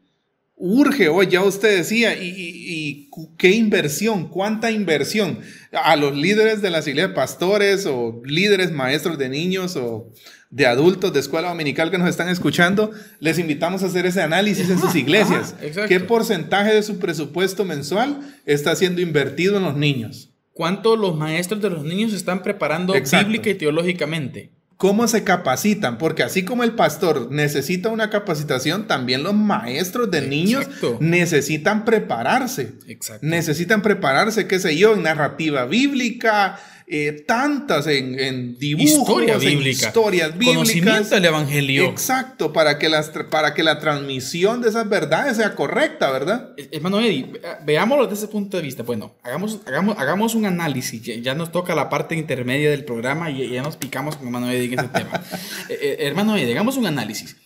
Urge 0.60 1.08
hoy, 1.08 1.28
ya 1.28 1.42
usted 1.44 1.76
decía, 1.76 2.20
y, 2.20 2.26
y- 2.28 2.64
y 2.66 3.08
cu- 3.10 3.36
qué 3.36 3.52
inversión, 3.52 4.28
cuánta 4.28 4.70
inversión 4.72 5.38
a 5.72 5.94
los 5.96 6.16
líderes 6.16 6.60
de 6.62 6.70
las 6.70 6.86
iglesias, 6.88 7.12
pastores 7.14 7.86
o 7.86 8.20
líderes 8.24 8.72
maestros 8.72 9.18
de 9.18 9.28
niños 9.28 9.76
o 9.76 10.12
de 10.50 10.66
adultos 10.66 11.12
de 11.12 11.20
escuela 11.20 11.50
dominical 11.50 11.90
que 11.90 11.98
nos 11.98 12.08
están 12.08 12.28
escuchando, 12.28 12.90
les 13.20 13.38
invitamos 13.38 13.82
a 13.82 13.86
hacer 13.86 14.06
ese 14.06 14.20
análisis 14.22 14.68
en 14.70 14.80
sus 14.80 14.94
iglesias. 14.96 15.54
ajá. 15.60 15.86
¿Qué 15.86 16.00
porcentaje 16.00 16.74
de 16.74 16.82
su 16.82 16.98
presupuesto 16.98 17.64
mensual 17.64 18.18
está 18.46 18.74
siendo 18.74 19.00
invertido 19.00 19.58
en 19.58 19.62
los 19.64 19.76
niños? 19.76 20.30
¿Cuánto 20.54 20.96
los 20.96 21.16
maestros 21.16 21.60
de 21.62 21.70
los 21.70 21.84
niños 21.84 22.12
están 22.12 22.42
preparando 22.42 22.96
Exacto. 22.96 23.26
bíblica 23.26 23.50
y 23.50 23.54
teológicamente? 23.54 24.50
¿Cómo 24.78 25.08
se 25.08 25.24
capacitan? 25.24 25.98
Porque 25.98 26.22
así 26.22 26.44
como 26.44 26.62
el 26.62 26.76
pastor 26.76 27.32
necesita 27.32 27.88
una 27.88 28.10
capacitación, 28.10 28.86
también 28.86 29.24
los 29.24 29.34
maestros 29.34 30.08
de 30.08 30.22
niños 30.22 30.68
necesitan 31.00 31.84
prepararse. 31.84 32.74
Exacto. 32.86 33.26
Necesitan 33.26 33.82
prepararse, 33.82 34.46
qué 34.46 34.60
sé 34.60 34.76
yo, 34.76 34.94
en 34.94 35.02
narrativa 35.02 35.64
bíblica, 35.64 36.60
eh, 36.90 37.24
tantas 37.26 37.86
en, 37.86 38.18
en 38.18 38.58
dibujos, 38.58 38.90
Historia 38.90 39.34
en 39.34 39.40
bíblica. 39.40 39.86
historias 39.88 40.32
bíblicas. 40.32 40.54
Conocimiento 40.56 41.14
del 41.14 41.24
evangelio. 41.26 41.84
Exacto, 41.84 42.52
para 42.52 42.78
que, 42.78 42.88
las, 42.88 43.10
para 43.30 43.52
que 43.54 43.62
la 43.62 43.78
transmisión 43.78 44.62
de 44.62 44.70
esas 44.70 44.88
verdades 44.88 45.36
sea 45.36 45.54
correcta, 45.54 46.10
¿verdad? 46.10 46.50
Hermano 46.70 47.00
Eddie, 47.00 47.24
ve- 47.32 47.40
veámoslo 47.64 48.06
desde 48.06 48.24
ese 48.24 48.32
punto 48.32 48.56
de 48.56 48.62
vista. 48.62 48.82
Bueno, 48.82 49.14
hagamos, 49.22 49.58
hagamos, 49.66 49.98
hagamos 49.98 50.34
un 50.34 50.46
análisis. 50.46 51.02
Ya, 51.02 51.14
ya 51.16 51.34
nos 51.34 51.52
toca 51.52 51.74
la 51.74 51.88
parte 51.90 52.14
intermedia 52.14 52.70
del 52.70 52.84
programa 52.84 53.30
y 53.30 53.50
ya 53.50 53.62
nos 53.62 53.76
picamos 53.76 54.16
con 54.16 54.26
hermano 54.28 54.50
Eddie 54.50 54.72
en 54.72 54.78
ese 54.78 54.88
tema. 54.88 55.22
Eh, 55.68 55.78
eh, 55.80 55.96
hermano 56.06 56.36
Eddie, 56.36 56.52
hagamos 56.52 56.76
un 56.78 56.86
análisis. 56.86 57.36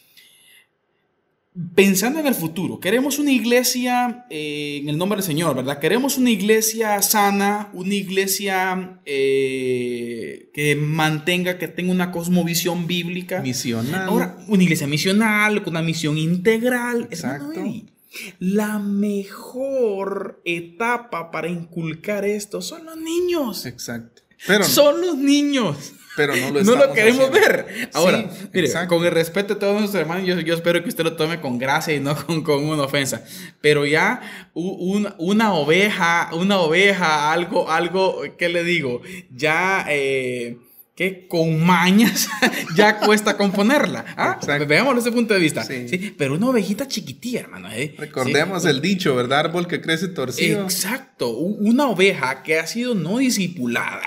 Pensando 1.75 2.19
en 2.19 2.27
el 2.27 2.35
futuro, 2.35 2.81
queremos 2.81 3.19
una 3.19 3.31
iglesia 3.31 4.25
eh, 4.31 4.79
en 4.81 4.89
el 4.89 4.97
nombre 4.97 5.19
del 5.19 5.25
Señor, 5.25 5.55
¿verdad? 5.55 5.79
Queremos 5.79 6.17
una 6.17 6.31
iglesia 6.31 7.03
sana, 7.03 7.69
una 7.75 7.95
iglesia 7.95 9.01
eh, 9.05 10.51
que 10.55 10.77
mantenga, 10.77 11.59
que 11.59 11.69
tenga 11.69 11.93
una 11.93 12.11
cosmovisión 12.11 12.87
bíblica. 12.87 13.43
Misional. 13.43 14.09
Ahora, 14.09 14.39
una 14.49 14.63
iglesia 14.63 14.87
misional, 14.87 15.63
con 15.63 15.75
una 15.75 15.83
misión 15.83 16.17
integral. 16.17 17.09
Exacto. 17.11 17.53
Hermano 17.53 17.93
la 18.39 18.79
mejor 18.79 20.43
etapa 20.45 21.31
para 21.31 21.49
inculcar 21.49 22.25
esto 22.25 22.61
son 22.61 22.85
los 22.85 22.97
niños. 22.97 23.67
Exacto. 23.67 24.23
Pero, 24.47 24.65
son 24.65 25.01
los 25.01 25.17
niños. 25.17 25.93
Pero 26.17 26.35
no 26.37 26.51
lo, 26.51 26.63
No 26.63 26.77
lo 26.77 26.93
queremos 26.93 27.29
haciendo. 27.29 27.41
ver. 27.49 27.91
Ahora, 27.95 28.19
Sí, 28.31 28.49
mire, 28.53 28.67
exacto. 28.67 28.95
con 28.97 29.05
el 29.07 29.13
respeto 29.13 29.55
de 29.55 29.61
todos 29.61 29.75
nuestros 29.79 30.01
hermanos, 30.01 30.27
yo, 30.27 30.39
yo 30.41 30.55
espero 30.55 30.83
que 30.83 30.89
usted 30.89 31.05
lo 31.05 31.17
tome 31.17 31.41
con 31.41 31.59
gracia 31.59 31.95
y 31.95 32.01
no 32.01 32.15
con, 32.27 32.43
con 32.43 32.65
una 32.65 32.83
ofensa. 32.83 33.25
Pero 33.61 33.87
ya 33.87 34.21
un- 34.55 35.15
una 35.19 35.55
oveja, 35.55 36.31
una 36.33 36.59
oveja, 36.61 37.33
algo, 37.33 37.71
algo, 37.71 38.23
¿qué 38.39 38.49
le 38.49 38.63
digo? 38.65 39.01
Ya, 39.31 39.87
eh, 39.89 40.59
que 40.95 41.27
con 41.27 41.65
mañas 41.65 42.29
ya 42.77 42.99
cuesta 42.99 43.37
componerla. 43.39 44.05
¿ah? 44.17 44.39
Veámoslo 44.69 44.97
desde 45.01 45.09
ese 45.09 45.17
punto 45.17 45.33
de 45.35 45.41
vista. 45.41 45.65
Sí. 45.65 45.89
Sí, 45.89 46.15
Pero 46.19 46.35
una 46.35 46.49
ovejita 46.51 46.87
chiquitilla, 46.87 47.41
hermano. 47.41 47.69
¿eh? 47.73 47.95
Recordemos 47.97 48.63
Sí. 48.63 48.69
el 48.69 48.81
dicho, 48.83 49.15
¿verdad? 49.17 49.41
Árbol 49.41 49.67
que 49.67 49.81
crece 49.81 50.09
torcido. 50.09 50.63
Exacto, 50.65 51.31
una 51.31 51.89
oveja 51.89 52.43
que 52.43 52.59
ha 52.59 52.67
sido 52.67 52.95
no 52.95 53.19
discipulada 53.19 54.03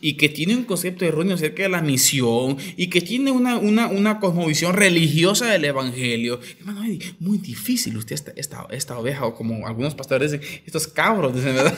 y 0.00 0.16
que 0.16 0.28
tiene 0.28 0.54
un 0.54 0.64
concepto 0.64 1.04
erróneo 1.04 1.34
acerca 1.34 1.64
de 1.64 1.68
la 1.68 1.82
misión 1.82 2.56
y 2.76 2.88
que 2.88 3.00
tiene 3.00 3.32
una, 3.32 3.58
una, 3.58 3.88
una 3.88 4.20
cosmovisión 4.20 4.74
religiosa 4.74 5.46
del 5.46 5.64
evangelio. 5.64 6.40
Hermano, 6.60 6.82
muy 7.18 7.38
difícil 7.38 7.96
usted 7.96 8.14
esta, 8.14 8.32
esta, 8.36 8.66
esta 8.70 8.98
oveja 8.98 9.26
o 9.26 9.34
como 9.34 9.66
algunos 9.66 9.94
pastores 9.96 10.30
dicen, 10.32 10.46
estos 10.64 10.86
cabros, 10.86 11.34
dicen, 11.34 11.54
¿verdad? 11.56 11.76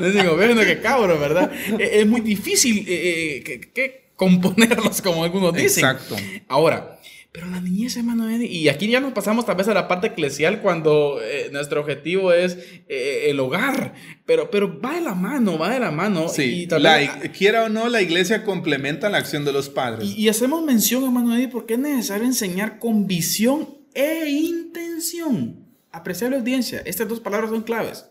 No 0.00 0.06
dicen 0.06 0.26
ovejas, 0.28 0.56
no 0.56 0.62
que 0.62 0.80
cabros, 0.80 1.20
¿verdad? 1.20 1.52
Eh, 1.78 2.00
Es 2.00 2.06
muy 2.06 2.20
difícil 2.22 2.78
eh, 2.88 3.36
eh, 3.36 3.42
que, 3.42 3.60
que 3.76 4.10
componerlos 4.16 5.02
como 5.02 5.22
algunos 5.24 5.52
dicen. 5.54 5.84
Exacto. 5.84 6.16
Ahora, 6.48 6.98
pero 7.32 7.48
la 7.48 7.60
niñez, 7.60 7.94
hermano 7.98 8.30
Eddie, 8.30 8.46
y 8.50 8.68
aquí 8.70 8.88
ya 8.88 8.98
nos 8.98 9.12
pasamos 9.12 9.44
tal 9.44 9.56
vez 9.56 9.68
a 9.68 9.74
la 9.74 9.86
parte 9.88 10.06
eclesial 10.06 10.62
cuando 10.62 11.20
eh, 11.22 11.50
nuestro 11.52 11.82
objetivo 11.82 12.32
es 12.32 12.56
eh, 12.88 13.26
el 13.28 13.38
hogar, 13.40 13.92
pero, 14.24 14.50
pero 14.50 14.80
va 14.80 14.94
de 14.94 15.02
la 15.02 15.14
mano, 15.14 15.58
va 15.58 15.68
de 15.70 15.78
la 15.80 15.90
mano. 15.90 16.28
Sí, 16.30 16.62
y, 16.62 16.66
tal 16.66 16.82
la- 16.82 16.96
vez- 16.96 17.10
quiera 17.36 17.64
o 17.64 17.68
no, 17.68 17.90
la 17.90 18.00
iglesia 18.00 18.42
complementa 18.42 19.10
la 19.10 19.18
acción 19.18 19.44
de 19.44 19.52
los 19.52 19.68
padres. 19.68 20.08
y, 20.08 20.14
y 20.22 20.28
hacemos 20.30 20.64
mención, 20.64 21.04
hermano 21.04 21.34
Eddie, 21.36 21.48
porque 21.48 21.74
es 21.74 21.80
necesario 21.80 22.24
enseñar 22.24 22.78
con 22.78 23.06
visión 23.06 23.68
e 23.92 24.30
intención. 24.30 25.56
Apreciable 25.92 26.38
audiencia, 26.38 26.80
estas 26.86 27.06
dos 27.08 27.20
palabras 27.20 27.50
son 27.50 27.62
claves. 27.62 28.06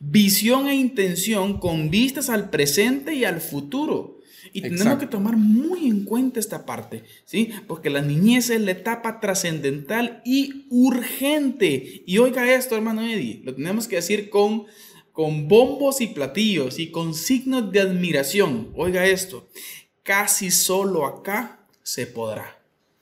Visión 0.00 0.68
e 0.68 0.74
intención 0.74 1.58
con 1.60 1.90
vistas 1.90 2.28
al 2.30 2.50
presente 2.50 3.14
y 3.14 3.24
al 3.24 3.40
futuro. 3.40 4.15
Y 4.56 4.62
tenemos 4.62 4.80
Exacto. 4.80 5.00
que 5.00 5.10
tomar 5.10 5.36
muy 5.36 5.86
en 5.86 6.04
cuenta 6.04 6.40
esta 6.40 6.64
parte, 6.64 7.04
¿sí? 7.26 7.50
Porque 7.66 7.90
la 7.90 8.00
niñez 8.00 8.48
es 8.48 8.60
la 8.62 8.70
etapa 8.70 9.20
trascendental 9.20 10.22
y 10.24 10.64
urgente. 10.70 12.02
Y 12.06 12.16
oiga 12.16 12.50
esto, 12.50 12.74
hermano 12.74 13.02
Eddie, 13.02 13.42
lo 13.44 13.54
tenemos 13.54 13.86
que 13.86 13.96
decir 13.96 14.30
con, 14.30 14.64
con 15.12 15.46
bombos 15.46 16.00
y 16.00 16.06
platillos 16.06 16.78
y 16.78 16.90
con 16.90 17.12
signos 17.14 17.70
de 17.70 17.80
admiración. 17.80 18.70
Oiga 18.74 19.04
esto, 19.04 19.46
casi 20.02 20.50
solo 20.50 21.04
acá 21.04 21.60
se 21.82 22.06
podrá. 22.06 22.58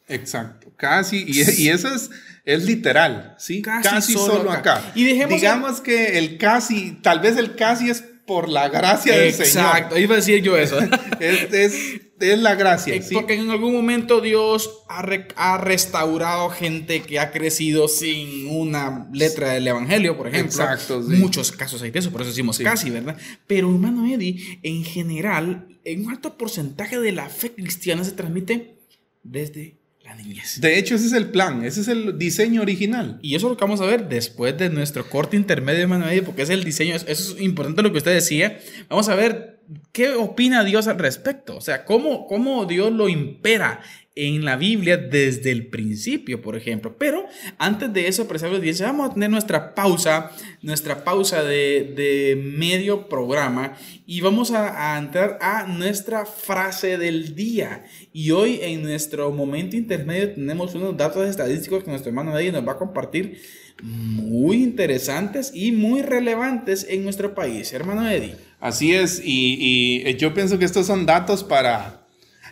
Exacto, 0.09 0.73
casi, 0.77 1.25
y, 1.27 1.63
y 1.63 1.69
eso 1.69 1.89
es, 1.95 2.11
es 2.45 2.65
literal, 2.65 3.37
¿sí? 3.39 3.63
Casi 3.63 3.89
Casi, 3.89 4.13
solo 4.15 4.35
solo, 4.39 4.51
acá. 4.51 4.79
acá. 4.79 4.93
Y 4.97 5.05
dejemos 5.05 5.37
Digamos 5.41 5.81
que 5.81 6.19
el 6.19 6.37
casi, 6.37 6.99
tal 7.01 7.21
vez 7.21 7.37
el 7.37 7.55
casi 7.55 7.91
es 7.91 8.05
por 8.27 8.49
la 8.49 8.69
gracia 8.69 9.17
del 9.17 9.29
Exacto, 9.29 9.99
iba 9.99 10.15
a 10.15 10.17
decir 10.17 10.43
yo 10.43 10.57
eso. 10.57 10.79
Señor. 10.81 11.01
Es, 11.21 11.53
es, 11.53 12.01
es 12.21 12.39
la 12.39 12.55
gracia, 12.55 13.01
¿sí? 13.03 13.15
Porque 13.15 13.35
en 13.35 13.51
algún 13.51 13.73
momento 13.73 14.21
Dios 14.21 14.83
ha, 14.89 15.03
re- 15.03 15.29
ha 15.37 15.59
restaurado 15.59 16.49
gente 16.51 17.03
que 17.03 17.19
ha 17.19 17.31
crecido 17.31 17.87
sin 17.89 18.49
una 18.49 19.09
letra 19.13 19.53
del 19.53 19.67
Evangelio, 19.69 20.17
por 20.17 20.29
ejemplo. 20.29 20.51
Exacto, 20.51 21.03
sí. 21.03 21.15
Muchos 21.17 21.53
casos 21.53 21.83
hay 21.83 21.91
de 21.91 21.99
eso, 22.01 22.11
por 22.11 22.23
eso 22.23 22.31
decimos 22.31 22.57
Sí. 22.57 22.65
casi, 22.65 22.91
¿verdad? 22.91 23.17
Pero, 23.47 23.71
hermano 23.71 24.07
Eddie, 24.07 24.59
en 24.63 24.85
general, 24.85 25.69
en 25.85 26.07
un 26.07 26.11
alto 26.13 26.37
porcentaje 26.37 26.99
de 26.99 27.13
la 27.13 27.29
fe 27.29 27.53
cristiana 27.53 28.05
se 28.05 28.13
transmite 28.13 28.77
desde 29.23 29.77
la 30.05 30.15
niñez. 30.15 30.61
De 30.61 30.79
hecho, 30.79 30.95
ese 30.95 31.07
es 31.07 31.13
el 31.13 31.31
plan, 31.31 31.65
ese 31.65 31.81
es 31.81 31.89
el 31.89 32.19
diseño 32.19 32.63
original. 32.63 33.19
Y 33.23 33.35
eso 33.35 33.47
es 33.47 33.51
lo 33.51 33.57
que 33.57 33.65
vamos 33.65 33.81
a 33.81 33.87
ver 33.87 34.09
después 34.09 34.57
de 34.57 34.69
nuestro 34.69 35.09
corte 35.09 35.37
intermedio, 35.37 35.83
hermano 35.83 36.09
Eddie, 36.09 36.23
porque 36.23 36.43
es 36.43 36.51
el 36.51 36.63
diseño, 36.63 36.95
eso 36.95 37.07
es 37.09 37.41
importante 37.41 37.83
lo 37.83 37.91
que 37.91 37.99
usted 37.99 38.13
decía. 38.13 38.61
Vamos 38.89 39.09
a 39.09 39.15
ver 39.15 39.54
qué 39.93 40.15
opina 40.15 40.65
Dios 40.65 40.89
al 40.89 40.99
respecto, 40.99 41.57
o 41.57 41.61
sea, 41.61 41.85
cómo, 41.85 42.27
cómo 42.27 42.67
Dios 42.67 42.93
lo 42.93 43.09
impera 43.09 43.81
en 44.17 44.45
la 44.45 44.57
Biblia 44.57 44.97
desde 44.97 45.51
el 45.51 45.67
principio, 45.67 46.41
por 46.41 46.57
ejemplo. 46.57 46.97
Pero 46.99 47.27
antes 47.59 47.93
de 47.93 48.07
eso, 48.07 48.23
apreciables 48.23 48.59
audiencia, 48.59 48.87
vamos 48.87 49.11
a 49.11 49.15
tener 49.15 49.31
nuestra 49.31 49.75
pausa, 49.75 50.31
nuestra 50.63 51.03
pausa 51.03 51.43
de, 51.43 51.93
de 51.97 52.37
medio 52.37 53.09
programa 53.09 53.77
y 54.07 54.21
vamos 54.21 54.53
a, 54.53 54.95
a 54.95 54.99
entrar 54.99 55.39
a 55.41 55.67
nuestra 55.67 56.27
frase 56.27 56.97
del 56.97 57.35
día. 57.35 57.85
Y 58.13 58.31
hoy 58.31 58.61
en 58.63 58.83
nuestro 58.83 59.33
momento 59.33 59.77
intermedio 59.77 60.35
tenemos 60.35 60.75
unos 60.75 60.97
datos 60.97 61.29
estadísticos 61.29 61.83
que 61.83 61.91
nuestro 61.91 62.11
hermano 62.11 62.39
Eddie 62.39 62.53
nos 62.53 62.67
va 62.67 62.73
a 62.73 62.79
compartir 62.79 63.41
muy 63.83 64.63
interesantes 64.63 65.51
y 65.55 65.73
muy 65.73 66.03
relevantes 66.03 66.87
en 66.89 67.03
nuestro 67.03 67.35
país. 67.35 67.73
Hermano 67.73 68.09
Eddie. 68.09 68.37
Así 68.65 68.95
es, 68.95 69.21
y, 69.23 69.57
y, 69.61 70.09
eh, 70.09 70.17
yo 70.17 70.33
pienso 70.33 70.59
que 70.59 70.65
estos 70.65 70.87
son 70.87 71.05
datos 71.05 71.45
para, 71.45 72.07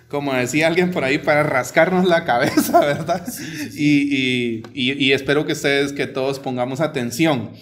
como 0.08 0.34
decía 0.34 0.66
alguien 0.66 0.90
por 0.90 1.04
ahí, 1.04 1.16
para 1.16 1.42
rascarnos 1.42 2.06
la 2.06 2.26
cabeza, 2.26 2.80
¿verdad? 2.84 3.26
Y, 3.74 4.14
y- 4.14 4.62
y- 4.74 4.92
y 5.06 5.12
espero 5.12 5.46
que 5.46 5.54
ustedes, 5.54 5.94
que 5.94 6.06
todos 6.06 6.38
pongamos 6.38 6.82
atención. 6.82 7.52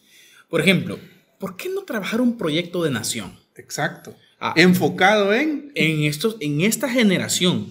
Por 0.50 0.60
ejemplo, 0.60 0.98
¿por 1.38 1.56
qué 1.56 1.68
no 1.68 1.84
trabajar 1.84 2.20
un 2.20 2.36
proyecto 2.36 2.82
de 2.82 2.90
nación 2.90 3.38
Exacto. 3.56 4.16
Ah. 4.46 4.52
Enfocado 4.56 5.32
en... 5.32 5.72
en, 5.74 6.04
estos, 6.04 6.36
en 6.40 6.60
esta 6.60 6.88
generación 6.88 7.68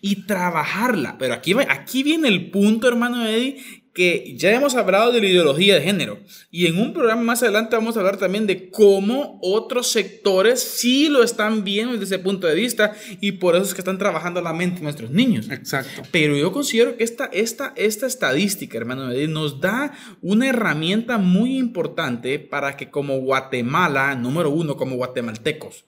y 0.00 0.24
trabajarla? 0.26 1.16
Pero 1.18 1.34
aquí, 1.34 1.52
va- 1.52 1.66
aquí 1.68 2.02
viene 2.02 2.28
el 2.28 2.50
punto, 2.50 2.86
hermano 2.86 3.26
Eddie, 3.26 3.56
que 3.92 4.34
ya 4.38 4.50
hemos 4.54 4.74
hablado 4.74 5.12
de 5.12 5.20
la 5.20 5.26
ideología 5.26 5.74
de 5.74 5.82
género 5.82 6.18
y 6.50 6.66
en 6.66 6.78
un 6.78 6.94
programa 6.94 7.20
más 7.22 7.42
adelante 7.42 7.76
vamos 7.76 7.94
a 7.94 8.00
hablar 8.00 8.16
también 8.16 8.46
de 8.46 8.70
cómo 8.70 9.38
otros 9.42 9.88
sectores 9.90 10.60
sí 10.62 11.08
lo 11.10 11.22
están 11.22 11.62
viendo 11.62 11.92
desde 11.92 12.04
ese 12.06 12.18
punto 12.18 12.46
de 12.46 12.54
vista 12.54 12.94
y 13.20 13.32
por 13.32 13.54
eso 13.54 13.64
es 13.66 13.74
que 13.74 13.82
están 13.82 13.98
trabajando 13.98 14.40
la 14.40 14.54
mente 14.54 14.76
de 14.76 14.84
nuestros 14.84 15.10
niños. 15.10 15.50
Exacto. 15.50 16.02
Pero 16.10 16.34
yo 16.38 16.52
considero 16.52 16.96
que 16.96 17.04
esta, 17.04 17.26
esta, 17.34 17.74
esta 17.76 18.06
estadística, 18.06 18.78
hermano, 18.78 19.08
nos 19.28 19.60
da 19.60 19.92
una 20.22 20.48
herramienta 20.48 21.18
muy 21.18 21.58
importante 21.58 22.38
para 22.38 22.78
que 22.78 22.88
como 22.88 23.18
Guatemala, 23.18 24.14
número 24.14 24.48
uno, 24.50 24.76
como 24.78 24.96
guatemaltecos 24.96 25.84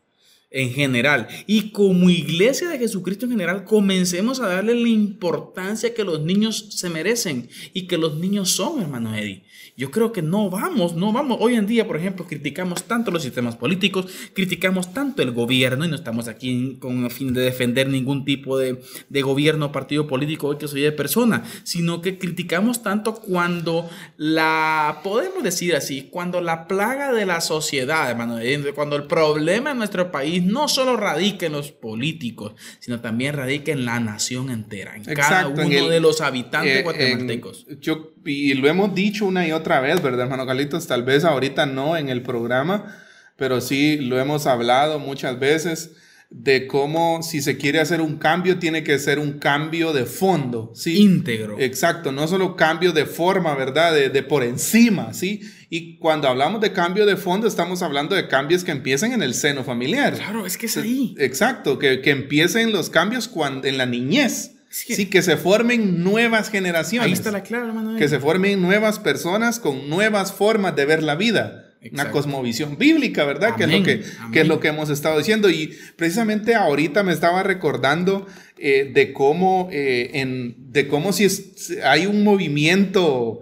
en 0.54 0.70
general, 0.70 1.26
y 1.48 1.72
como 1.72 2.08
iglesia 2.08 2.68
de 2.68 2.78
Jesucristo 2.78 3.26
en 3.26 3.32
general, 3.32 3.64
comencemos 3.64 4.38
a 4.38 4.46
darle 4.46 4.76
la 4.76 4.88
importancia 4.88 5.92
que 5.92 6.04
los 6.04 6.22
niños 6.22 6.68
se 6.70 6.88
merecen 6.88 7.48
y 7.72 7.88
que 7.88 7.98
los 7.98 8.16
niños 8.18 8.50
son, 8.50 8.80
hermano 8.80 9.16
Eddie. 9.16 9.42
Yo 9.76 9.90
creo 9.90 10.12
que 10.12 10.22
no 10.22 10.50
vamos, 10.50 10.94
no 10.94 11.12
vamos. 11.12 11.38
Hoy 11.40 11.54
en 11.54 11.66
día, 11.66 11.84
por 11.86 11.96
ejemplo, 11.96 12.26
criticamos 12.26 12.84
tanto 12.84 13.10
los 13.10 13.22
sistemas 13.24 13.56
políticos, 13.56 14.06
criticamos 14.32 14.94
tanto 14.94 15.20
el 15.22 15.32
gobierno 15.32 15.84
y 15.84 15.88
no 15.88 15.96
estamos 15.96 16.28
aquí 16.28 16.76
con 16.80 17.04
el 17.04 17.10
fin 17.10 17.32
de 17.34 17.40
defender 17.42 17.88
ningún 17.88 18.24
tipo 18.24 18.56
de, 18.56 18.80
de 19.08 19.22
gobierno 19.22 19.72
partido 19.72 20.06
político 20.06 20.46
hoy 20.46 20.58
que 20.58 20.68
soy 20.68 20.82
de 20.82 20.92
persona, 20.92 21.42
sino 21.64 22.00
que 22.02 22.18
criticamos 22.18 22.84
tanto 22.84 23.14
cuando 23.16 23.90
la, 24.16 25.00
podemos 25.02 25.42
decir 25.42 25.74
así, 25.74 26.08
cuando 26.10 26.40
la 26.40 26.66
plaga 26.68 27.12
de 27.12 27.26
la 27.26 27.40
sociedad, 27.40 28.08
hermano, 28.10 28.38
eh, 28.38 28.72
cuando 28.74 28.94
el 28.96 29.04
problema 29.04 29.72
en 29.72 29.78
nuestro 29.78 30.12
país 30.12 30.42
no 30.44 30.68
solo 30.68 30.96
radica 30.96 31.46
en 31.46 31.52
los 31.52 31.72
políticos, 31.72 32.52
sino 32.78 33.00
también 33.00 33.34
radica 33.34 33.72
en 33.72 33.84
la 33.84 33.98
nación 34.00 34.50
entera, 34.50 34.96
en 34.96 35.02
cada 35.02 35.48
uno 35.48 35.62
en 35.62 35.72
el- 35.72 35.90
de 35.90 36.00
los 36.00 36.20
habitantes 36.20 36.76
Eh, 36.78 36.82
guatemaltecos. 36.82 37.66
en- 37.68 37.80
yo, 37.80 38.13
y 38.24 38.54
lo 38.54 38.68
hemos 38.68 38.94
dicho 38.94 39.26
una 39.26 39.46
y 39.46 39.52
otra 39.52 39.80
vez, 39.80 40.02
¿verdad, 40.02 40.22
hermano 40.22 40.46
Carlitos? 40.46 40.86
Tal 40.86 41.02
vez 41.02 41.24
ahorita 41.24 41.66
no 41.66 41.96
en 41.96 42.08
el 42.08 42.22
programa, 42.22 42.96
pero 43.36 43.60
sí 43.60 43.96
lo 43.96 44.18
hemos 44.20 44.46
hablado 44.46 44.98
muchas 44.98 45.38
veces 45.38 45.92
de 46.30 46.66
cómo 46.66 47.22
si 47.22 47.40
se 47.42 47.56
quiere 47.56 47.78
hacer 47.78 48.00
un 48.00 48.16
cambio, 48.16 48.58
tiene 48.58 48.82
que 48.82 48.98
ser 48.98 49.20
un 49.20 49.38
cambio 49.38 49.92
de 49.92 50.04
fondo, 50.04 50.72
¿sí? 50.74 51.00
íntegro. 51.00 51.60
Exacto, 51.60 52.10
no 52.10 52.26
solo 52.26 52.56
cambio 52.56 52.92
de 52.92 53.06
forma, 53.06 53.54
¿verdad? 53.54 53.92
De, 53.94 54.08
de 54.08 54.22
por 54.24 54.42
encima, 54.42 55.14
¿sí? 55.14 55.42
Y 55.70 55.96
cuando 55.98 56.26
hablamos 56.26 56.60
de 56.60 56.72
cambio 56.72 57.06
de 57.06 57.16
fondo, 57.16 57.46
estamos 57.46 57.82
hablando 57.82 58.16
de 58.16 58.26
cambios 58.26 58.64
que 58.64 58.72
empiecen 58.72 59.12
en 59.12 59.22
el 59.22 59.34
seno 59.34 59.62
familiar. 59.62 60.14
Claro, 60.14 60.44
es 60.44 60.56
que 60.56 60.66
es 60.66 60.76
ahí. 60.76 61.14
Exacto, 61.18 61.78
que, 61.78 62.00
que 62.00 62.10
empiecen 62.10 62.72
los 62.72 62.90
cambios 62.90 63.28
cuando, 63.28 63.68
en 63.68 63.78
la 63.78 63.86
niñez. 63.86 64.53
Sí, 64.96 65.06
que 65.06 65.22
se 65.22 65.36
formen 65.36 66.02
nuevas 66.02 66.50
generaciones. 66.50 67.06
Ahí 67.06 67.12
está 67.12 67.30
la 67.30 67.42
clave, 67.44 67.68
hermano. 67.68 67.96
Que 67.96 68.08
se 68.08 68.18
formen 68.18 68.60
nuevas 68.60 68.98
personas 68.98 69.60
con 69.60 69.88
nuevas 69.88 70.32
formas 70.32 70.74
de 70.74 70.84
ver 70.84 71.02
la 71.02 71.14
vida. 71.14 71.60
Una 71.92 72.10
cosmovisión 72.10 72.78
bíblica, 72.78 73.24
¿verdad? 73.24 73.56
Que 73.56 73.64
es, 73.64 73.70
lo 73.70 73.82
que, 73.82 74.02
que 74.32 74.40
es 74.40 74.48
lo 74.48 74.58
que 74.58 74.68
hemos 74.68 74.88
estado 74.90 75.18
diciendo. 75.18 75.50
Y 75.50 75.76
precisamente 75.96 76.54
ahorita 76.54 77.02
me 77.02 77.12
estaba 77.12 77.42
recordando 77.42 78.26
eh, 78.58 78.90
de 78.92 79.12
cómo, 79.12 79.68
eh, 79.70 80.10
en, 80.14 80.56
de 80.72 80.88
cómo 80.88 81.12
si 81.12 81.24
es- 81.24 81.76
hay 81.84 82.06
un 82.06 82.24
movimiento, 82.24 83.40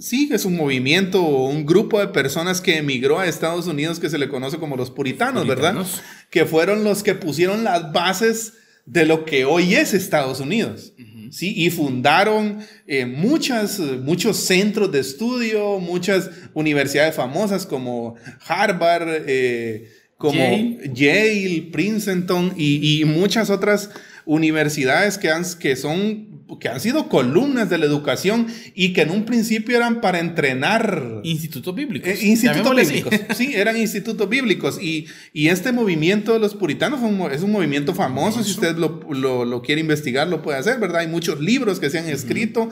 sí, 0.00 0.28
es 0.32 0.44
un 0.44 0.56
movimiento 0.56 1.22
o 1.24 1.48
un 1.48 1.64
grupo 1.66 2.00
de 2.00 2.08
personas 2.08 2.60
que 2.60 2.78
emigró 2.78 3.20
a 3.20 3.26
Estados 3.26 3.68
Unidos 3.68 4.00
que 4.00 4.10
se 4.10 4.18
le 4.18 4.28
conoce 4.28 4.58
como 4.58 4.76
los 4.76 4.90
puritanos, 4.90 5.46
¿verdad? 5.46 5.74
Puritanos. 5.74 6.02
Que 6.30 6.44
fueron 6.46 6.82
los 6.84 7.02
que 7.04 7.14
pusieron 7.14 7.62
las 7.64 7.92
bases 7.92 8.54
de 8.86 9.06
lo 9.06 9.24
que 9.24 9.44
hoy 9.44 9.74
es 9.74 9.94
Estados 9.94 10.40
Unidos. 10.40 10.92
¿sí? 11.30 11.52
Y 11.56 11.70
fundaron 11.70 12.58
eh, 12.86 13.06
muchas, 13.06 13.78
muchos 13.78 14.36
centros 14.38 14.92
de 14.92 15.00
estudio, 15.00 15.78
muchas 15.78 16.30
universidades 16.54 17.14
famosas 17.14 17.66
como 17.66 18.14
Harvard, 18.46 19.24
eh, 19.26 19.90
como 20.16 20.78
Yale, 20.92 21.68
Princeton 21.72 22.54
y, 22.56 23.00
y, 23.00 23.04
muchas 23.04 23.50
otras 23.50 23.90
universidades 24.26 25.18
que, 25.18 25.30
han, 25.30 25.44
que 25.58 25.76
son 25.76 26.34
que 26.60 26.68
han 26.68 26.80
sido 26.80 27.08
columnas 27.08 27.70
de 27.70 27.78
la 27.78 27.86
educación 27.86 28.46
y 28.74 28.92
que 28.92 29.02
en 29.02 29.10
un 29.10 29.24
principio 29.24 29.76
eran 29.76 30.00
para 30.00 30.18
entrenar. 30.18 31.20
Institutos 31.22 31.74
bíblicos. 31.74 32.08
Eh, 32.08 32.26
institutos 32.26 32.74
bíblicos. 32.74 33.14
Sí, 33.36 33.52
eran 33.54 33.76
institutos 33.76 34.28
bíblicos. 34.28 34.80
Y, 34.80 35.06
y, 35.32 35.48
este 35.48 35.72
movimiento 35.72 36.32
de 36.32 36.38
los 36.38 36.54
puritanos 36.54 37.00
es 37.32 37.42
un 37.42 37.52
movimiento 37.52 37.94
famoso. 37.94 38.42
Si 38.44 38.50
usted 38.52 38.76
lo, 38.76 39.00
lo, 39.10 39.44
lo, 39.44 39.62
quiere 39.62 39.80
investigar, 39.80 40.28
lo 40.28 40.42
puede 40.42 40.58
hacer, 40.58 40.78
¿verdad? 40.78 41.00
Hay 41.00 41.08
muchos 41.08 41.40
libros 41.40 41.80
que 41.80 41.90
se 41.90 41.98
han 41.98 42.08
escrito 42.08 42.68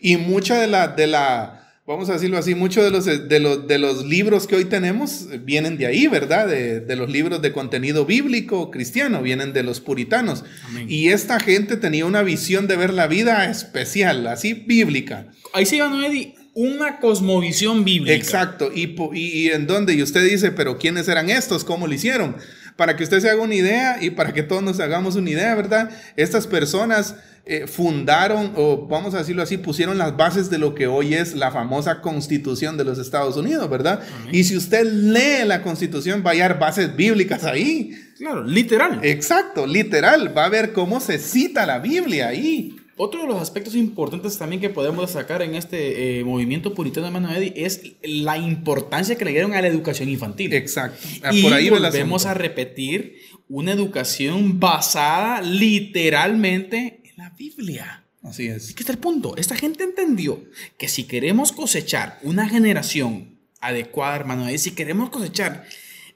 y 0.00 0.16
mucha 0.16 0.60
de 0.60 0.66
la, 0.66 0.88
de 0.88 1.06
la 1.06 1.65
vamos 1.86 2.10
a 2.10 2.14
decirlo 2.14 2.36
así, 2.36 2.54
muchos 2.54 2.84
de 2.84 2.90
los, 2.90 3.28
de, 3.28 3.40
los, 3.40 3.66
de 3.66 3.78
los 3.78 4.04
libros 4.04 4.46
que 4.46 4.56
hoy 4.56 4.64
tenemos 4.64 5.28
vienen 5.44 5.78
de 5.78 5.86
ahí, 5.86 6.08
¿verdad? 6.08 6.48
De, 6.48 6.80
de 6.80 6.96
los 6.96 7.08
libros 7.08 7.40
de 7.42 7.52
contenido 7.52 8.04
bíblico 8.04 8.70
cristiano, 8.70 9.22
vienen 9.22 9.52
de 9.52 9.62
los 9.62 9.80
puritanos. 9.80 10.44
Y 10.88 11.08
esta 11.08 11.38
gente 11.38 11.76
tenía 11.76 12.04
una 12.04 12.22
visión 12.22 12.66
de 12.66 12.76
ver 12.76 12.92
la 12.92 13.06
vida 13.06 13.48
especial, 13.48 14.26
así 14.26 14.52
bíblica. 14.54 15.28
Ahí 15.52 15.64
se 15.64 15.76
llama, 15.76 16.06
Eddie, 16.06 16.34
una 16.54 16.98
cosmovisión 16.98 17.84
bíblica. 17.84 18.14
Exacto. 18.14 18.70
Y, 18.74 18.96
y, 19.12 19.48
en 19.50 19.66
dónde, 19.66 19.94
y 19.94 20.02
usted 20.02 20.24
dice, 20.24 20.50
pero 20.50 20.78
¿quiénes 20.78 21.06
eran 21.06 21.30
estos? 21.30 21.64
¿Cómo 21.64 21.86
lo 21.86 21.94
hicieron? 21.94 22.36
Para 22.76 22.96
que 22.96 23.04
usted 23.04 23.20
se 23.20 23.30
haga 23.30 23.42
una 23.42 23.54
idea 23.54 23.98
y 24.00 24.10
para 24.10 24.32
que 24.32 24.42
todos 24.42 24.62
nos 24.62 24.78
hagamos 24.80 25.16
una 25.16 25.30
idea, 25.30 25.54
¿verdad? 25.54 25.90
Estas 26.16 26.46
personas 26.46 27.14
eh, 27.48 27.66
fundaron, 27.66 28.52
o 28.56 28.86
vamos 28.88 29.14
a 29.14 29.18
decirlo 29.18 29.42
así, 29.42 29.56
pusieron 29.56 29.98
las 29.98 30.16
bases 30.16 30.50
de 30.50 30.58
lo 30.58 30.74
que 30.74 30.88
hoy 30.88 31.14
es 31.14 31.34
la 31.34 31.52
famosa 31.52 32.00
constitución 32.00 32.76
de 32.76 32.84
los 32.84 32.98
Estados 32.98 33.36
Unidos, 33.36 33.70
¿verdad? 33.70 34.00
Y 34.32 34.44
si 34.44 34.56
usted 34.56 34.84
lee 34.84 35.46
la 35.46 35.62
constitución, 35.62 36.22
va 36.26 36.30
a 36.30 36.32
hallar 36.32 36.58
bases 36.58 36.96
bíblicas 36.96 37.44
ahí. 37.44 37.92
Claro, 38.18 38.42
literal. 38.42 39.00
Exacto, 39.02 39.66
literal. 39.66 40.36
Va 40.36 40.46
a 40.46 40.48
ver 40.48 40.72
cómo 40.72 41.00
se 41.00 41.18
cita 41.18 41.66
la 41.66 41.78
Biblia 41.78 42.28
ahí. 42.28 42.75
Otro 42.98 43.20
de 43.20 43.26
los 43.26 43.40
aspectos 43.40 43.74
importantes 43.74 44.38
también 44.38 44.60
que 44.60 44.70
podemos 44.70 45.06
destacar 45.06 45.42
en 45.42 45.54
este 45.54 46.18
eh, 46.18 46.24
movimiento 46.24 46.72
puritano 46.72 47.06
de 47.06 47.12
Mano 47.12 47.34
Eddy 47.34 47.52
es 47.54 47.82
la 48.02 48.38
importancia 48.38 49.16
que 49.16 49.24
le 49.26 49.32
dieron 49.32 49.52
a 49.52 49.60
la 49.60 49.68
educación 49.68 50.08
infantil. 50.08 50.54
Exacto. 50.54 51.06
Ah, 51.22 51.32
y 51.32 51.42
Por 51.42 51.52
ahí 51.52 51.68
volvemos 51.68 52.24
a 52.24 52.32
repetir 52.32 53.16
una 53.48 53.72
educación 53.72 54.58
basada 54.58 55.42
literalmente 55.42 57.02
la 57.16 57.30
Biblia. 57.30 58.04
Así 58.22 58.46
es. 58.46 58.72
¿Qué 58.74 58.82
está 58.82 58.92
el 58.92 58.98
punto? 58.98 59.36
Esta 59.36 59.56
gente 59.56 59.84
entendió 59.84 60.44
que 60.78 60.88
si 60.88 61.04
queremos 61.04 61.52
cosechar 61.52 62.18
una 62.22 62.48
generación 62.48 63.38
adecuada, 63.60 64.16
hermano, 64.16 64.50
y 64.50 64.58
si 64.58 64.72
queremos 64.72 65.10
cosechar 65.10 65.64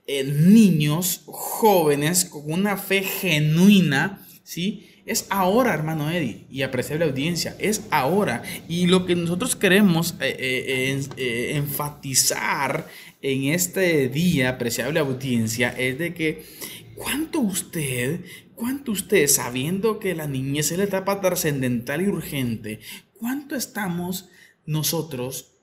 eh, 0.06 0.24
niños 0.24 1.22
jóvenes 1.26 2.24
con 2.24 2.50
una 2.50 2.76
fe 2.76 3.02
genuina, 3.02 4.26
¿sí? 4.42 4.89
Es 5.10 5.26
ahora, 5.28 5.74
hermano 5.74 6.08
Eddie, 6.08 6.46
y 6.48 6.62
apreciable 6.62 7.04
audiencia, 7.04 7.56
es 7.58 7.82
ahora. 7.90 8.44
Y 8.68 8.86
lo 8.86 9.06
que 9.06 9.16
nosotros 9.16 9.56
queremos 9.56 10.14
eh, 10.20 11.02
eh, 11.16 11.56
enfatizar 11.56 12.86
en 13.20 13.52
este 13.52 14.08
día, 14.08 14.50
apreciable 14.50 15.00
audiencia, 15.00 15.74
es 15.76 15.98
de 15.98 16.14
que 16.14 16.44
cuánto 16.94 17.40
usted 17.40 18.20
¿Cuánto 18.60 18.92
usted, 18.92 19.26
sabiendo 19.26 19.98
que 19.98 20.14
la 20.14 20.26
niñez 20.26 20.70
es 20.70 20.76
la 20.76 20.84
etapa 20.84 21.22
trascendental 21.22 22.02
y 22.02 22.08
urgente, 22.08 22.80
cuánto 23.14 23.56
estamos 23.56 24.28
nosotros 24.66 25.54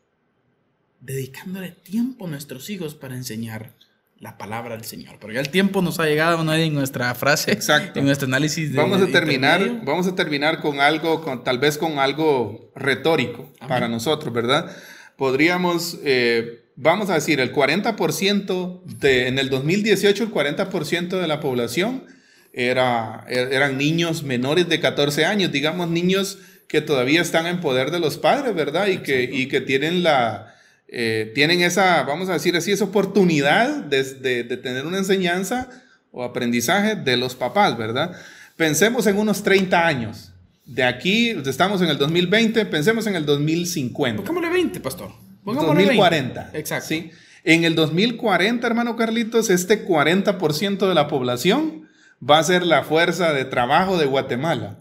dedicándole 1.00 1.70
tiempo 1.70 2.26
a 2.26 2.32
nuestros 2.32 2.72
hijos 2.72 2.96
para 2.96 3.16
enseñar 3.16 3.76
la 4.20 4.38
palabra 4.38 4.76
del 4.76 4.86
Señor? 4.86 5.18
Pero 5.20 5.34
ya 5.34 5.40
el 5.40 5.50
tiempo 5.50 5.82
nos 5.82 6.00
ha 6.00 6.06
llegado 6.06 6.44
¿no? 6.44 6.54
en 6.54 6.74
nuestra 6.74 7.14
frase, 7.16 7.52
Exacto. 7.52 8.00
en 8.00 8.06
nuestro 8.06 8.28
análisis. 8.28 8.72
De, 8.72 8.78
vamos 8.78 9.02
a 9.02 9.08
terminar, 9.08 9.82
vamos 9.84 10.08
a 10.08 10.16
terminar 10.16 10.62
con 10.62 10.80
algo, 10.80 11.22
con, 11.22 11.44
tal 11.44 11.60
vez 11.60 11.78
con 11.78 12.00
algo 12.00 12.72
retórico 12.76 13.52
para 13.68 13.88
nosotros, 13.88 14.34
¿verdad? 14.34 14.76
Podríamos 15.16 16.00
eh, 16.04 16.64
vamos 16.78 17.10
a 17.10 17.16
decir, 17.16 17.42
el 17.42 17.52
40% 17.52 18.84
de, 18.84 19.28
en 19.28 19.40
el 19.40 19.50
2018, 19.50 20.24
el 20.24 20.32
40% 20.32 21.20
de 21.20 21.28
la 21.28 21.42
población 21.42 22.06
era, 22.54 23.26
er, 23.28 23.52
eran 23.52 23.78
niños 23.78 24.24
menores 24.24 24.70
de 24.70 24.80
14 24.80 25.26
años, 25.26 25.52
digamos 25.52 25.90
niños 25.90 26.38
que 26.68 26.82
todavía 26.82 27.22
están 27.22 27.48
en 27.48 27.60
poder 27.60 27.92
de 27.92 28.00
los 28.00 28.18
padres, 28.18 28.56
¿verdad? 28.56 28.88
Y 28.88 29.00
que, 29.00 29.24
y 29.24 29.48
que 29.48 29.60
tienen 29.60 30.04
la... 30.04 30.54
Eh, 30.88 31.32
tienen 31.36 31.62
esa, 31.62 32.04
vamos 32.04 32.30
a 32.30 32.34
decir 32.34 32.56
así, 32.56 32.72
esa 32.72 32.86
oportunidad 32.86 33.84
de, 33.84 34.04
de, 34.44 34.58
tener 34.58 34.86
una 34.86 34.98
enseñanza 34.98 35.70
o 36.12 36.24
aprendizaje 36.24 36.96
de 36.96 37.18
los 37.18 37.36
papás, 37.36 37.78
¿verdad? 37.78 38.16
Pensemos 38.56 39.06
en 39.08 39.18
unos 39.18 39.44
30 39.44 39.86
años. 39.86 40.34
De 40.66 40.84
aquí, 40.84 41.30
estamos 41.46 41.82
en 41.82 41.90
el 41.90 41.98
2020, 41.98 42.66
pensemos 42.66 43.08
en 43.08 43.16
el 43.16 43.26
2050. 43.26 44.24
Pongámosle 44.24 44.50
20, 44.50 44.80
pastor. 44.80 45.12
Pongámosle 45.44 45.84
2040. 45.84 46.42
20. 46.42 46.60
Exacto. 46.60 46.88
¿sí? 46.88 47.12
En 47.44 47.64
el 47.64 47.76
2040, 47.76 48.68
hermano 48.68 48.96
Carlitos, 48.98 49.50
este 49.50 49.88
40% 49.88 50.88
de 50.88 50.94
la 50.94 51.08
población 51.08 51.88
va 52.22 52.40
a 52.40 52.44
ser 52.44 52.66
la 52.66 52.84
fuerza 52.84 53.32
de 53.32 53.46
trabajo 53.46 53.98
de 53.98 54.06
Guatemala. 54.06 54.80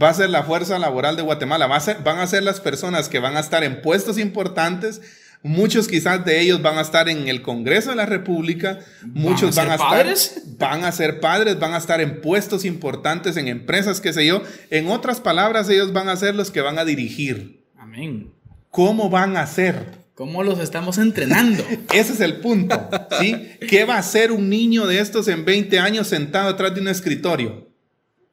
Va 0.00 0.10
a 0.10 0.14
ser 0.14 0.28
la 0.28 0.42
fuerza 0.42 0.78
laboral 0.78 1.16
de 1.16 1.22
Guatemala. 1.22 1.66
Va 1.66 1.76
a 1.76 1.80
ser, 1.80 2.02
van 2.02 2.18
a 2.18 2.26
ser 2.26 2.42
las 2.42 2.60
personas 2.60 3.08
que 3.08 3.20
van 3.20 3.36
a 3.36 3.40
estar 3.40 3.64
en 3.64 3.80
puestos 3.80 4.18
importantes. 4.18 5.00
Muchos 5.42 5.88
quizás 5.88 6.24
de 6.24 6.40
ellos 6.40 6.62
van 6.62 6.78
a 6.78 6.82
estar 6.82 7.08
en 7.08 7.26
el 7.26 7.42
Congreso 7.42 7.90
de 7.90 7.96
la 7.96 8.06
República. 8.06 8.78
Muchos 9.02 9.56
van 9.56 9.70
a, 9.70 9.74
estar, 9.74 9.90
padres? 9.90 10.42
van 10.58 10.84
a 10.84 10.92
ser 10.92 11.18
padres, 11.18 11.58
van 11.58 11.74
a 11.74 11.78
estar 11.78 12.00
en 12.00 12.20
puestos 12.20 12.64
importantes, 12.64 13.36
en 13.36 13.48
empresas, 13.48 14.00
qué 14.00 14.12
sé 14.12 14.24
yo. 14.24 14.42
En 14.70 14.86
otras 14.86 15.20
palabras, 15.20 15.68
ellos 15.68 15.92
van 15.92 16.08
a 16.08 16.16
ser 16.16 16.36
los 16.36 16.52
que 16.52 16.60
van 16.60 16.78
a 16.78 16.84
dirigir. 16.84 17.64
Amén. 17.76 18.30
¿Cómo 18.70 19.10
van 19.10 19.36
a 19.36 19.46
ser? 19.48 20.02
¿Cómo 20.14 20.44
los 20.44 20.60
estamos 20.60 20.98
entrenando? 20.98 21.64
Ese 21.92 22.12
es 22.12 22.20
el 22.20 22.36
punto, 22.36 22.88
¿sí? 23.18 23.56
¿Qué 23.68 23.84
va 23.84 23.96
a 23.96 23.98
hacer 23.98 24.30
un 24.30 24.48
niño 24.48 24.86
de 24.86 25.00
estos 25.00 25.26
en 25.26 25.44
20 25.44 25.80
años 25.80 26.06
sentado 26.06 26.50
atrás 26.50 26.72
de 26.74 26.80
un 26.80 26.88
escritorio? 26.88 27.68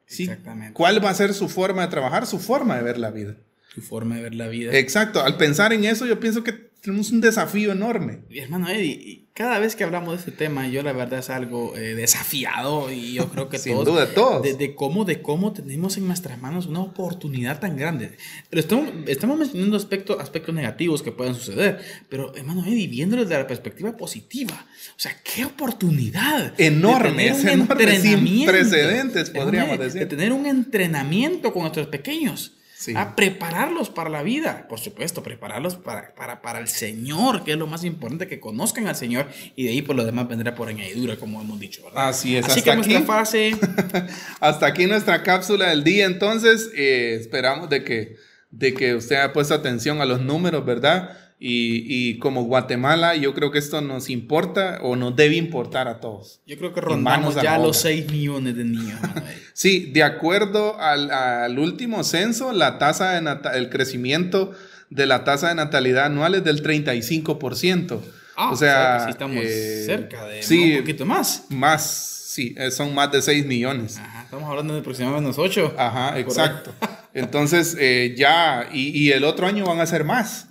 ¿Sí? 0.06 0.24
Exactamente. 0.24 0.74
¿Cuál 0.74 1.04
va 1.04 1.10
a 1.10 1.14
ser 1.14 1.34
su 1.34 1.48
forma 1.48 1.82
de 1.82 1.88
trabajar? 1.88 2.26
Su 2.26 2.38
forma 2.38 2.76
de 2.76 2.82
ver 2.82 2.98
la 2.98 3.10
vida. 3.10 3.36
Su 3.74 3.82
forma 3.82 4.16
de 4.16 4.22
ver 4.22 4.34
la 4.34 4.48
vida. 4.48 4.76
Exacto. 4.76 5.22
Al 5.24 5.36
pensar 5.36 5.72
en 5.72 5.84
eso, 5.84 6.06
yo 6.06 6.20
pienso 6.20 6.44
que 6.44 6.69
tenemos 6.80 7.10
un 7.10 7.20
desafío 7.20 7.72
enorme. 7.72 8.20
Y 8.30 8.38
hermano 8.38 8.68
Eddie, 8.68 9.26
cada 9.34 9.58
vez 9.58 9.76
que 9.76 9.84
hablamos 9.84 10.12
de 10.12 10.18
este 10.18 10.32
tema, 10.32 10.66
yo 10.68 10.82
la 10.82 10.92
verdad 10.92 11.18
es 11.18 11.30
algo 11.30 11.76
eh, 11.76 11.94
desafiado 11.94 12.90
y 12.90 13.14
yo 13.14 13.28
creo 13.28 13.48
que 13.48 13.58
Sin 13.60 13.74
todos, 13.74 13.86
duda, 13.86 14.14
todos. 14.14 14.58
De, 14.58 14.74
cómo, 14.74 15.04
de 15.04 15.20
cómo 15.20 15.52
tenemos 15.52 15.96
en 15.98 16.06
nuestras 16.06 16.40
manos 16.40 16.66
una 16.66 16.80
oportunidad 16.80 17.60
tan 17.60 17.76
grande. 17.76 18.16
Pero 18.48 18.60
estamos, 18.60 18.90
estamos 19.06 19.38
mencionando 19.38 19.76
aspectos, 19.76 20.18
aspectos 20.20 20.54
negativos 20.54 21.02
que 21.02 21.12
pueden 21.12 21.34
suceder, 21.34 21.80
pero 22.08 22.34
hermano 22.34 22.64
Eddie, 22.66 22.88
viéndolo 22.88 23.22
desde 23.22 23.38
la 23.38 23.46
perspectiva 23.46 23.96
positiva, 23.96 24.66
o 24.90 25.00
sea, 25.00 25.16
qué 25.22 25.44
oportunidad. 25.44 26.54
Enorme, 26.58 27.24
de 27.24 27.30
tener 27.32 27.54
un 27.54 27.60
entrenamiento, 27.60 28.52
precedentes, 28.52 29.30
podríamos 29.30 29.78
decir. 29.78 30.00
De 30.00 30.06
tener 30.06 30.32
un 30.32 30.46
entrenamiento 30.46 31.52
con 31.52 31.62
nuestros 31.62 31.88
pequeños 31.88 32.54
a 32.94 33.14
prepararlos 33.14 33.90
para 33.90 34.08
la 34.08 34.22
vida, 34.22 34.66
por 34.68 34.80
supuesto, 34.80 35.22
prepararlos 35.22 35.76
para, 35.76 36.14
para, 36.14 36.40
para, 36.40 36.58
el 36.58 36.68
Señor, 36.68 37.44
que 37.44 37.52
es 37.52 37.58
lo 37.58 37.66
más 37.66 37.84
importante, 37.84 38.26
que 38.26 38.40
conozcan 38.40 38.86
al 38.86 38.96
Señor 38.96 39.28
y 39.54 39.64
de 39.64 39.70
ahí 39.70 39.82
por 39.82 39.96
lo 39.96 40.04
demás 40.04 40.28
vendrá 40.28 40.54
por 40.54 40.68
añadidura, 40.68 41.16
como 41.16 41.40
hemos 41.40 41.60
dicho. 41.60 41.82
¿verdad? 41.84 42.08
Así 42.08 42.36
es. 42.36 42.46
Así 42.46 42.62
que 42.62 42.74
nuestra 42.74 43.02
fase... 43.02 43.56
hasta 44.40 44.66
aquí 44.66 44.86
nuestra 44.86 45.22
cápsula 45.22 45.68
del 45.68 45.84
día, 45.84 46.06
entonces 46.06 46.70
eh, 46.74 47.18
esperamos 47.20 47.68
de 47.68 47.84
que, 47.84 48.16
de 48.50 48.72
que 48.72 48.94
usted 48.94 49.16
haya 49.16 49.32
puesto 49.32 49.54
atención 49.54 50.00
a 50.00 50.06
los 50.06 50.20
números, 50.20 50.64
¿verdad? 50.64 51.16
Y, 51.42 52.18
como 52.18 52.44
Guatemala, 52.44 53.16
yo 53.16 53.32
creo 53.32 53.50
que 53.50 53.58
esto 53.58 53.80
nos 53.80 54.10
importa 54.10 54.78
o 54.82 54.94
nos 54.94 55.16
debe 55.16 55.36
importar 55.36 55.88
a 55.88 55.98
todos. 55.98 56.42
Yo 56.46 56.58
creo 56.58 56.74
que 56.74 56.82
rondamos 56.82 57.34
ya 57.34 57.56
los 57.56 57.78
6 57.78 58.12
millones 58.12 58.56
de 58.56 58.64
niños. 58.64 59.00
sí, 59.54 59.86
de 59.86 60.02
acuerdo 60.02 60.78
al, 60.78 61.58
último 61.58 62.04
censo, 62.04 62.52
la 62.52 62.76
tasa 62.76 63.18
de 63.18 63.58
el 63.58 63.70
crecimiento 63.70 64.52
de 64.90 65.06
la 65.06 65.24
tasa 65.24 65.48
de 65.48 65.54
natalidad 65.54 66.06
anual 66.06 66.34
es 66.34 66.44
del 66.44 66.62
35%. 66.62 68.00
Ah, 68.36 68.50
o 68.50 68.56
sea, 68.56 69.04
sí 69.04 69.10
estamos 69.10 69.36
eh, 69.42 69.84
cerca 69.86 70.26
de 70.26 70.40
un 70.40 70.78
poquito 70.80 71.06
más. 71.06 71.44
Más, 71.48 72.24
sí, 72.26 72.54
eh, 72.58 72.70
son 72.70 72.94
más 72.94 73.12
de 73.12 73.22
6 73.22 73.46
millones. 73.46 73.96
Ajá, 73.96 74.24
estamos 74.24 74.48
hablando 74.48 74.74
de 74.74 74.80
aproximadamente 74.80 75.28
unos 75.28 75.38
8. 75.38 75.74
Ajá, 75.78 76.18
exacto. 76.18 76.72
Entonces, 77.14 77.76
eh, 77.78 78.14
ya, 78.16 78.68
y, 78.72 78.88
y 78.88 79.12
el 79.12 79.24
otro 79.24 79.46
año 79.46 79.64
van 79.64 79.80
a 79.80 79.86
ser 79.86 80.04
más. 80.04 80.49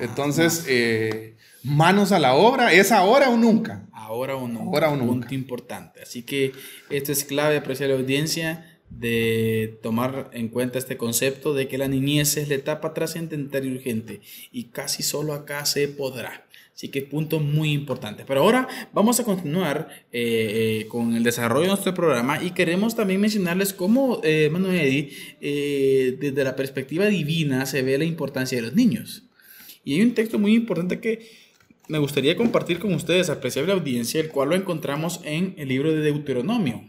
Entonces, 0.00 0.64
eh, 0.68 1.36
manos 1.62 2.12
a 2.12 2.18
la 2.18 2.34
obra, 2.34 2.72
¿es 2.72 2.92
ahora 2.92 3.30
o 3.30 3.36
nunca? 3.36 3.86
Ahora 3.92 4.36
o 4.36 4.48
nunca. 4.48 4.64
Ahora 4.64 4.90
o 4.90 4.96
nunca. 4.96 5.12
Punto 5.12 5.34
importante. 5.34 6.02
Así 6.02 6.22
que 6.22 6.52
esto 6.88 7.12
es 7.12 7.24
clave, 7.24 7.56
apreciar 7.56 7.90
la 7.90 7.96
audiencia. 7.96 8.66
de 8.90 9.78
tomar 9.84 10.30
en 10.32 10.48
cuenta 10.48 10.76
este 10.76 10.96
concepto 10.96 11.54
de 11.54 11.68
que 11.68 11.78
la 11.78 11.86
niñez 11.86 12.36
es 12.36 12.48
la 12.48 12.56
etapa 12.56 12.92
trascendental 12.92 13.64
y 13.64 13.70
urgente 13.70 14.20
y 14.50 14.64
casi 14.64 15.04
solo 15.04 15.32
acá 15.32 15.64
se 15.64 15.86
podrá. 15.86 16.44
Así 16.80 16.88
que 16.88 17.02
punto 17.02 17.40
muy 17.40 17.72
importante. 17.72 18.24
Pero 18.26 18.40
ahora 18.40 18.66
vamos 18.94 19.20
a 19.20 19.24
continuar 19.24 19.88
eh, 20.12 20.80
eh, 20.80 20.88
con 20.88 21.14
el 21.14 21.22
desarrollo 21.22 21.64
de 21.64 21.68
nuestro 21.68 21.92
programa 21.92 22.42
y 22.42 22.52
queremos 22.52 22.96
también 22.96 23.20
mencionarles 23.20 23.74
cómo, 23.74 24.22
eh, 24.24 24.48
Manuel 24.50 25.10
desde 25.38 26.42
la 26.42 26.56
perspectiva 26.56 27.04
divina 27.04 27.66
se 27.66 27.82
ve 27.82 27.98
la 27.98 28.04
importancia 28.04 28.56
de 28.56 28.62
los 28.62 28.72
niños. 28.72 29.24
Y 29.84 29.94
hay 29.94 30.02
un 30.02 30.14
texto 30.14 30.38
muy 30.38 30.54
importante 30.54 31.00
que 31.00 31.26
me 31.88 31.98
gustaría 31.98 32.36
compartir 32.36 32.78
con 32.78 32.94
ustedes, 32.94 33.30
apreciable 33.30 33.72
audiencia, 33.72 34.20
el 34.20 34.28
cual 34.28 34.50
lo 34.50 34.54
encontramos 34.54 35.20
en 35.24 35.54
el 35.58 35.68
libro 35.68 35.92
de 35.92 36.00
Deuteronomio. 36.00 36.84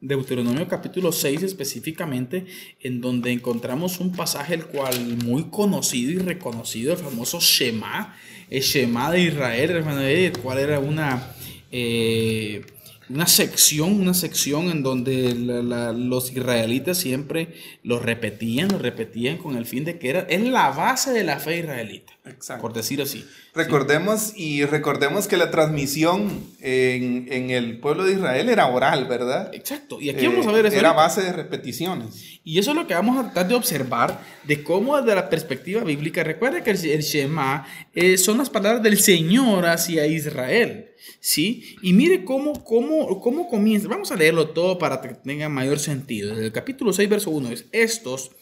Deuteronomio 0.00 0.68
capítulo 0.68 1.10
6 1.10 1.42
específicamente, 1.42 2.46
en 2.80 3.00
donde 3.00 3.32
encontramos 3.32 3.98
un 3.98 4.12
pasaje 4.12 4.54
el 4.54 4.66
cual 4.66 5.16
muy 5.24 5.50
conocido 5.50 6.12
y 6.12 6.18
reconocido, 6.18 6.92
el 6.92 6.98
famoso 6.98 7.40
Shema, 7.40 8.16
el 8.48 8.62
Shema 8.62 9.10
de 9.10 9.22
Israel, 9.22 9.70
hermano, 9.70 10.02
el 10.02 10.38
cual 10.38 10.58
era 10.60 10.78
una, 10.78 11.34
eh, 11.72 12.64
una 13.10 13.26
sección, 13.26 13.92
una 14.00 14.14
sección 14.14 14.70
en 14.70 14.82
donde 14.82 15.34
la- 15.34 15.62
la- 15.62 15.92
los 15.92 16.30
israelitas 16.32 16.98
siempre 16.98 17.54
lo 17.82 17.98
repetían, 17.98 18.68
lo 18.68 18.78
repetían 18.78 19.38
con 19.38 19.56
el 19.56 19.66
fin 19.66 19.84
de 19.84 19.98
que 19.98 20.10
era, 20.10 20.20
es 20.28 20.42
la 20.42 20.70
base 20.70 21.12
de 21.12 21.24
la 21.24 21.38
fe 21.38 21.58
israelita, 21.60 22.12
Exacto. 22.26 22.60
por 22.62 22.72
decir 22.74 23.00
así. 23.00 23.24
Recordemos 23.54 24.32
y 24.36 24.64
recordemos 24.64 25.26
que 25.26 25.36
la 25.36 25.50
transmisión 25.50 26.44
en, 26.60 27.26
en 27.30 27.50
el 27.50 27.78
pueblo 27.80 28.04
de 28.04 28.12
Israel 28.12 28.48
era 28.48 28.66
oral, 28.68 29.06
¿verdad? 29.06 29.50
Exacto, 29.54 30.00
y 30.00 30.10
aquí 30.10 30.24
Eh, 30.26 30.28
vamos 30.28 30.46
a 30.46 30.52
ver 30.52 30.66
eso. 30.66 30.76
Era 30.76 30.92
base 30.92 31.22
de 31.22 31.32
repeticiones. 31.32 32.38
Y 32.44 32.58
eso 32.58 32.70
es 32.70 32.76
lo 32.76 32.86
que 32.86 32.94
vamos 32.94 33.18
a 33.18 33.22
tratar 33.24 33.48
de 33.48 33.54
observar 33.54 34.20
de 34.44 34.62
cómo 34.62 34.96
desde 35.00 35.14
la 35.14 35.28
perspectiva 35.28 35.82
bíblica, 35.82 36.22
recuerda 36.24 36.62
que 36.62 36.70
el, 36.70 36.84
el 36.86 37.02
Shema 37.02 37.66
eh, 37.94 38.16
son 38.16 38.38
las 38.38 38.48
palabras 38.50 38.82
del 38.82 38.98
Señor 38.98 39.66
hacia 39.66 40.06
Israel, 40.06 40.90
¿sí? 41.20 41.76
Y 41.82 41.92
mire 41.92 42.24
cómo, 42.24 42.64
cómo, 42.64 43.20
cómo 43.20 43.48
comienza, 43.48 43.88
vamos 43.88 44.10
a 44.12 44.16
leerlo 44.16 44.50
todo 44.50 44.78
para 44.78 45.00
que 45.00 45.14
tenga 45.14 45.48
mayor 45.48 45.78
sentido. 45.78 46.30
Desde 46.30 46.46
el 46.46 46.52
capítulo 46.52 46.92
6, 46.92 47.08
verso 47.08 47.30
1 47.30 47.50
es, 47.50 47.66
estos 47.72 48.32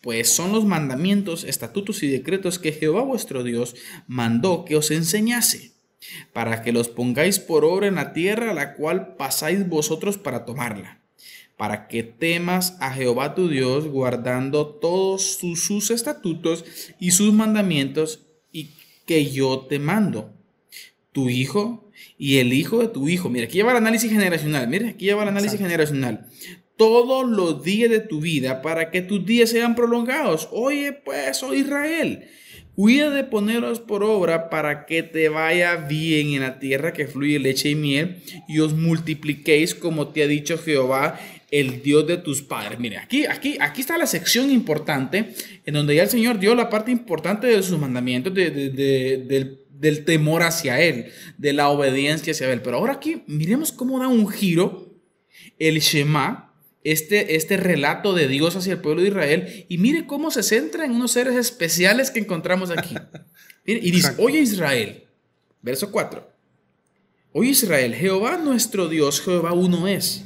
pues 0.00 0.28
son 0.28 0.52
los 0.52 0.64
mandamientos, 0.64 1.42
estatutos 1.44 2.02
y 2.02 2.08
decretos 2.08 2.58
que 2.58 2.72
Jehová 2.72 3.02
vuestro 3.02 3.42
Dios 3.42 3.74
mandó 4.06 4.64
que 4.64 4.76
os 4.76 4.90
enseñase, 4.92 5.72
para 6.32 6.62
que 6.62 6.72
los 6.72 6.88
pongáis 6.88 7.40
por 7.40 7.64
obra 7.64 7.88
en 7.88 7.96
la 7.96 8.12
tierra 8.12 8.50
a 8.50 8.54
la 8.54 8.74
cual 8.74 9.16
pasáis 9.16 9.68
vosotros 9.68 10.16
para 10.16 10.44
tomarla 10.44 11.00
para 11.56 11.88
que 11.88 12.02
temas 12.02 12.76
a 12.80 12.92
Jehová 12.92 13.34
tu 13.34 13.48
Dios, 13.48 13.86
guardando 13.88 14.66
todos 14.66 15.36
sus, 15.38 15.64
sus 15.64 15.90
estatutos 15.90 16.64
y 17.00 17.12
sus 17.12 17.32
mandamientos, 17.32 18.26
y 18.52 18.70
que 19.06 19.30
yo 19.30 19.60
te 19.68 19.78
mando. 19.78 20.34
Tu 21.12 21.30
hijo 21.30 21.85
y 22.18 22.38
el 22.38 22.52
hijo 22.52 22.78
de 22.80 22.88
tu 22.88 23.08
hijo. 23.08 23.28
Mira, 23.28 23.46
aquí 23.46 23.54
lleva 23.58 23.72
el 23.72 23.78
análisis 23.78 24.10
generacional. 24.10 24.68
Mira, 24.68 24.88
aquí 24.90 25.04
lleva 25.06 25.22
el 25.22 25.28
análisis 25.28 25.54
Exacto. 25.54 25.68
generacional. 25.70 26.26
Todos 26.76 27.26
los 27.28 27.62
días 27.64 27.90
de 27.90 28.00
tu 28.00 28.20
vida 28.20 28.60
para 28.62 28.90
que 28.90 29.00
tus 29.02 29.24
días 29.24 29.50
sean 29.50 29.74
prolongados. 29.74 30.48
Oye, 30.52 30.92
pues, 30.92 31.42
oh 31.42 31.54
Israel. 31.54 32.24
Cuida 32.74 33.08
de 33.08 33.24
ponerlos 33.24 33.80
por 33.80 34.04
obra 34.04 34.50
para 34.50 34.84
que 34.84 35.02
te 35.02 35.30
vaya 35.30 35.76
bien 35.76 36.34
en 36.34 36.42
la 36.42 36.58
tierra 36.58 36.92
que 36.92 37.06
fluye 37.06 37.38
leche 37.38 37.70
y 37.70 37.74
miel 37.74 38.18
y 38.46 38.58
os 38.58 38.74
multipliquéis 38.74 39.74
como 39.74 40.08
te 40.08 40.22
ha 40.22 40.26
dicho 40.26 40.58
Jehová, 40.58 41.18
el 41.50 41.80
Dios 41.82 42.06
de 42.06 42.18
tus 42.18 42.42
padres. 42.42 42.78
Mire, 42.78 42.98
aquí, 42.98 43.24
aquí, 43.24 43.56
aquí 43.60 43.80
está 43.80 43.96
la 43.96 44.06
sección 44.06 44.50
importante 44.50 45.30
en 45.64 45.72
donde 45.72 45.94
ya 45.94 46.02
el 46.02 46.10
Señor 46.10 46.38
dio 46.38 46.54
la 46.54 46.68
parte 46.68 46.90
importante 46.90 47.46
de 47.46 47.62
sus 47.62 47.78
mandamientos, 47.78 48.34
de- 48.34 48.50
de- 48.50 48.68
de- 48.68 49.16
del, 49.26 49.60
del 49.78 50.04
temor 50.04 50.42
hacia 50.42 50.80
Él, 50.80 51.12
de 51.38 51.52
la 51.52 51.68
obediencia 51.68 52.32
hacia 52.32 52.52
Él. 52.52 52.62
Pero 52.62 52.78
ahora 52.78 52.94
aquí 52.94 53.24
miremos 53.26 53.72
cómo 53.72 53.98
da 53.98 54.08
un 54.08 54.28
giro 54.28 54.94
el 55.58 55.80
Shema, 55.80 56.54
este, 56.84 57.36
este 57.36 57.56
relato 57.56 58.14
de 58.14 58.28
Dios 58.28 58.56
hacia 58.56 58.74
el 58.74 58.80
pueblo 58.80 59.02
de 59.02 59.08
Israel, 59.08 59.66
y 59.68 59.78
mire 59.78 60.06
cómo 60.06 60.30
se 60.30 60.42
centra 60.42 60.84
en 60.84 60.92
unos 60.92 61.12
seres 61.12 61.34
especiales 61.34 62.10
que 62.10 62.20
encontramos 62.20 62.70
aquí. 62.70 62.94
Mire, 63.66 63.80
y 63.82 63.90
dice, 63.90 64.14
oye 64.18 64.38
Israel, 64.38 65.08
verso 65.60 65.90
4, 65.90 66.30
oye 67.32 67.50
Israel, 67.50 67.96
Jehová 67.96 68.36
nuestro 68.36 68.88
Dios, 68.88 69.20
Jehová 69.20 69.52
uno 69.54 69.88
es, 69.88 70.24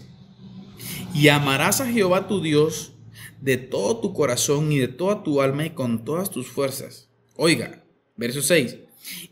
y 1.15 1.29
amarás 1.29 1.81
a 1.81 1.91
Jehová 1.91 2.29
tu 2.29 2.43
Dios 2.43 2.93
de 3.41 3.57
todo 3.57 4.01
tu 4.01 4.13
corazón 4.13 4.71
y 4.73 4.79
de 4.79 4.89
toda 4.89 5.23
tu 5.23 5.41
alma 5.41 5.65
y 5.65 5.71
con 5.71 6.05
todas 6.05 6.31
tus 6.31 6.49
fuerzas. 6.49 7.09
Oiga, 7.37 7.83
verso 8.17 8.43
6, 8.43 8.77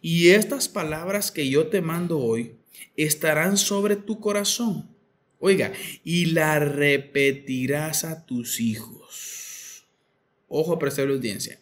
y 0.01 0.29
estas 0.31 0.68
palabras 0.68 1.31
que 1.31 1.49
yo 1.49 1.68
te 1.68 1.81
mando 1.81 2.18
hoy 2.18 2.55
estarán 2.97 3.57
sobre 3.57 3.97
tu 3.97 4.20
corazón. 4.20 4.89
Oiga, 5.41 5.72
y 6.03 6.26
la 6.26 6.59
repetirás 6.59 8.05
a 8.05 8.26
tus 8.26 8.61
hijos. 8.61 9.87
Ojo, 10.49 10.79
prestable 10.79 11.14
audiencia. 11.14 11.61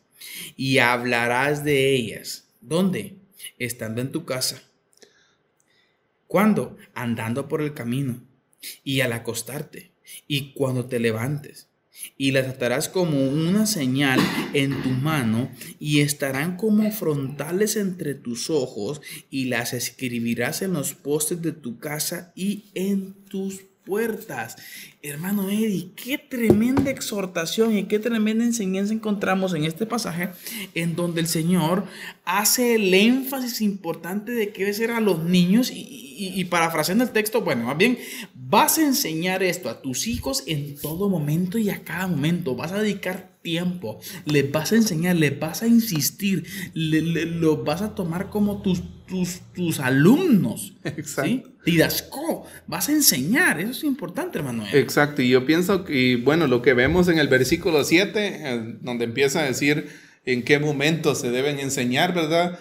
Y 0.57 0.79
hablarás 0.79 1.65
de 1.65 1.95
ellas. 1.95 2.49
¿Dónde? 2.61 3.17
Estando 3.59 4.01
en 4.01 4.13
tu 4.13 4.25
casa. 4.25 4.63
¿Cuándo? 6.27 6.77
Andando 6.95 7.49
por 7.49 7.61
el 7.61 7.75
camino. 7.75 8.23
Y 8.83 9.03
al 9.03 9.13
acostarte. 9.13 9.93
Y 10.27 10.53
cuando 10.53 10.87
te 10.87 10.99
levantes. 10.99 11.69
Y 12.17 12.31
las 12.33 12.47
atarás 12.47 12.89
como 12.89 13.29
una 13.29 13.67
señal 13.67 14.21
en 14.53 14.83
tu 14.83 14.91
mano 14.91 15.51
y 15.79 16.01
estarán 16.01 16.57
como 16.57 16.91
frontales 16.91 17.77
entre 17.77 18.15
tus 18.15 18.51
ojos 18.51 19.01
y 19.31 19.47
las 19.47 19.73
escribirás 19.73 20.63
en 20.63 20.73
los 20.73 20.95
postes 20.95 21.43
de 21.43 21.53
tu 21.53 21.79
casa 21.79 22.33
y 22.35 22.65
en 22.75 23.15
tus 23.29 23.61
puertas. 23.87 24.57
Hermano 25.01 25.49
Eddie, 25.49 25.93
qué 25.97 26.19
tremenda 26.19 26.91
exhortación 26.91 27.79
y 27.79 27.85
qué 27.85 27.99
tremenda 27.99 28.45
enseñanza 28.45 28.93
encontramos 28.93 29.55
en 29.55 29.65
este 29.65 29.87
pasaje 29.87 30.31
en 30.75 30.97
donde 30.97 31.21
el 31.23 31.29
Señor 31.29 31.85
hace 32.25 32.75
el 32.75 32.93
énfasis 32.93 33.63
importante 33.63 34.33
de 34.33 34.53
que 34.53 34.63
debe 34.65 34.75
ser 34.75 34.91
a 34.91 35.01
los 35.01 35.23
niños 35.23 35.71
y, 35.71 36.33
y, 36.35 36.45
parafraseando 36.47 37.05
el 37.05 37.11
texto, 37.11 37.43
bueno, 37.43 37.65
más 37.65 37.77
bien 37.79 37.99
vas 38.35 38.79
a 38.79 38.83
enseñar 38.83 39.43
esto 39.43 39.69
a 39.69 39.81
tus 39.83 40.07
hijos 40.07 40.43
en 40.47 40.75
todo 40.81 41.09
momento 41.09 41.59
y 41.59 41.71
a 41.71 41.85
cada 41.85 42.07
momento, 42.07 42.57
vas 42.57 42.73
a 42.73 42.79
dedicar 42.81 43.37
tiempo, 43.43 44.01
les 44.25 44.51
vas 44.51 44.73
a 44.73 44.77
enseñar, 44.77 45.15
les 45.17 45.39
vas 45.39 45.63
a 45.63 45.69
insistir, 45.69 46.47
le- 46.75 47.01
los 47.27 47.63
vas 47.65 47.83
a 47.83 47.95
tomar 47.95 48.29
como 48.31 48.63
tus, 48.63 48.83
tus, 49.07 49.41
tus 49.55 49.81
alumnos. 49.81 50.75
Exacto. 50.85 51.31
¿sí? 51.31 51.43
Didasco, 51.65 52.47
vas 52.67 52.89
a 52.89 52.93
enseñar, 52.93 53.61
eso 53.61 53.71
es 53.71 53.85
importante, 53.85 54.39
hermano. 54.39 54.65
Exacto, 54.73 55.23
y 55.23 55.29
yo 55.31 55.45
pienso 55.47 55.85
que, 55.85 56.17
bueno, 56.17 56.47
lo 56.47 56.63
que 56.63 56.75
vemos 56.75 57.09
en 57.09 57.19
el 57.19 57.29
versículo 57.29 57.83
7, 57.85 58.11
eh, 58.17 58.77
donde 58.81 59.05
empieza 59.05 59.41
a 59.41 59.45
decir 59.45 59.89
en 60.25 60.43
qué 60.43 60.59
momento 60.59 61.15
se 61.15 61.31
deben 61.31 61.59
enseñar, 61.59 62.15
¿verdad? 62.15 62.59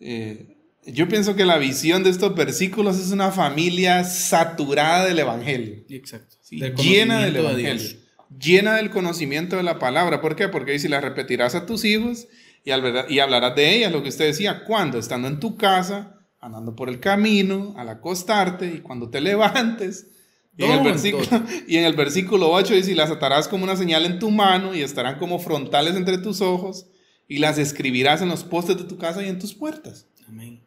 Eh, 0.00 0.56
yo 0.86 1.08
pienso 1.08 1.36
que 1.36 1.44
la 1.44 1.58
visión 1.58 2.02
de 2.02 2.10
estos 2.10 2.34
versículos 2.34 2.98
es 2.98 3.10
una 3.12 3.30
familia 3.30 4.04
saturada 4.04 5.04
del 5.04 5.18
Evangelio. 5.18 5.84
Exacto. 5.90 6.36
Sí, 6.40 6.58
Del 6.58 6.74
llena 6.74 7.20
del 7.24 7.34
de 7.34 7.40
Evangelio, 7.40 7.74
Dios. 7.74 7.96
llena 8.40 8.74
del 8.76 8.90
conocimiento 8.90 9.56
de 9.56 9.62
la 9.62 9.78
palabra. 9.78 10.20
¿Por 10.20 10.34
qué? 10.34 10.48
Porque 10.48 10.72
dice, 10.72 10.88
la 10.88 11.00
repetirás 11.00 11.54
a 11.54 11.66
tus 11.66 11.84
hijos 11.84 12.26
y, 12.64 12.70
al 12.70 13.06
y 13.08 13.18
hablarás 13.18 13.54
de 13.54 13.76
ellas, 13.76 13.92
lo 13.92 14.02
que 14.02 14.08
usted 14.08 14.26
decía, 14.26 14.64
cuando 14.64 14.98
estando 14.98 15.28
en 15.28 15.40
tu 15.40 15.56
casa, 15.56 16.18
andando 16.40 16.74
por 16.74 16.88
el 16.88 17.00
camino, 17.00 17.74
al 17.76 17.88
acostarte 17.88 18.66
y 18.66 18.80
cuando 18.80 19.10
te 19.10 19.20
levantes. 19.22 20.08
Y 20.56 20.64
en, 20.64 20.72
el 20.72 20.82
versículo, 20.82 21.24
y 21.68 21.76
en 21.76 21.84
el 21.84 21.94
versículo 21.94 22.50
8 22.50 22.74
dice, 22.74 22.92
y 22.92 22.94
las 22.94 23.10
atarás 23.10 23.46
como 23.46 23.64
una 23.64 23.76
señal 23.76 24.04
en 24.04 24.18
tu 24.18 24.30
mano 24.30 24.74
y 24.74 24.82
estarán 24.82 25.18
como 25.18 25.38
frontales 25.38 25.94
entre 25.94 26.18
tus 26.18 26.40
ojos 26.40 26.86
y 27.28 27.38
las 27.38 27.58
escribirás 27.58 28.22
en 28.22 28.28
los 28.28 28.42
postes 28.42 28.76
de 28.76 28.84
tu 28.84 28.98
casa 28.98 29.22
y 29.22 29.28
en 29.28 29.38
tus 29.38 29.54
puertas. 29.54 30.06
Amén. 30.26 30.60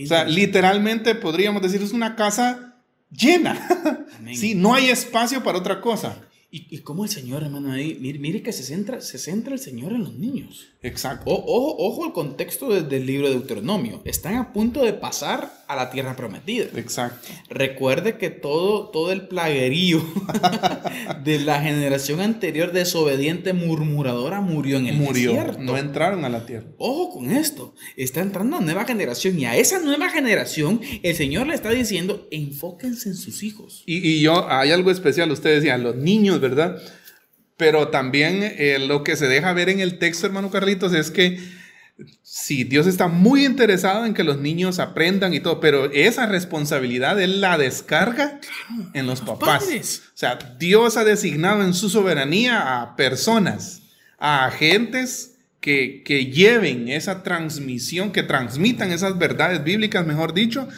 O 0.00 0.06
sea, 0.06 0.24
literalmente 0.24 1.16
podríamos 1.16 1.60
decir, 1.62 1.82
es 1.82 1.92
una 1.92 2.14
casa 2.14 2.76
llena. 3.10 4.06
Amén. 4.18 4.36
Sí, 4.36 4.54
no 4.54 4.74
hay 4.74 4.90
espacio 4.90 5.42
para 5.42 5.58
otra 5.58 5.80
cosa. 5.80 6.22
Y, 6.50 6.66
y 6.74 6.78
cómo 6.78 7.04
el 7.04 7.10
Señor, 7.10 7.42
hermano, 7.42 7.72
ahí, 7.72 7.98
mire, 8.00 8.18
mire 8.18 8.42
que 8.42 8.52
se 8.54 8.62
centra, 8.62 9.02
se 9.02 9.18
centra 9.18 9.52
el 9.52 9.60
Señor 9.60 9.92
en 9.92 10.00
los 10.04 10.14
niños. 10.14 10.68
Exacto. 10.82 11.30
O- 11.30 11.34
ojo, 11.34 11.76
ojo 11.78 12.04
al 12.06 12.12
contexto 12.14 12.72
de- 12.72 12.82
del 12.82 13.04
libro 13.04 13.28
de 13.28 13.34
Deuteronomio. 13.34 14.00
Están 14.06 14.36
a 14.36 14.52
punto 14.54 14.82
de 14.82 14.94
pasar 14.94 15.52
a 15.68 15.76
la 15.76 15.90
tierra 15.90 16.16
prometida. 16.16 16.66
Exacto. 16.76 17.28
Recuerde 17.50 18.16
que 18.16 18.30
todo, 18.30 18.88
todo 18.88 19.12
el 19.12 19.28
plaguerío 19.28 20.02
de 21.24 21.38
la 21.40 21.60
generación 21.60 22.20
anterior 22.20 22.72
desobediente 22.72 23.52
murmuradora 23.52 24.40
murió 24.40 24.78
en 24.78 24.86
el 24.86 24.96
Murió. 24.96 25.32
desierto. 25.32 25.60
No 25.60 25.76
entraron 25.76 26.24
a 26.24 26.28
la 26.28 26.46
tierra. 26.46 26.66
Ojo 26.78 27.10
con 27.12 27.30
esto, 27.30 27.74
está 27.96 28.20
entrando 28.22 28.56
una 28.56 28.64
nueva 28.64 28.84
generación 28.84 29.38
y 29.38 29.44
a 29.44 29.56
esa 29.56 29.80
nueva 29.80 30.08
generación 30.08 30.80
el 31.02 31.14
Señor 31.14 31.46
le 31.46 31.54
está 31.54 31.70
diciendo, 31.70 32.26
enfóquense 32.30 33.10
en 33.10 33.16
sus 33.16 33.42
hijos. 33.42 33.82
Y, 33.86 33.96
y 33.98 34.20
yo, 34.22 34.48
hay 34.48 34.70
algo 34.70 34.90
especial, 34.90 35.30
usted 35.30 35.54
decía, 35.56 35.76
los 35.76 35.96
niños 35.96 36.37
niños, 36.38 36.40
¿verdad? 36.40 36.82
Pero 37.56 37.88
también 37.88 38.42
eh, 38.42 38.78
lo 38.78 39.02
que 39.02 39.16
se 39.16 39.26
deja 39.26 39.52
ver 39.52 39.68
en 39.68 39.80
el 39.80 39.98
texto, 39.98 40.26
hermano 40.26 40.50
Carlitos, 40.50 40.92
es 40.92 41.10
que 41.10 41.38
sí, 42.22 42.64
Dios 42.64 42.86
está 42.86 43.08
muy 43.08 43.44
interesado 43.44 44.06
en 44.06 44.14
que 44.14 44.22
los 44.22 44.38
niños 44.38 44.78
aprendan 44.78 45.34
y 45.34 45.40
todo, 45.40 45.58
pero 45.60 45.90
esa 45.92 46.26
responsabilidad 46.26 47.20
Él 47.20 47.40
la 47.40 47.58
descarga 47.58 48.40
en 48.94 49.06
los, 49.06 49.20
papás. 49.20 49.64
O 49.64 50.16
sea, 50.16 50.38
Dios 50.58 50.96
ha 50.96 51.04
designado 51.04 51.64
en 51.64 51.74
su 51.74 51.90
soberanía 51.90 52.80
a 52.80 52.94
personas, 52.94 53.82
a 54.18 54.46
agentes 54.46 55.34
que, 55.60 56.02
que 56.04 56.26
lleven 56.26 56.88
esa 56.88 57.24
transmisión, 57.24 58.12
que 58.12 58.22
transmitan 58.22 58.92
esas 58.92 59.18
verdades 59.18 59.64
bíblicas, 59.64 60.06
mejor 60.06 60.32
dicho, 60.32 60.68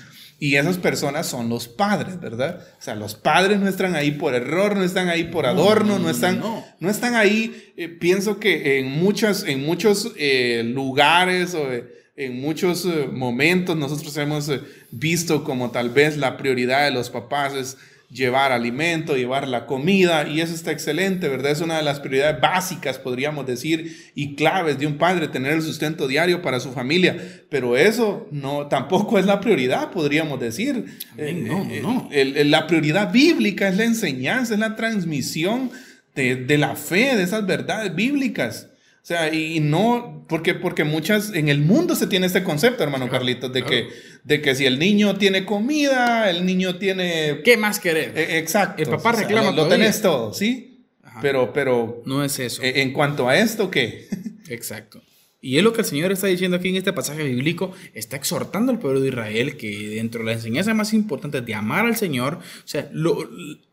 y 0.43 0.57
esas 0.57 0.79
personas 0.79 1.27
son 1.27 1.51
los 1.51 1.69
padres, 1.69 2.19
¿verdad? 2.19 2.67
O 2.79 2.83
sea, 2.83 2.95
los 2.95 3.15
padres 3.15 3.61
no 3.61 3.69
están 3.69 3.95
ahí 3.95 4.13
por 4.13 4.35
error, 4.35 4.75
no 4.75 4.83
están 4.83 5.11
ahí 5.11 5.25
por 5.25 5.45
adorno, 5.45 5.99
no, 5.99 6.09
están, 6.09 6.41
no. 6.41 6.91
están 6.91 7.15
ahí. 7.15 7.75
Eh, 7.77 7.89
pienso 7.89 8.41
que 8.41 8.79
en, 8.79 8.91
muchas, 8.91 9.45
en 9.45 9.63
muchos 9.63 10.13
eh, 10.17 10.63
lugares 10.65 11.55
o 11.55 11.71
eh, 11.71 11.85
en 12.17 12.41
muchos 12.41 12.87
momentos 13.13 13.77
nosotros 13.77 14.17
hemos 14.17 14.51
visto 14.91 15.45
como 15.45 15.71
tal 15.73 15.91
vez 15.91 16.17
la 16.17 16.39
prioridad 16.39 16.85
de 16.87 16.91
los 16.91 17.11
papás 17.11 17.53
es 17.55 17.77
llevar 18.11 18.51
alimento, 18.51 19.17
llevar 19.17 19.47
la 19.47 19.67
comida, 19.67 20.27
y 20.29 20.41
eso 20.41 20.53
está 20.53 20.73
excelente, 20.73 21.29
¿verdad? 21.29 21.53
Es 21.53 21.61
una 21.61 21.77
de 21.77 21.83
las 21.83 22.01
prioridades 22.01 22.41
básicas, 22.41 22.99
podríamos 22.99 23.47
decir, 23.47 24.11
y 24.15 24.35
claves 24.35 24.79
de 24.79 24.87
un 24.87 24.99
padre, 24.99 25.29
tener 25.29 25.53
el 25.53 25.63
sustento 25.63 26.09
diario 26.09 26.43
para 26.43 26.59
su 26.59 26.73
familia, 26.73 27.17
pero 27.49 27.77
eso 27.77 28.27
no, 28.33 28.67
tampoco 28.67 29.19
es 29.19 29.27
la 29.27 29.41
prioridad, 29.41 29.91
podríamos 29.91 30.41
decir. 30.41 30.87
Eh, 31.17 31.33
no, 31.33 31.65
no. 31.83 32.09
Eh, 32.11 32.45
la 32.45 32.67
prioridad 32.67 33.13
bíblica 33.13 33.69
es 33.69 33.77
la 33.77 33.85
enseñanza, 33.85 34.55
es 34.55 34.61
la 34.61 34.75
transmisión 34.75 35.71
de, 36.17 36.35
de 36.35 36.59
la 36.59 36.75
fe, 36.75 37.17
de 37.17 37.23
esas 37.23 37.47
verdades 37.47 37.95
bíblicas. 37.95 38.70
O 39.03 39.07
sea, 39.11 39.33
y 39.33 39.61
no, 39.61 40.27
porque, 40.29 40.55
porque 40.55 40.85
muchas, 40.85 41.33
en 41.33 41.49
el 41.49 41.61
mundo 41.61 41.97
se 41.97 42.07
tiene 42.07 42.27
este 42.27 42.45
concepto, 42.45 42.83
hermano 42.83 43.09
Carlitos, 43.09 43.51
de, 43.51 43.65
que, 43.65 43.89
de 44.25 44.43
que 44.43 44.55
si 44.55 44.67
el 44.67 44.79
niño 44.79 45.17
tiene 45.17 45.47
comida, 45.47 46.29
el 46.29 46.45
niño 46.45 46.77
tiene... 46.77 47.41
¿Qué 47.43 47.57
más 47.57 47.81
querer? 47.81 48.17
E, 48.17 48.39
exacto. 48.39 48.83
El 48.83 48.91
papá 48.91 49.13
reclama 49.13 49.53
Lo, 49.53 49.69
tenés 49.69 50.03
todo, 50.03 50.35
¿sí? 50.35 50.87
Pero, 51.23 51.53
pero... 51.53 52.03
No 52.05 52.23
es 52.23 52.39
eso. 52.39 52.63
E, 52.63 52.83
en 52.83 52.93
cuanto 52.93 53.29
a 53.29 53.39
esto, 53.39 53.71
¿qué? 53.71 54.07
Exacto. 54.49 55.01
Y 55.41 55.57
es 55.57 55.65
lo 55.65 55.73
que 55.73 55.81
el 55.81 55.87
Señor 55.87 56.13
está 56.13 56.27
diciendo 56.27 56.59
aquí 56.59 56.69
en 56.69 56.77
este 56.77 56.93
pasaje 56.93 57.25
bíblico, 57.25 57.73
está 57.95 58.17
exhortando 58.17 58.73
al 58.73 58.79
pueblo 58.79 59.01
de 59.01 59.09
Israel 59.09 59.57
que 59.57 59.89
dentro 59.89 60.21
de 60.21 60.27
la 60.27 60.33
enseñanza 60.33 60.75
más 60.75 60.93
importante 60.93 61.41
de 61.41 61.55
amar 61.55 61.87
al 61.87 61.97
Señor, 61.97 62.35
o 62.35 62.69
sea, 62.69 62.91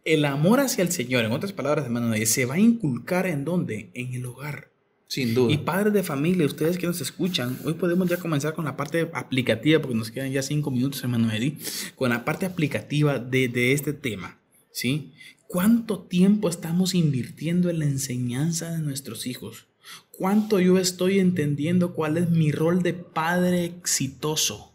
el 0.05 0.25
amor 0.25 0.61
hacia 0.61 0.83
el 0.83 0.91
Señor, 0.91 1.25
en 1.25 1.33
otras 1.33 1.51
palabras, 1.51 1.85
hermano, 1.85 2.15
se 2.25 2.45
va 2.45 2.55
a 2.55 2.59
inculcar 2.59 3.27
en 3.27 3.43
dónde? 3.43 3.89
En 3.93 4.13
el 4.13 4.25
hogar. 4.25 4.69
Sin 5.07 5.33
duda. 5.33 5.53
Y 5.53 5.57
padres 5.57 5.93
de 5.93 6.03
familia, 6.03 6.45
ustedes 6.45 6.77
que 6.77 6.87
nos 6.87 6.99
escuchan, 6.99 7.57
hoy 7.63 7.73
podemos 7.75 8.09
ya 8.09 8.17
comenzar 8.17 8.53
con 8.53 8.65
la 8.65 8.75
parte 8.75 9.09
aplicativa, 9.13 9.81
porque 9.81 9.97
nos 9.97 10.11
quedan 10.11 10.31
ya 10.31 10.41
cinco 10.41 10.69
minutos, 10.69 11.01
hermano 11.01 11.31
Eddie, 11.31 11.57
con 11.95 12.09
la 12.09 12.25
parte 12.25 12.45
aplicativa 12.45 13.17
de, 13.19 13.47
de 13.47 13.71
este 13.71 13.93
tema. 13.93 14.37
¿sí? 14.77 15.11
¿Cuánto 15.47 15.99
tiempo 15.99 16.49
estamos 16.49 16.93
invirtiendo 16.93 17.71
en 17.71 17.79
la 17.79 17.85
enseñanza 17.85 18.69
de 18.71 18.79
nuestros 18.79 19.25
hijos? 19.25 19.65
¿Cuánto 20.11 20.59
yo 20.59 20.77
estoy 20.77 21.19
entendiendo 21.19 21.95
cuál 21.95 22.17
es 22.17 22.29
mi 22.29 22.51
rol 22.51 22.83
de 22.83 22.93
padre 22.93 23.65
exitoso? 23.65 24.73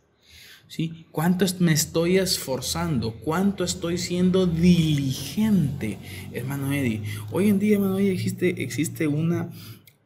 ¿Sí? 0.66 1.06
¿Cuánto 1.12 1.44
me 1.60 1.72
estoy 1.72 2.16
esforzando? 2.16 3.12
¿Cuánto 3.12 3.62
estoy 3.62 3.98
siendo 3.98 4.46
diligente, 4.46 5.98
hermano 6.32 6.72
Eddie? 6.72 7.02
Hoy 7.30 7.48
en 7.48 7.58
día, 7.58 7.74
hermano 7.74 7.98
Eddie, 7.98 8.12
existe, 8.12 8.62
existe 8.62 9.06
una, 9.06 9.52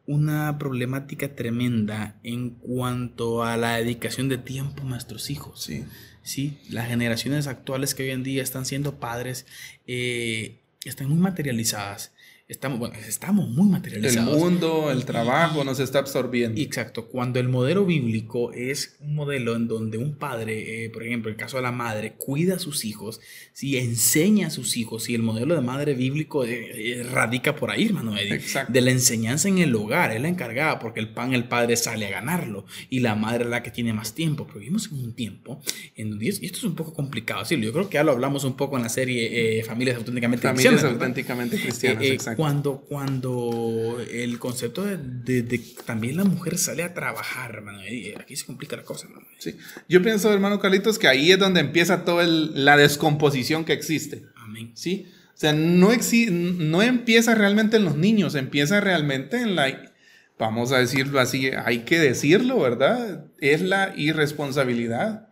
una 0.07 0.57
problemática 0.57 1.35
tremenda 1.35 2.19
en 2.23 2.51
cuanto 2.51 3.43
a 3.43 3.57
la 3.57 3.77
dedicación 3.77 4.29
de 4.29 4.37
tiempo 4.37 4.81
a 4.81 4.85
nuestros 4.85 5.29
hijos. 5.29 5.61
Sí. 5.61 5.83
Sí, 6.23 6.57
las 6.69 6.87
generaciones 6.87 7.47
actuales 7.47 7.95
que 7.95 8.03
hoy 8.03 8.09
en 8.09 8.23
día 8.23 8.43
están 8.43 8.65
siendo 8.65 8.99
padres 8.99 9.45
eh, 9.85 10.59
están 10.83 11.07
muy 11.07 11.19
materializadas 11.19 12.11
estamos, 12.47 12.79
bueno, 12.79 12.95
estamos 12.95 13.49
muy 13.49 13.67
materializados. 13.67 14.33
El 14.33 14.39
mundo, 14.39 14.89
el 14.89 15.03
trabajo 15.03 15.65
nos 15.65 15.79
está 15.79 15.99
absorbiendo. 15.99 16.59
Exacto. 16.61 17.07
Cuando 17.07 17.39
el 17.39 17.49
modelo 17.49 17.85
bíblico 17.85 18.53
es 18.53 18.95
un 19.01 19.15
modelo 19.15 19.55
en 19.55 19.67
donde 19.67 19.97
un 19.97 20.15
padre, 20.15 20.85
eh, 20.85 20.89
por 20.89 21.03
ejemplo, 21.03 21.29
el 21.29 21.35
caso 21.35 21.57
de 21.57 21.63
la 21.63 21.73
madre, 21.73 22.13
cuida 22.13 22.55
a 22.55 22.59
sus 22.59 22.85
hijos, 22.85 23.19
si 23.51 23.77
enseña 23.77 24.47
a 24.47 24.49
sus 24.49 24.77
hijos, 24.77 25.03
si 25.03 25.15
el 25.15 25.23
modelo 25.23 25.55
de 25.55 25.61
madre 25.61 25.93
bíblico 25.93 26.45
eh, 26.45 26.99
eh, 26.99 27.03
radica 27.03 27.55
por 27.55 27.69
ahí, 27.69 27.87
hermano 27.87 28.17
Exacto. 28.17 28.71
de 28.71 28.81
la 28.81 28.91
enseñanza 28.91 29.49
en 29.49 29.57
el 29.57 29.75
hogar, 29.75 30.13
es 30.13 30.21
la 30.21 30.29
encargada, 30.29 30.79
porque 30.79 31.01
el 31.01 31.09
pan 31.09 31.33
el 31.33 31.49
padre 31.49 31.75
sale 31.75 32.07
a 32.07 32.09
ganarlo 32.09 32.65
y 32.89 33.01
la 33.01 33.15
madre 33.15 33.43
es 33.43 33.49
la 33.49 33.61
que 33.61 33.71
tiene 33.71 33.91
más 33.91 34.15
tiempo. 34.15 34.47
Pero 34.47 34.59
vivimos 34.59 34.89
en 34.89 34.99
un 34.99 35.13
tiempo 35.13 35.61
en 35.95 36.11
donde, 36.11 36.25
y 36.27 36.29
esto 36.29 36.59
es 36.59 36.63
un 36.63 36.75
poco 36.75 36.93
complicado, 36.93 37.43
sí, 37.43 37.59
yo 37.59 37.73
creo 37.73 37.89
que 37.89 37.95
ya 37.95 38.03
lo 38.03 38.13
hablamos 38.13 38.45
un 38.45 38.55
poco 38.55 38.77
en 38.77 38.83
la 38.83 38.89
serie 38.89 39.63
Familias 39.63 39.97
auténticamente 39.97 40.47
Familias 40.47 40.83
auténticamente 40.83 41.59
cristianas, 41.59 42.03
exacto 42.03 42.36
cuando, 42.37 42.81
cuando 42.87 43.97
el 44.09 44.39
concepto 44.39 44.85
de, 44.85 44.97
de, 44.97 45.61
también 45.85 46.15
la 46.15 46.23
mujer 46.23 46.57
sale 46.57 46.83
a 46.83 46.93
trabajar, 46.93 47.55
hermano, 47.55 47.79
aquí 48.19 48.35
se 48.35 48.45
complica 48.45 48.77
la 48.77 48.83
cosa, 48.83 49.07
hermano. 49.07 49.27
Sí. 49.39 49.57
Yo 49.89 50.01
pienso, 50.01 50.31
hermano 50.31 50.59
Carlitos, 50.59 50.99
que 50.99 51.07
ahí 51.07 51.31
es 51.31 51.39
donde 51.39 51.59
empieza 51.59 52.05
toda 52.05 52.25
la 52.25 52.77
descomposición 52.77 53.65
que 53.65 53.73
existe. 53.73 54.23
Amén. 54.35 54.71
¿Sí? 54.75 55.07
O 55.37 55.39
sea, 55.39 55.53
no, 55.53 55.89
no 56.31 56.81
empieza 56.81 57.35
realmente 57.35 57.77
en 57.77 57.85
los 57.85 57.95
niños, 57.95 58.35
empieza 58.35 58.79
realmente 58.79 59.41
en 59.41 59.55
la, 59.55 59.91
vamos 60.39 60.71
a 60.71 60.77
decirlo 60.77 61.19
así, 61.19 61.49
hay 61.65 61.79
que 61.79 61.99
decirlo, 61.99 62.59
¿verdad? 62.59 63.25
Es 63.39 63.61
la 63.61 63.93
irresponsabilidad 63.97 65.26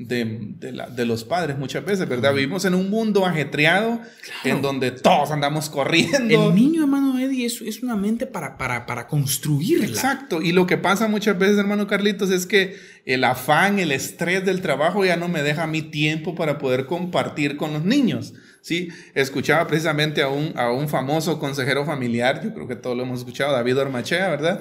de, 0.00 0.54
de, 0.58 1.04
los 1.04 1.24
padres 1.24 1.58
muchas 1.58 1.84
veces, 1.84 2.08
¿verdad? 2.08 2.32
Vivimos 2.32 2.64
en 2.64 2.74
un 2.74 2.88
mundo 2.88 3.26
ajetreado 3.26 4.00
en 4.44 4.62
donde 4.62 4.92
todos 4.92 5.30
andamos 5.30 5.68
corriendo. 5.68 6.48
El 6.48 6.54
niño, 6.54 6.82
hermano 6.82 7.18
Eddie, 7.18 7.44
es, 7.44 7.60
es 7.60 7.82
una 7.82 7.96
mente 7.96 8.26
para, 8.26 8.56
para, 8.56 8.86
para 8.86 9.06
construirla. 9.06 9.84
Exacto. 9.84 10.40
Y 10.40 10.52
lo 10.52 10.66
que 10.66 10.78
pasa 10.78 11.06
muchas 11.06 11.38
veces, 11.38 11.58
hermano 11.58 11.86
Carlitos, 11.86 12.30
es 12.30 12.46
que 12.46 12.78
el 13.04 13.24
afán, 13.24 13.78
el 13.78 13.92
estrés 13.92 14.42
del 14.46 14.62
trabajo 14.62 15.04
ya 15.04 15.16
no 15.16 15.28
me 15.28 15.42
deja 15.42 15.66
mi 15.66 15.82
tiempo 15.82 16.34
para 16.34 16.56
poder 16.56 16.86
compartir 16.86 17.58
con 17.58 17.74
los 17.74 17.84
niños. 17.84 18.32
¿sí? 18.62 18.88
Escuchaba 19.14 19.66
precisamente 19.66 20.22
a 20.22 20.28
un, 20.28 20.54
a 20.56 20.72
un 20.72 20.88
famoso 20.88 21.38
consejero 21.38 21.84
familiar, 21.84 22.42
yo 22.42 22.54
creo 22.54 22.66
que 22.66 22.76
todos 22.76 22.96
lo 22.96 23.02
hemos 23.02 23.18
escuchado, 23.18 23.52
David 23.52 23.78
Ormachea, 23.78 24.30
¿verdad? 24.30 24.60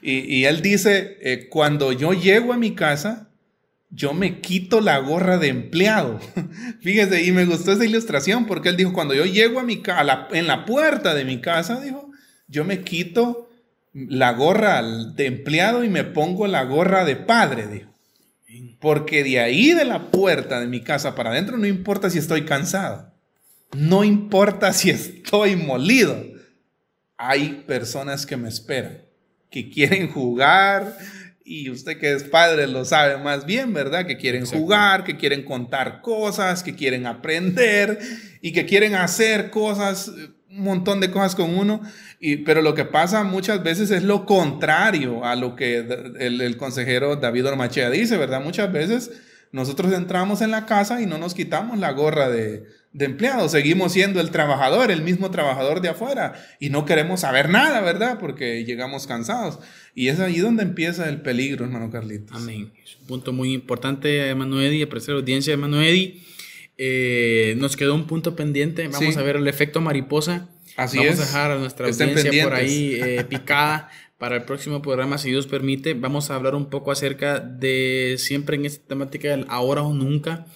Y, 0.00 0.20
y, 0.20 0.46
él 0.46 0.62
dice, 0.62 1.18
eh, 1.20 1.48
cuando 1.50 1.92
yo 1.92 2.14
llego 2.14 2.54
a 2.54 2.56
mi 2.56 2.74
casa, 2.74 3.29
yo 3.90 4.14
me 4.14 4.40
quito 4.40 4.80
la 4.80 4.98
gorra 4.98 5.36
de 5.38 5.48
empleado. 5.48 6.20
Fíjese, 6.80 7.22
y 7.24 7.32
me 7.32 7.44
gustó 7.44 7.72
esa 7.72 7.84
ilustración 7.84 8.46
porque 8.46 8.68
él 8.68 8.76
dijo, 8.76 8.92
cuando 8.92 9.14
yo 9.14 9.24
llego 9.24 9.58
a 9.58 9.64
mi 9.64 9.82
casa, 9.82 10.28
en 10.30 10.46
la 10.46 10.64
puerta 10.64 11.14
de 11.14 11.24
mi 11.24 11.40
casa, 11.40 11.80
dijo, 11.80 12.10
yo 12.46 12.64
me 12.64 12.82
quito 12.82 13.50
la 13.92 14.32
gorra 14.32 14.82
de 14.82 15.26
empleado 15.26 15.82
y 15.82 15.88
me 15.88 16.04
pongo 16.04 16.46
la 16.46 16.64
gorra 16.64 17.04
de 17.04 17.16
padre, 17.16 17.66
dijo. 17.66 17.90
Porque 18.78 19.22
de 19.22 19.40
ahí 19.40 19.74
de 19.74 19.84
la 19.84 20.10
puerta 20.10 20.60
de 20.60 20.66
mi 20.66 20.80
casa 20.80 21.14
para 21.14 21.30
adentro 21.30 21.58
no 21.58 21.66
importa 21.66 22.10
si 22.10 22.18
estoy 22.18 22.44
cansado, 22.44 23.12
no 23.76 24.04
importa 24.04 24.72
si 24.72 24.90
estoy 24.90 25.54
molido. 25.56 26.24
Hay 27.16 27.64
personas 27.66 28.24
que 28.24 28.36
me 28.36 28.48
esperan, 28.48 29.02
que 29.50 29.68
quieren 29.68 30.10
jugar, 30.10 30.96
y 31.44 31.70
usted 31.70 31.98
que 31.98 32.12
es 32.12 32.24
padre 32.24 32.66
lo 32.66 32.84
sabe 32.84 33.16
más 33.18 33.46
bien, 33.46 33.72
¿verdad? 33.72 34.06
Que 34.06 34.16
quieren 34.16 34.46
jugar, 34.46 35.04
que 35.04 35.16
quieren 35.16 35.44
contar 35.44 36.00
cosas, 36.02 36.62
que 36.62 36.74
quieren 36.74 37.06
aprender 37.06 37.98
y 38.40 38.52
que 38.52 38.66
quieren 38.66 38.94
hacer 38.94 39.50
cosas, 39.50 40.08
un 40.08 40.64
montón 40.64 41.00
de 41.00 41.10
cosas 41.10 41.34
con 41.34 41.56
uno. 41.56 41.80
Y, 42.20 42.38
pero 42.38 42.62
lo 42.62 42.74
que 42.74 42.84
pasa 42.84 43.24
muchas 43.24 43.62
veces 43.62 43.90
es 43.90 44.02
lo 44.02 44.26
contrario 44.26 45.24
a 45.24 45.34
lo 45.36 45.56
que 45.56 45.78
el, 46.18 46.40
el 46.40 46.56
consejero 46.56 47.16
David 47.16 47.46
Ormachea 47.46 47.90
dice, 47.90 48.16
¿verdad? 48.16 48.42
Muchas 48.42 48.70
veces 48.70 49.10
nosotros 49.52 49.92
entramos 49.92 50.42
en 50.42 50.50
la 50.50 50.66
casa 50.66 51.00
y 51.00 51.06
no 51.06 51.18
nos 51.18 51.34
quitamos 51.34 51.78
la 51.78 51.90
gorra 51.92 52.28
de, 52.28 52.64
de 52.92 53.04
empleado. 53.04 53.48
Seguimos 53.48 53.92
siendo 53.92 54.20
el 54.20 54.30
trabajador, 54.30 54.90
el 54.90 55.02
mismo 55.02 55.30
trabajador 55.30 55.80
de 55.80 55.90
afuera. 55.90 56.34
Y 56.58 56.70
no 56.70 56.84
queremos 56.84 57.20
saber 57.20 57.48
nada, 57.48 57.80
¿verdad? 57.80 58.18
Porque 58.18 58.64
llegamos 58.64 59.06
cansados. 59.06 59.58
Y 59.94 60.08
es 60.08 60.20
ahí 60.20 60.38
donde 60.38 60.62
empieza 60.62 61.08
el 61.08 61.20
peligro, 61.20 61.64
hermano 61.64 61.90
Carlitos. 61.90 62.36
Amén. 62.36 62.72
Es 62.82 62.96
un 62.96 63.06
punto 63.06 63.32
muy 63.32 63.52
importante, 63.52 64.18
hermano 64.28 64.60
Eddie, 64.60 64.84
apreciar 64.84 65.16
la 65.16 65.20
audiencia, 65.20 65.52
hermano 65.52 65.80
Eddie. 65.80 66.22
Eh, 66.78 67.56
nos 67.58 67.76
quedó 67.76 67.94
un 67.94 68.06
punto 68.06 68.34
pendiente. 68.34 68.88
Vamos 68.88 69.16
a 69.16 69.22
ver 69.22 69.36
el 69.36 69.46
efecto 69.46 69.80
mariposa. 69.80 70.48
Así 70.76 70.98
Vamos 70.98 71.14
es. 71.14 71.20
a 71.20 71.24
dejar 71.24 71.50
a 71.50 71.58
nuestra 71.58 71.88
audiencia 71.88 72.44
por 72.44 72.54
ahí 72.54 72.94
eh, 73.02 73.24
picada 73.28 73.90
Para 74.18 74.36
el 74.36 74.44
próximo 74.44 74.80
programa, 74.80 75.18
si 75.18 75.30
Dios 75.30 75.46
permite, 75.46 75.94
vamos 75.94 76.30
a 76.30 76.36
hablar 76.36 76.54
un 76.54 76.70
poco 76.70 76.90
acerca 76.90 77.40
de 77.40 78.16
siempre 78.18 78.56
en 78.56 78.64
esta 78.64 78.86
temática 78.88 79.28
del 79.28 79.44
ahora 79.48 79.82
o 79.82 79.92
nunca, 79.92 80.46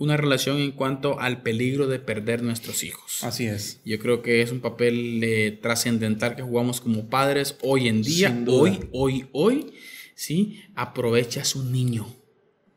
una 0.00 0.16
relación 0.16 0.56
en 0.56 0.72
cuanto 0.72 1.20
al 1.20 1.42
peligro 1.42 1.86
de 1.86 1.98
perder 1.98 2.42
nuestros 2.42 2.84
hijos. 2.84 3.22
Así 3.22 3.44
es. 3.44 3.82
Yo 3.84 3.98
creo 3.98 4.22
que 4.22 4.40
es 4.40 4.50
un 4.50 4.60
papel 4.60 5.22
eh, 5.22 5.58
trascendental 5.60 6.36
que 6.36 6.42
jugamos 6.42 6.80
como 6.80 7.10
padres 7.10 7.58
hoy 7.60 7.86
en 7.86 8.00
día, 8.00 8.44
hoy, 8.48 8.88
hoy, 8.92 9.26
hoy, 9.32 9.74
¿sí? 10.14 10.62
Aprovecha 10.74 11.42
a 11.42 11.44
su 11.44 11.66
niño, 11.66 12.06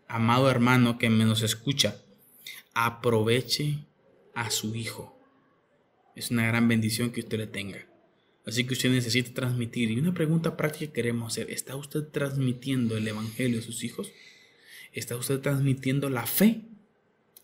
amado 0.09 0.51
hermano 0.51 0.97
que 0.97 1.09
me 1.09 1.23
nos 1.23 1.43
escucha, 1.43 1.95
aproveche 2.73 3.85
a 4.35 4.51
su 4.51 4.75
hijo. 4.75 5.17
Es 6.17 6.29
una 6.29 6.45
gran 6.45 6.67
bendición 6.67 7.11
que 7.11 7.21
usted 7.21 7.37
le 7.37 7.47
tenga. 7.47 7.87
Así 8.45 8.65
que 8.65 8.73
usted 8.73 8.89
necesita 8.91 9.33
transmitir. 9.33 9.91
Y 9.91 9.97
una 9.97 10.13
pregunta 10.13 10.57
práctica 10.57 10.87
que 10.87 10.91
queremos 10.91 11.31
hacer, 11.31 11.49
¿está 11.51 11.77
usted 11.77 12.03
transmitiendo 12.03 12.97
el 12.97 13.07
Evangelio 13.07 13.59
a 13.59 13.63
sus 13.63 13.85
hijos? 13.85 14.11
¿Está 14.91 15.15
usted 15.15 15.39
transmitiendo 15.39 16.09
la 16.09 16.25
fe 16.25 16.63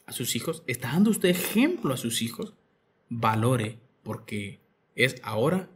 a 0.10 0.12
sus 0.12 0.36
hijos? 0.36 0.64
¿Está 0.66 0.90
dando 0.92 1.12
usted 1.12 1.30
ejemplo 1.30 1.94
a 1.94 1.98
sus 1.98 2.22
hijos? 2.22 2.54
Valore, 3.10 3.78
porque 4.04 4.60
es 4.96 5.16
ahora 5.24 5.70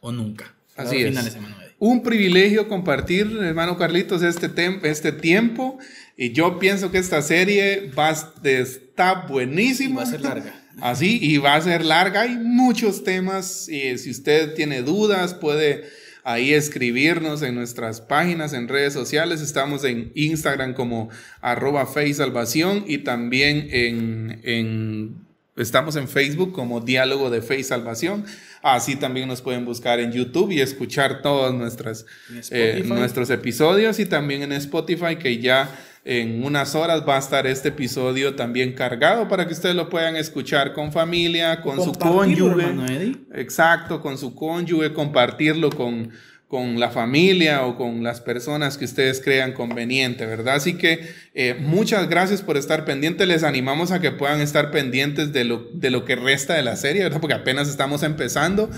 o 0.00 0.12
nunca. 0.12 0.56
Así 0.76 1.02
es. 1.02 1.36
Un 1.78 2.02
privilegio 2.02 2.68
compartir, 2.68 3.26
hermano 3.40 3.78
Carlitos, 3.78 4.22
este, 4.22 4.50
este 4.82 5.12
tiempo. 5.12 5.78
Y 6.16 6.32
yo 6.32 6.58
pienso 6.58 6.90
que 6.90 6.98
esta 6.98 7.22
serie 7.22 7.90
va 7.96 8.08
a 8.08 8.12
estar 8.44 9.28
buenísima. 9.28 9.96
va 9.96 10.02
a 10.02 10.06
ser 10.06 10.20
larga. 10.22 10.64
Así, 10.80 11.18
y 11.22 11.38
va 11.38 11.54
a 11.54 11.60
ser 11.60 11.84
larga. 11.84 12.22
Hay 12.22 12.36
muchos 12.36 13.04
temas. 13.04 13.68
Y 13.68 13.96
si 13.98 14.10
usted 14.10 14.54
tiene 14.54 14.82
dudas, 14.82 15.34
puede 15.34 15.84
ahí 16.26 16.52
escribirnos 16.52 17.40
en 17.42 17.54
nuestras 17.54 18.00
páginas, 18.00 18.52
en 18.52 18.66
redes 18.66 18.92
sociales. 18.92 19.40
Estamos 19.40 19.84
en 19.84 20.10
Instagram 20.16 20.74
como 20.74 21.08
arroba 21.40 21.86
Salvación 21.86 22.84
y 22.88 22.98
también 22.98 23.68
en, 23.70 24.40
en, 24.42 25.24
estamos 25.56 25.94
en 25.94 26.08
Facebook 26.08 26.52
como 26.52 26.80
Diálogo 26.80 27.30
de 27.30 27.42
Fe 27.42 27.60
y 27.60 27.62
Salvación. 27.62 28.24
Así 28.60 28.96
también 28.96 29.28
nos 29.28 29.40
pueden 29.40 29.64
buscar 29.64 30.00
en 30.00 30.10
YouTube 30.10 30.50
y 30.50 30.60
escuchar 30.60 31.22
todos 31.22 31.54
nuestras, 31.54 32.06
eh, 32.50 32.82
nuestros 32.84 33.30
episodios 33.30 34.00
y 34.00 34.06
también 34.06 34.42
en 34.42 34.50
Spotify 34.50 35.14
que 35.20 35.38
ya 35.38 35.78
en 36.08 36.44
unas 36.44 36.76
horas 36.76 37.02
va 37.06 37.16
a 37.16 37.18
estar 37.18 37.48
este 37.48 37.70
episodio 37.70 38.36
también 38.36 38.74
cargado 38.74 39.26
para 39.26 39.44
que 39.48 39.52
ustedes 39.52 39.74
lo 39.74 39.88
puedan 39.88 40.14
escuchar 40.14 40.72
con 40.72 40.92
familia, 40.92 41.60
con 41.62 41.82
su 41.82 41.92
cónyuge. 41.92 43.12
Exacto, 43.34 44.00
con 44.00 44.16
su 44.16 44.32
cónyuge, 44.32 44.92
compartirlo 44.92 45.68
con, 45.68 46.12
con 46.46 46.78
la 46.78 46.90
familia 46.90 47.66
o 47.66 47.76
con 47.76 48.04
las 48.04 48.20
personas 48.20 48.78
que 48.78 48.84
ustedes 48.84 49.20
crean 49.20 49.52
conveniente, 49.52 50.26
¿verdad? 50.26 50.54
Así 50.54 50.78
que 50.78 51.12
eh, 51.34 51.56
muchas 51.58 52.08
gracias 52.08 52.40
por 52.40 52.56
estar 52.56 52.84
pendientes. 52.84 53.26
Les 53.26 53.42
animamos 53.42 53.90
a 53.90 54.00
que 54.00 54.12
puedan 54.12 54.40
estar 54.40 54.70
pendientes 54.70 55.32
de 55.32 55.42
lo, 55.42 55.68
de 55.74 55.90
lo 55.90 56.04
que 56.04 56.14
resta 56.14 56.54
de 56.54 56.62
la 56.62 56.76
serie, 56.76 57.02
¿verdad? 57.02 57.20
Porque 57.20 57.34
apenas 57.34 57.68
estamos 57.68 58.04
empezando 58.04 58.70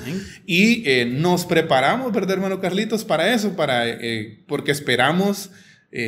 y 0.47 0.83
eh, 0.89 1.05
nos 1.05 1.45
preparamos, 1.45 2.11
¿verdad, 2.11 2.37
hermano 2.37 2.59
Carlitos? 2.59 3.05
Para 3.05 3.35
eso, 3.35 3.55
para, 3.55 3.87
eh, 3.87 4.39
porque 4.47 4.73
esperamos 4.73 5.51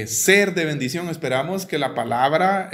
ser 0.07 0.55
de 0.55 0.65
bendición, 0.65 1.09
esperamos 1.09 1.67
que 1.67 1.79
la 1.79 1.95
palabra 1.95 2.71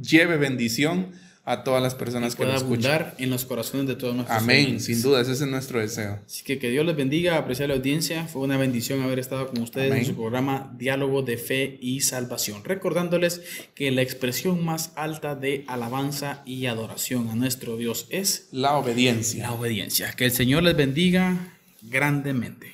lleve 0.00 0.36
bendición 0.36 1.12
a 1.46 1.62
todas 1.62 1.82
las 1.82 1.94
personas 1.94 2.34
que 2.34 2.44
nos 2.44 2.62
escuchan. 2.62 3.12
en 3.18 3.28
los 3.28 3.44
corazones 3.44 3.86
de 3.86 3.96
todos 3.96 4.14
nuestros 4.14 4.42
Amén, 4.42 4.80
sin 4.80 5.02
duda, 5.02 5.20
ese 5.20 5.32
es 5.32 5.40
nuestro 5.42 5.78
deseo. 5.78 6.20
Así 6.24 6.42
que 6.42 6.58
que 6.58 6.70
Dios 6.70 6.86
les 6.86 6.96
bendiga, 6.96 7.36
apreciar 7.36 7.68
la 7.68 7.74
audiencia. 7.74 8.26
Fue 8.26 8.40
una 8.40 8.56
bendición 8.56 9.02
haber 9.02 9.18
estado 9.18 9.48
con 9.48 9.60
ustedes 9.60 9.94
en 9.94 10.06
su 10.06 10.14
programa 10.14 10.74
Diálogo 10.78 11.20
de 11.22 11.36
Fe 11.36 11.78
y 11.82 12.00
Salvación. 12.00 12.64
Recordándoles 12.64 13.42
que 13.74 13.90
la 13.90 14.00
expresión 14.00 14.64
más 14.64 14.92
alta 14.96 15.34
de 15.34 15.64
alabanza 15.66 16.42
y 16.46 16.64
adoración 16.64 17.28
a 17.28 17.34
nuestro 17.34 17.76
Dios 17.76 18.06
es 18.08 18.48
la 18.50 18.76
obediencia. 18.78 19.44
La 19.44 19.52
obediencia. 19.52 20.12
Que 20.12 20.24
el 20.24 20.32
Señor 20.32 20.62
les 20.62 20.76
bendiga 20.76 21.58
grandemente. 21.82 22.73